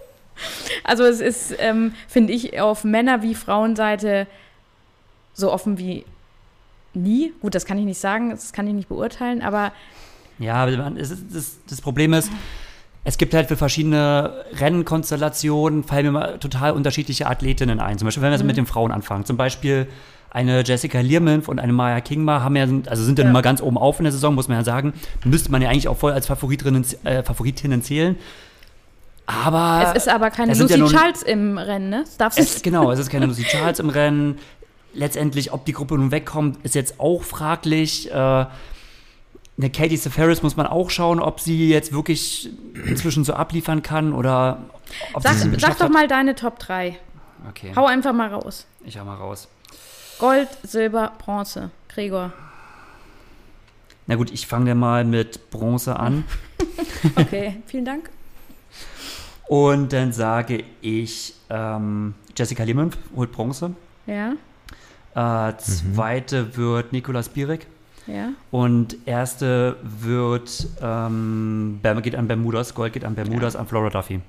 [0.84, 4.26] also es ist, ähm, finde ich, auf Männer- wie Frauenseite
[5.32, 6.04] so offen wie
[6.97, 7.32] nie.
[7.40, 9.72] Gut, das kann ich nicht sagen, das kann ich nicht beurteilen, aber
[10.38, 12.30] ja, das, Problem ist,
[13.05, 17.99] es gibt halt für verschiedene Rennkonstellationen, fallen mir mal total unterschiedliche Athletinnen ein.
[17.99, 18.47] Zum Beispiel, wenn wir mhm.
[18.47, 19.24] mit den Frauen anfangen.
[19.24, 19.86] Zum Beispiel
[20.30, 23.30] eine Jessica Learmonth und eine Maya Kingma haben ja, also sind dann ja.
[23.30, 24.92] immer ganz oben auf in der Saison, muss man ja sagen.
[25.24, 28.16] Müsste man ja eigentlich auch voll als Favoritinnen, äh, Favoritinnen zählen.
[29.26, 29.92] Aber.
[29.95, 32.05] Es ist aber keine Lucy ja Charles im Rennen, ne?
[32.18, 34.38] Darfst es, genau, es ist keine Lucy Charles im Rennen.
[34.95, 38.11] Letztendlich, ob die Gruppe nun wegkommt, ist jetzt auch fraglich.
[38.11, 38.14] Äh,
[39.57, 42.51] eine Katie Seferis muss man auch schauen, ob sie jetzt wirklich
[42.86, 44.62] inzwischen so abliefern kann oder
[45.12, 46.99] ob sag, sie Sag doch mal deine Top 3.
[47.51, 47.72] Okay.
[47.76, 48.66] Hau einfach mal raus.
[48.84, 49.49] Ich hau mal raus.
[50.18, 51.70] Gold, Silber, Bronze.
[51.88, 52.32] Gregor.
[54.07, 56.24] Na gut, ich fange mal mit Bronze an.
[57.16, 58.11] okay, vielen Dank.
[59.47, 63.74] Und dann sage ich, ähm, Jessica Lehmann holt Bronze.
[64.07, 64.32] Ja.
[65.14, 66.56] Äh, zweite mhm.
[66.56, 67.66] wird Nikolas Bierig.
[68.06, 68.30] Ja.
[68.50, 73.60] Und erste wird, ähm, geht an Bermudas, Gold geht an Bermudas, ja.
[73.60, 74.20] an Flora Duffy.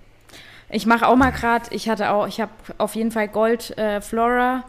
[0.70, 4.02] Ich mache auch mal gerade, ich hatte auch, ich habe auf jeden Fall Gold äh,
[4.02, 4.64] Flora,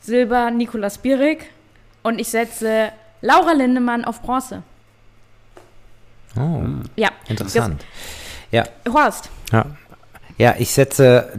[0.00, 1.50] Silber Nikolas Bierig
[2.02, 4.62] und ich setze Laura Lindemann auf Bronze.
[6.36, 6.62] Oh,
[6.96, 7.10] ja.
[7.28, 7.84] interessant.
[8.50, 8.64] Ja.
[8.88, 9.30] Horst.
[9.52, 9.66] Ja.
[10.38, 11.32] ja, ich setze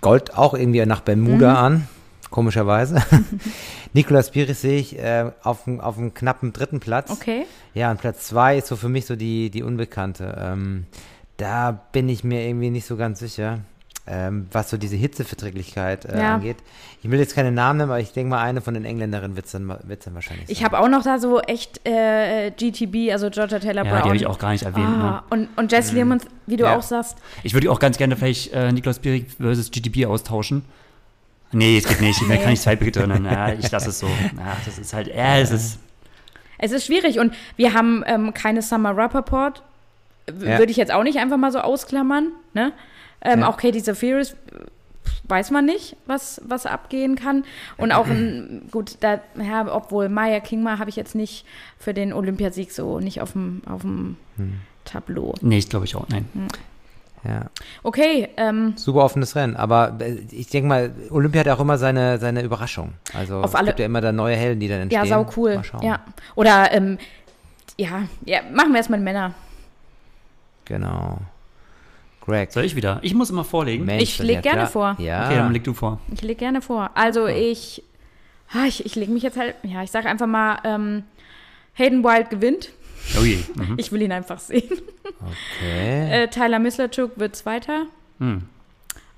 [0.00, 1.56] Gold auch irgendwie nach Bermuda mhm.
[1.56, 1.88] an
[2.30, 3.02] komischerweise.
[3.92, 7.10] Nikolas Piris sehe ich äh, auf, auf einem knappen dritten Platz.
[7.10, 7.46] Okay.
[7.74, 10.36] Ja, und Platz zwei ist so für mich so die, die Unbekannte.
[10.38, 10.86] Ähm,
[11.36, 13.60] da bin ich mir irgendwie nicht so ganz sicher,
[14.06, 16.34] ähm, was so diese Hitzeverträglichkeit äh, ja.
[16.34, 16.56] angeht.
[17.02, 19.46] Ich will jetzt keine Namen nennen, aber ich denke mal, eine von den Engländerinnen wird
[19.46, 20.52] es dann, wird's dann wahrscheinlich sein.
[20.52, 24.02] Ich habe auch noch da so echt äh, GTB, also Georgia Taylor ja, Brown.
[24.02, 24.86] die habe ich auch gar nicht erwähnt.
[24.86, 25.22] Ah, ne?
[25.30, 25.98] und, und Jess mhm.
[25.98, 26.76] Lemons, wie du ja.
[26.76, 27.18] auch sagst.
[27.42, 30.64] Ich würde auch ganz gerne vielleicht äh, Niklas Bierig versus GTB austauschen.
[31.52, 32.20] Nee, es geht nicht.
[32.28, 32.38] Nee.
[32.38, 33.20] kann ich zwei Begriffe.
[33.24, 34.06] Ja, ich lasse es so.
[34.06, 35.78] Ja, das ist halt, ja, es ist.
[36.58, 39.62] Es ist schwierig und wir haben ähm, keine Summer Rappaport.
[40.26, 40.58] Ja.
[40.58, 42.32] Würde ich jetzt auch nicht einfach mal so ausklammern.
[42.52, 42.72] Ne?
[43.22, 43.48] Ähm, ja.
[43.48, 44.34] Auch Katie Zafiris
[45.28, 47.44] weiß man nicht, was, was abgehen kann.
[47.76, 51.46] Und auch, ein, gut, da, ja, obwohl Maya Kingma habe ich jetzt nicht
[51.78, 54.54] für den Olympiasieg so nicht auf dem, auf dem hm.
[54.84, 55.34] Tableau.
[55.40, 56.28] Nee, ich glaube ich auch, nein.
[56.34, 56.48] Hm.
[57.24, 57.46] Ja.
[57.82, 58.28] Okay.
[58.36, 59.56] Ähm, Super offenes Rennen.
[59.56, 62.92] Aber äh, ich denke mal, Olympia hat auch immer seine, seine Überraschung.
[63.14, 65.04] Also auf alle, es gibt ja immer da neue Helden, die dann entstehen.
[65.04, 65.60] Ja, sau cool.
[65.82, 66.00] Ja.
[66.34, 66.98] Oder, ähm,
[67.76, 69.34] ja, ja, machen wir erstmal Männer.
[70.64, 71.18] Genau.
[72.20, 72.52] Greg.
[72.52, 72.98] Soll ich wieder?
[73.02, 73.84] Ich muss immer vorlegen.
[73.86, 74.66] Mensch, ich lege gerne klar.
[74.66, 74.96] vor.
[74.98, 75.26] Ja.
[75.26, 76.00] Okay, dann leg du vor.
[76.12, 76.90] Ich lege gerne vor.
[76.94, 77.82] Also ich,
[78.66, 81.04] ich, ich lege mich jetzt halt, ja, ich sage einfach mal, ähm,
[81.74, 82.70] Hayden Wild gewinnt.
[83.18, 83.38] Oh je.
[83.54, 83.74] Mhm.
[83.78, 84.82] Ich will ihn einfach sehen.
[85.04, 86.24] Okay.
[86.24, 87.86] Äh, Tyler Mislerchuk wird Zweiter.
[88.18, 88.44] Mhm.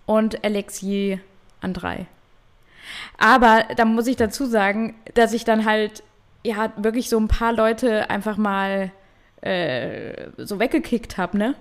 [0.06, 1.20] Und Alexi
[1.60, 2.06] an drei.
[3.18, 6.02] Aber da muss ich dazu sagen, dass ich dann halt,
[6.44, 8.92] ja, wirklich so ein paar Leute einfach mal
[9.42, 11.54] äh, so weggekickt habe, ne?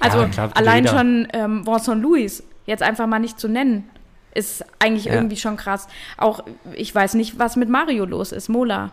[0.00, 0.96] Also ja, klar, allein jeder.
[0.96, 3.88] schon ähm, Vincent Louis jetzt einfach mal nicht zu nennen,
[4.34, 5.14] ist eigentlich ja.
[5.14, 5.88] irgendwie schon krass.
[6.16, 8.92] Auch ich weiß nicht, was mit Mario los ist, Mola.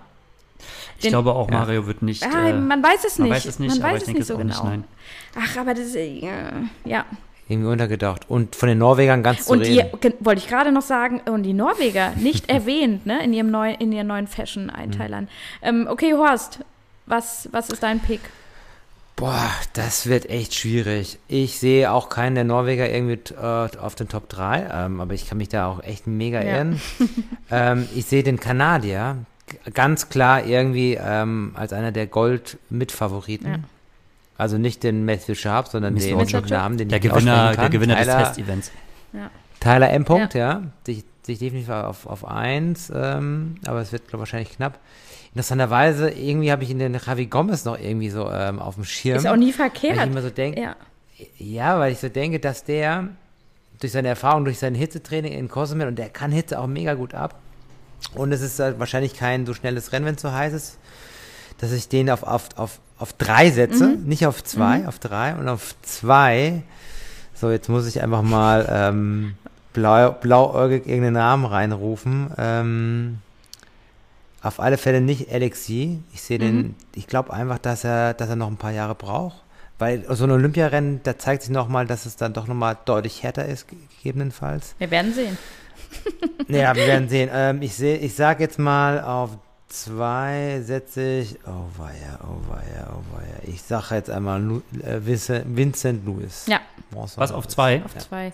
[0.98, 1.88] Ich Den, glaube auch, Mario ja.
[1.88, 2.24] wird nicht.
[2.24, 3.30] Ah, äh, man weiß es nicht.
[3.30, 4.54] Man weiß es nicht, man aber weiß ich denke nicht so es auch genau.
[4.54, 4.84] nicht, nein.
[5.36, 6.52] Ach, aber das ist, ja.
[6.86, 7.06] ja.
[7.50, 8.30] Irgendwie untergedacht.
[8.30, 9.90] Und von den Norwegern ganz zu und reden.
[10.02, 13.74] Die, wollte ich gerade noch sagen, und die Norweger nicht erwähnt, ne, in ihrem neu,
[13.74, 15.26] in ihren neuen Fashion-Einteilern.
[15.26, 15.30] Mhm.
[15.62, 16.60] Ähm, okay, Horst,
[17.06, 18.22] was, was ist dein Pick?
[19.16, 21.20] Boah, das wird echt schwierig.
[21.28, 25.28] Ich sehe auch keinen der Norweger irgendwie äh, auf den Top 3, ähm, aber ich
[25.28, 26.56] kann mich da auch echt mega ja.
[26.56, 26.82] irren.
[27.52, 29.18] ähm, ich sehe den Kanadier
[29.74, 33.48] ganz klar irgendwie ähm, als einer der Gold-Mitfavoriten.
[33.48, 33.60] Ja.
[34.38, 38.18] Also nicht den Matthew Sharp, sondern den Namen, den der ich Gewinner, Der Gewinner Tyler,
[38.18, 38.72] des Test-Events.
[39.14, 39.30] Ja.
[39.60, 40.06] Tyler M.
[40.06, 40.40] Punkt, ja.
[40.40, 40.64] ja.
[40.86, 44.80] Sich, sich definitiv auf, auf 1, ähm, aber es wird glaub, wahrscheinlich knapp.
[45.34, 49.18] Interessanterweise, irgendwie habe ich in den Javi Gomez noch irgendwie so ähm, auf dem Schirm.
[49.18, 49.98] Ist auch nie verkehrt.
[49.98, 50.76] Weil ich immer so denke, ja.
[51.38, 53.10] ja, weil ich so denke, dass der
[53.80, 57.14] durch seine Erfahrung, durch sein Hitzetraining in Cozumel und der kann Hitze auch mega gut
[57.14, 57.40] ab.
[58.16, 60.78] Und es ist halt wahrscheinlich kein so schnelles Rennen, wenn es so heiß ist,
[61.58, 64.04] dass ich den auf, auf, auf, auf drei setze, mhm.
[64.04, 64.88] nicht auf zwei, mhm.
[64.88, 66.64] auf drei und auf zwei.
[67.34, 69.36] So, jetzt muss ich einfach mal ähm,
[69.74, 72.32] blau, blauäugig irgendeinen Namen reinrufen.
[72.38, 73.20] Ähm,
[74.42, 76.00] auf alle Fälle nicht Alexi.
[76.14, 76.76] Ich sehe den, mhm.
[76.96, 79.42] ich glaube einfach, dass er, dass er noch ein paar Jahre braucht.
[79.80, 83.46] Weil so ein Olympiarennen, da zeigt sich nochmal, dass es dann doch nochmal deutlich härter
[83.46, 84.76] ist, gegebenenfalls.
[84.78, 85.38] Wir werden sehen.
[86.48, 87.30] Ja, wir werden sehen.
[87.34, 89.32] Ähm, ich sehe, ich sage jetzt mal auf
[89.74, 93.52] zwei setze ich, oh weia, oh weia, oh weia.
[93.52, 96.46] Ich sage jetzt einmal Lu, äh, Vincent Lewis.
[96.48, 96.60] Ja.
[96.92, 97.82] Was auf zwei?
[97.84, 98.02] Auf ja.
[98.02, 98.34] zwei.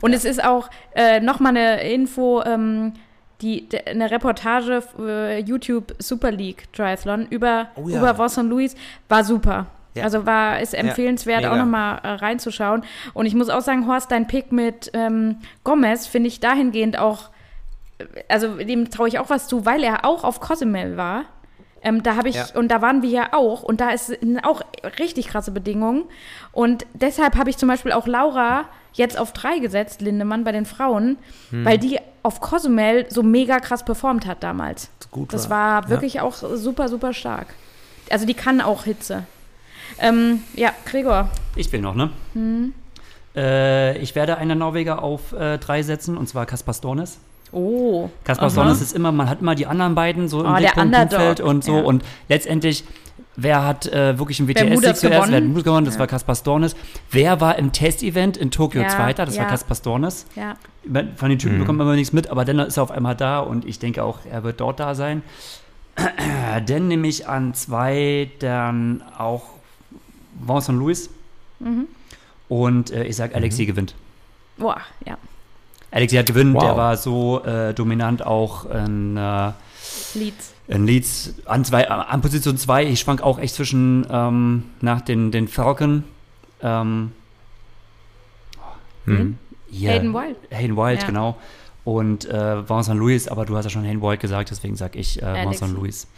[0.00, 0.16] Und ja.
[0.16, 2.94] es ist auch äh, nochmal eine Info, ähm,
[3.40, 7.98] die, de, eine Reportage für YouTube Super League Triathlon über, oh ja.
[7.98, 8.74] über Wasson Louis
[9.08, 9.66] war super.
[9.96, 10.04] Ja.
[10.04, 12.84] Also war ist empfehlenswert, ja, auch nochmal äh, reinzuschauen.
[13.14, 17.30] Und ich muss auch sagen, Horst, dein Pick mit ähm, Gomez finde ich dahingehend auch,
[17.98, 21.24] äh, also dem traue ich auch was zu, weil er auch auf Cozumel war.
[21.82, 22.46] Ähm, da habe ich, ja.
[22.54, 24.62] und da waren wir ja auch, und da ist auch
[24.98, 26.04] richtig krasse Bedingungen.
[26.52, 30.64] Und deshalb habe ich zum Beispiel auch Laura jetzt auf drei gesetzt, Lindemann, bei den
[30.64, 31.18] Frauen,
[31.50, 31.64] hm.
[31.64, 34.90] weil die auf Cozumel so mega krass performt hat damals.
[35.10, 36.22] Gut das war, war wirklich ja.
[36.22, 37.48] auch super, super stark.
[38.10, 39.24] Also die kann auch Hitze.
[39.98, 41.30] Ähm, ja, Gregor.
[41.54, 42.10] Ich bin noch, ne?
[42.34, 42.72] Hm.
[43.34, 47.18] Äh, ich werde einen Norweger auf äh, drei setzen, und zwar Kaspar Stornes.
[47.52, 48.10] Oh.
[48.24, 51.64] Kaspar Stornes ist immer, man hat immer die anderen beiden so im oh, Blickpunkt und
[51.64, 51.76] so.
[51.76, 51.82] Ja.
[51.82, 52.84] Und letztendlich
[53.36, 55.30] Wer hat äh, wirklich ein WTS-Sieg zuerst?
[55.30, 55.84] Wer hat Mut gewonnen?
[55.84, 56.00] Das ja.
[56.00, 56.74] war Kaspar Stornes.
[57.10, 59.26] Wer war im Test-Event in Tokio ja, Zweiter?
[59.26, 59.42] Das ja.
[59.42, 60.26] war Kaspar Stornes.
[60.34, 60.56] Ja.
[61.16, 61.60] Von den Typen mhm.
[61.60, 64.02] bekommt man immer nichts mit, aber dann ist er auf einmal da und ich denke
[64.02, 65.22] auch, er wird dort da sein.
[66.66, 69.42] dann nehme ich an zwei dann auch
[70.40, 71.10] Vincent Louis.
[71.58, 71.86] Mhm.
[72.48, 73.66] Und äh, ich sage, Alexi mhm.
[73.66, 73.94] gewinnt.
[74.56, 75.18] Boah, ja.
[75.90, 76.62] Alexi hat gewinnt, wow.
[76.62, 79.52] der war so äh, dominant auch in äh,
[80.14, 80.54] Leeds.
[80.68, 82.86] In Leeds an, zwei, an Position 2.
[82.86, 86.04] Ich schwank auch echt zwischen ähm, nach den, den Falcon.
[86.60, 87.12] Ähm,
[89.04, 89.38] hm.
[89.72, 89.92] Yeah.
[89.92, 90.36] Hayden Wild.
[90.50, 91.06] Hayden Wild, ja.
[91.06, 91.36] genau.
[91.84, 95.22] Und äh, Vincent Louis, aber du hast ja schon Hayden Wild gesagt, deswegen sage ich
[95.22, 96.08] äh, Vincent Louis.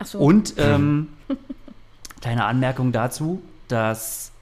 [0.00, 0.18] Ach so.
[0.18, 1.08] Und ähm,
[2.20, 3.40] kleine Anmerkung dazu
[3.72, 4.32] dass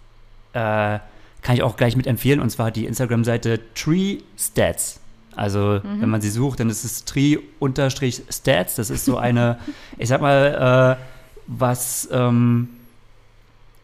[0.53, 0.99] äh,
[1.43, 5.01] kann ich auch gleich mit empfehlen, und zwar die Instagram-Seite Tree Stats.
[5.37, 6.03] Also, mhm.
[6.03, 8.75] wenn man sie sucht, dann ist es Tree-Stats.
[8.75, 9.59] Das ist so eine,
[9.99, 11.05] ich sag mal, äh,
[11.47, 12.69] was ähm,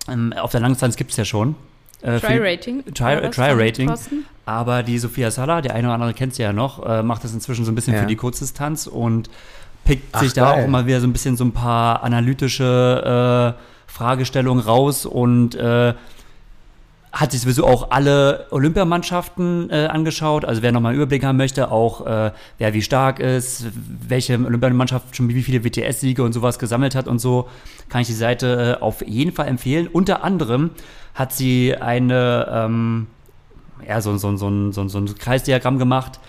[0.09, 1.55] ähm auf der Langdistanz gibt es ja schon.
[2.03, 2.85] Äh, Try-Rating.
[2.93, 3.87] Try-Rating.
[3.89, 7.25] Try aber die Sophia Sala, der eine oder andere kennt sie ja noch, äh, macht
[7.25, 8.01] das inzwischen so ein bisschen ja.
[8.01, 9.29] für die Kurzdistanz und
[9.85, 10.63] pickt Ach, sich da geil.
[10.63, 15.95] auch immer wieder so ein bisschen so ein paar analytische äh, Fragestellung raus und äh,
[17.13, 20.45] hat sich sowieso auch alle Olympiamannschaften äh, angeschaut.
[20.45, 23.65] Also wer nochmal einen Überblick haben möchte, auch äh, wer wie stark ist,
[24.07, 27.49] welche Olympiamannschaft schon wie viele WTS-Siege und sowas gesammelt hat und so,
[27.89, 29.89] kann ich die Seite äh, auf jeden Fall empfehlen.
[29.89, 30.71] Unter anderem
[31.15, 33.07] hat sie eine, ähm,
[33.89, 36.21] ja, so, so, so, so, so ein Kreisdiagramm gemacht.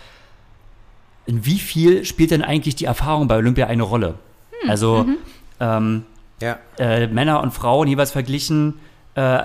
[1.25, 4.15] In wie viel spielt denn eigentlich die Erfahrung bei Olympia eine Rolle?
[4.61, 4.69] Hm.
[4.69, 5.17] Also mhm.
[5.59, 6.03] ähm,
[6.41, 6.59] ja.
[6.77, 8.79] äh, Männer und Frauen jeweils verglichen,
[9.15, 9.39] äh,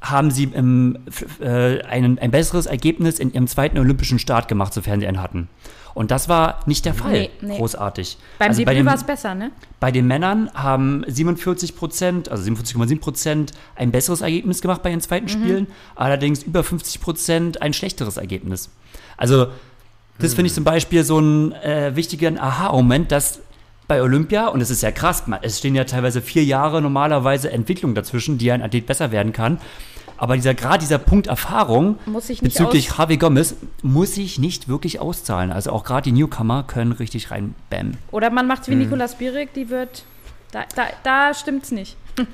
[0.00, 0.98] haben sie im,
[1.40, 5.48] äh, ein, ein besseres Ergebnis in ihrem zweiten olympischen Start gemacht, sofern sie einen hatten.
[5.94, 7.12] Und das war nicht der Fall.
[7.12, 7.56] Nee, nee.
[7.56, 8.18] Großartig.
[8.38, 9.52] Beim also Debüt war es besser, ne?
[9.78, 15.00] Bei den Männern haben 47 Prozent, also 47,7 Prozent, ein besseres Ergebnis gemacht bei ihren
[15.00, 15.30] zweiten mhm.
[15.30, 18.70] Spielen, allerdings über 50 Prozent ein schlechteres Ergebnis.
[19.16, 19.46] Also,
[20.18, 20.36] das mhm.
[20.36, 23.40] finde ich zum Beispiel so einen äh, wichtigen Aha-Moment, dass
[23.86, 27.94] bei Olympia, und es ist ja krass, es stehen ja teilweise vier Jahre normalerweise Entwicklung
[27.94, 29.58] dazwischen, die ein Athlet besser werden kann.
[30.16, 31.98] Aber dieser gerade dieser Punkt Erfahrung
[32.40, 35.50] bezüglich Javi Gomez muss sich nicht wirklich auszahlen.
[35.50, 37.92] Also auch gerade die Newcomer können richtig rein bam.
[38.12, 38.78] Oder man macht wie hm.
[38.78, 40.04] Nikolas Bierig, die wird.
[40.52, 41.96] Da, da, da stimmt's nicht.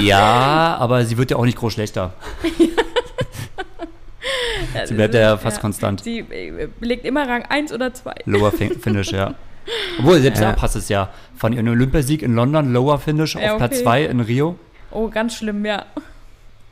[0.00, 2.14] ja, aber sie wird ja auch nicht groß schlechter.
[4.86, 6.02] sie bleibt ja fast ja, konstant.
[6.02, 8.14] Sie äh, legt immer Rang 1 oder 2.
[8.24, 9.34] Lower Finish, ja.
[9.98, 10.50] Obwohl, selbst ja.
[10.50, 11.10] da passt es ja.
[11.36, 13.58] Von ihrem Olympiasieg in London, Lower Finish auf ja, okay.
[13.58, 14.58] Platz 2 in Rio.
[14.90, 15.84] Oh, ganz schlimm, ja.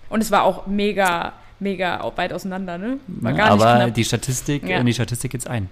[0.09, 2.99] Und es war auch mega, mega weit auseinander, ne?
[3.07, 4.79] Nicht Aber die Statistik, ja.
[4.79, 5.69] in die Statistik geht's ein.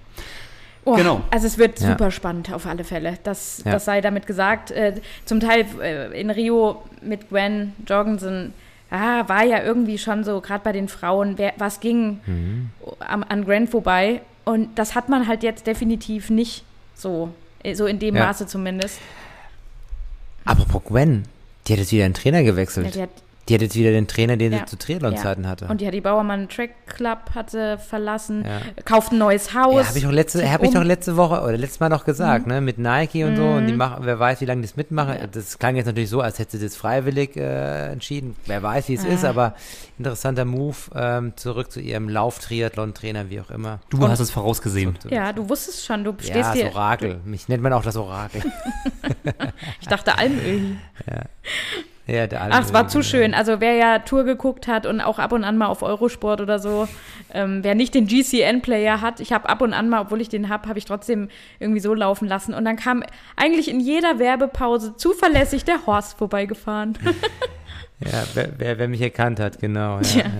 [0.85, 1.23] Oh, genau.
[1.31, 1.89] Also es wird ja.
[1.89, 3.19] super spannend auf alle Fälle.
[3.23, 3.73] Das, ja.
[3.73, 4.71] das sei damit gesagt.
[4.71, 8.53] Äh, zum Teil äh, in Rio mit Gwen Jorgensen
[8.91, 12.71] ah, war ja irgendwie schon so, gerade bei den Frauen, wer, was ging mhm.
[13.01, 14.21] am, an Gwen vorbei.
[14.45, 16.65] Und das hat man halt jetzt definitiv nicht
[16.95, 17.31] so,
[17.63, 18.27] äh, so in dem ja.
[18.27, 18.99] Maße zumindest.
[20.45, 21.25] Apropos Gwen,
[21.67, 22.87] die hat jetzt wieder einen Trainer gewechselt.
[22.87, 23.11] Ja, die hat
[23.49, 24.61] die hat jetzt wieder den Trainer, den ja.
[24.61, 25.51] sie zu Triathlon-Zeiten ja.
[25.51, 25.67] hatte.
[25.67, 28.61] Und die hat die Bauermann Track Club hatte verlassen, ja.
[28.85, 29.75] kauft ein neues Haus.
[29.75, 30.67] Ja, habe ich, auch letzte, hab um.
[30.67, 32.53] ich doch letzte Woche oder letztes Mal noch gesagt, mhm.
[32.53, 33.37] ne, mit Nike und mhm.
[33.37, 33.45] so.
[33.45, 33.79] Und die mhm.
[33.79, 35.17] machen, wer weiß, wie lange die es mitmachen.
[35.33, 38.37] Das klang jetzt natürlich so, als hätte sie das freiwillig äh, entschieden.
[38.47, 39.55] Wer weiß, wie es ist, aber
[39.99, 43.81] interessanter Move ähm, zurück zu ihrem Lauf-Triathlon-Trainer, wie auch immer.
[43.91, 44.99] Du und, hast es vorausgesehen.
[45.11, 46.65] Ja, du wusstest schon, du stehst ja, hier.
[46.67, 47.21] das Orakel.
[47.25, 48.43] Mich nennt man auch das Orakel.
[49.81, 50.77] ich dachte Almöhi.
[51.07, 51.23] Ja.
[52.07, 53.33] Ja, der Ach, es war zu schön.
[53.33, 56.59] Also wer ja Tour geguckt hat und auch ab und an mal auf Eurosport oder
[56.59, 56.87] so,
[57.33, 60.51] ähm, wer nicht den GCN-Player hat, ich habe ab und an mal, obwohl ich den
[60.51, 61.29] habe, habe ich trotzdem
[61.61, 62.53] irgendwie so laufen lassen.
[62.53, 63.03] Und dann kam
[63.37, 66.99] eigentlich in jeder Werbepause zuverlässig der Horst vorbeigefahren.
[68.01, 70.01] Ja, wer, wer, wer, mich erkannt hat, genau.
[70.01, 70.25] Ja, ja.
[70.25, 70.31] Ja,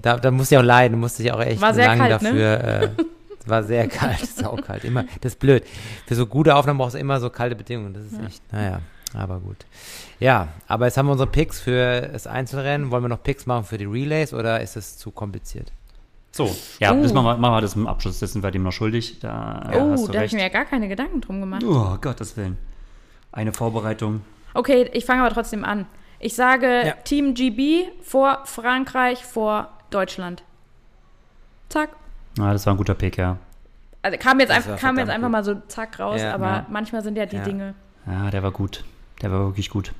[0.00, 2.58] da, da musste ich auch leiden, musste ich auch echt war lang kalt, dafür.
[2.58, 2.94] Ne?
[2.98, 4.84] Äh, war sehr kalt, saukalt.
[4.84, 5.64] Immer, das ist blöd.
[6.06, 7.94] Für so gute Aufnahmen brauchst du immer so kalte Bedingungen.
[7.94, 8.80] Das ist echt, naja.
[9.14, 9.64] Aber gut.
[10.20, 12.90] Ja, aber jetzt haben wir unsere Picks für das Einzelrennen.
[12.90, 15.72] Wollen wir noch Picks machen für die Relays oder ist es zu kompliziert?
[16.30, 17.02] So, ja, uh.
[17.02, 19.18] das machen wir, machen wir das im Abschluss, dessen wir dem noch schuldig.
[19.20, 21.64] Da, oh, ja, da habe ich mir ja gar keine Gedanken drum gemacht.
[21.64, 22.58] Oh, Gottes Willen.
[23.32, 24.22] Eine Vorbereitung.
[24.54, 25.86] Okay, ich fange aber trotzdem an.
[26.20, 26.92] Ich sage ja.
[27.04, 30.42] Team GB vor Frankreich vor Deutschland.
[31.68, 31.90] Zack.
[32.38, 33.38] Ah, das war ein guter Pick, ja.
[34.02, 36.66] Also kam jetzt, einfach, kam jetzt einfach mal so zack raus, ja, aber ja.
[36.70, 37.74] manchmal sind ja die Dinge.
[38.06, 38.84] Ja, der war gut.
[39.22, 39.92] Der war wirklich gut.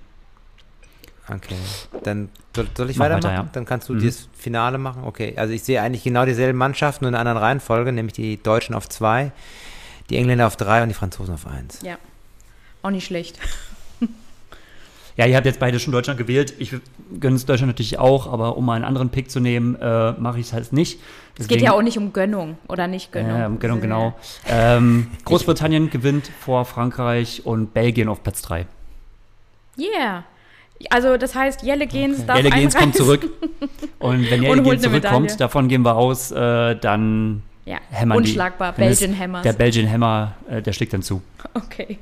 [1.28, 1.56] Okay,
[2.04, 3.24] dann soll, soll ich Mach weitermachen?
[3.24, 3.48] Weiter, ja.
[3.52, 4.04] Dann kannst du mhm.
[4.04, 5.04] das Finale machen.
[5.04, 8.42] Okay, also ich sehe eigentlich genau dieselben Mannschaften, nur in einer anderen Reihenfolge, nämlich die
[8.42, 9.32] Deutschen auf zwei,
[10.08, 11.82] die Engländer auf drei und die Franzosen auf eins.
[11.82, 11.98] Ja,
[12.82, 13.38] auch nicht schlecht.
[15.18, 16.54] Ja, ihr habt jetzt beide schon Deutschland gewählt.
[16.60, 16.72] Ich
[17.18, 20.38] gönne es Deutschland natürlich auch, aber um mal einen anderen Pick zu nehmen, äh, mache
[20.38, 21.00] ich es halt nicht.
[21.32, 23.36] Deswegen, es geht ja auch nicht um Gönnung oder nicht Gönnung.
[23.36, 24.14] Ja, um Gönnung, genau.
[24.48, 28.68] Ähm, Großbritannien gewinnt vor Frankreich und Belgien auf Platz 3.
[29.78, 30.24] Yeah.
[30.90, 32.26] Also das heißt, Jelle Gens okay.
[32.26, 33.28] darf Jelle Gens kommt zurück.
[33.98, 37.78] Und wenn Jelle Gens zurückkommt, davon gehen wir aus, äh, dann ja.
[37.90, 39.42] hämmern Unschlagbar, die, Belgian Hammers.
[39.42, 41.22] Der Belgian Hammer, äh, der schlägt dann zu.
[41.54, 41.98] Okay.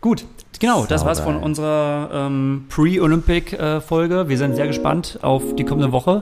[0.00, 0.24] Gut,
[0.58, 4.20] genau, das war's von unserer ähm, Pre-Olympic-Folge.
[4.20, 6.20] Äh, wir sind sehr gespannt auf die kommende Woche.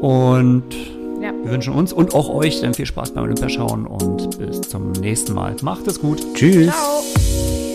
[0.00, 0.74] Und
[1.22, 1.32] ja.
[1.42, 5.32] wir wünschen uns und auch euch dann viel Spaß beim Olympiaschauen und bis zum nächsten
[5.32, 5.56] Mal.
[5.62, 6.22] Macht es gut.
[6.34, 6.66] Tschüss.
[6.66, 7.65] Ciao.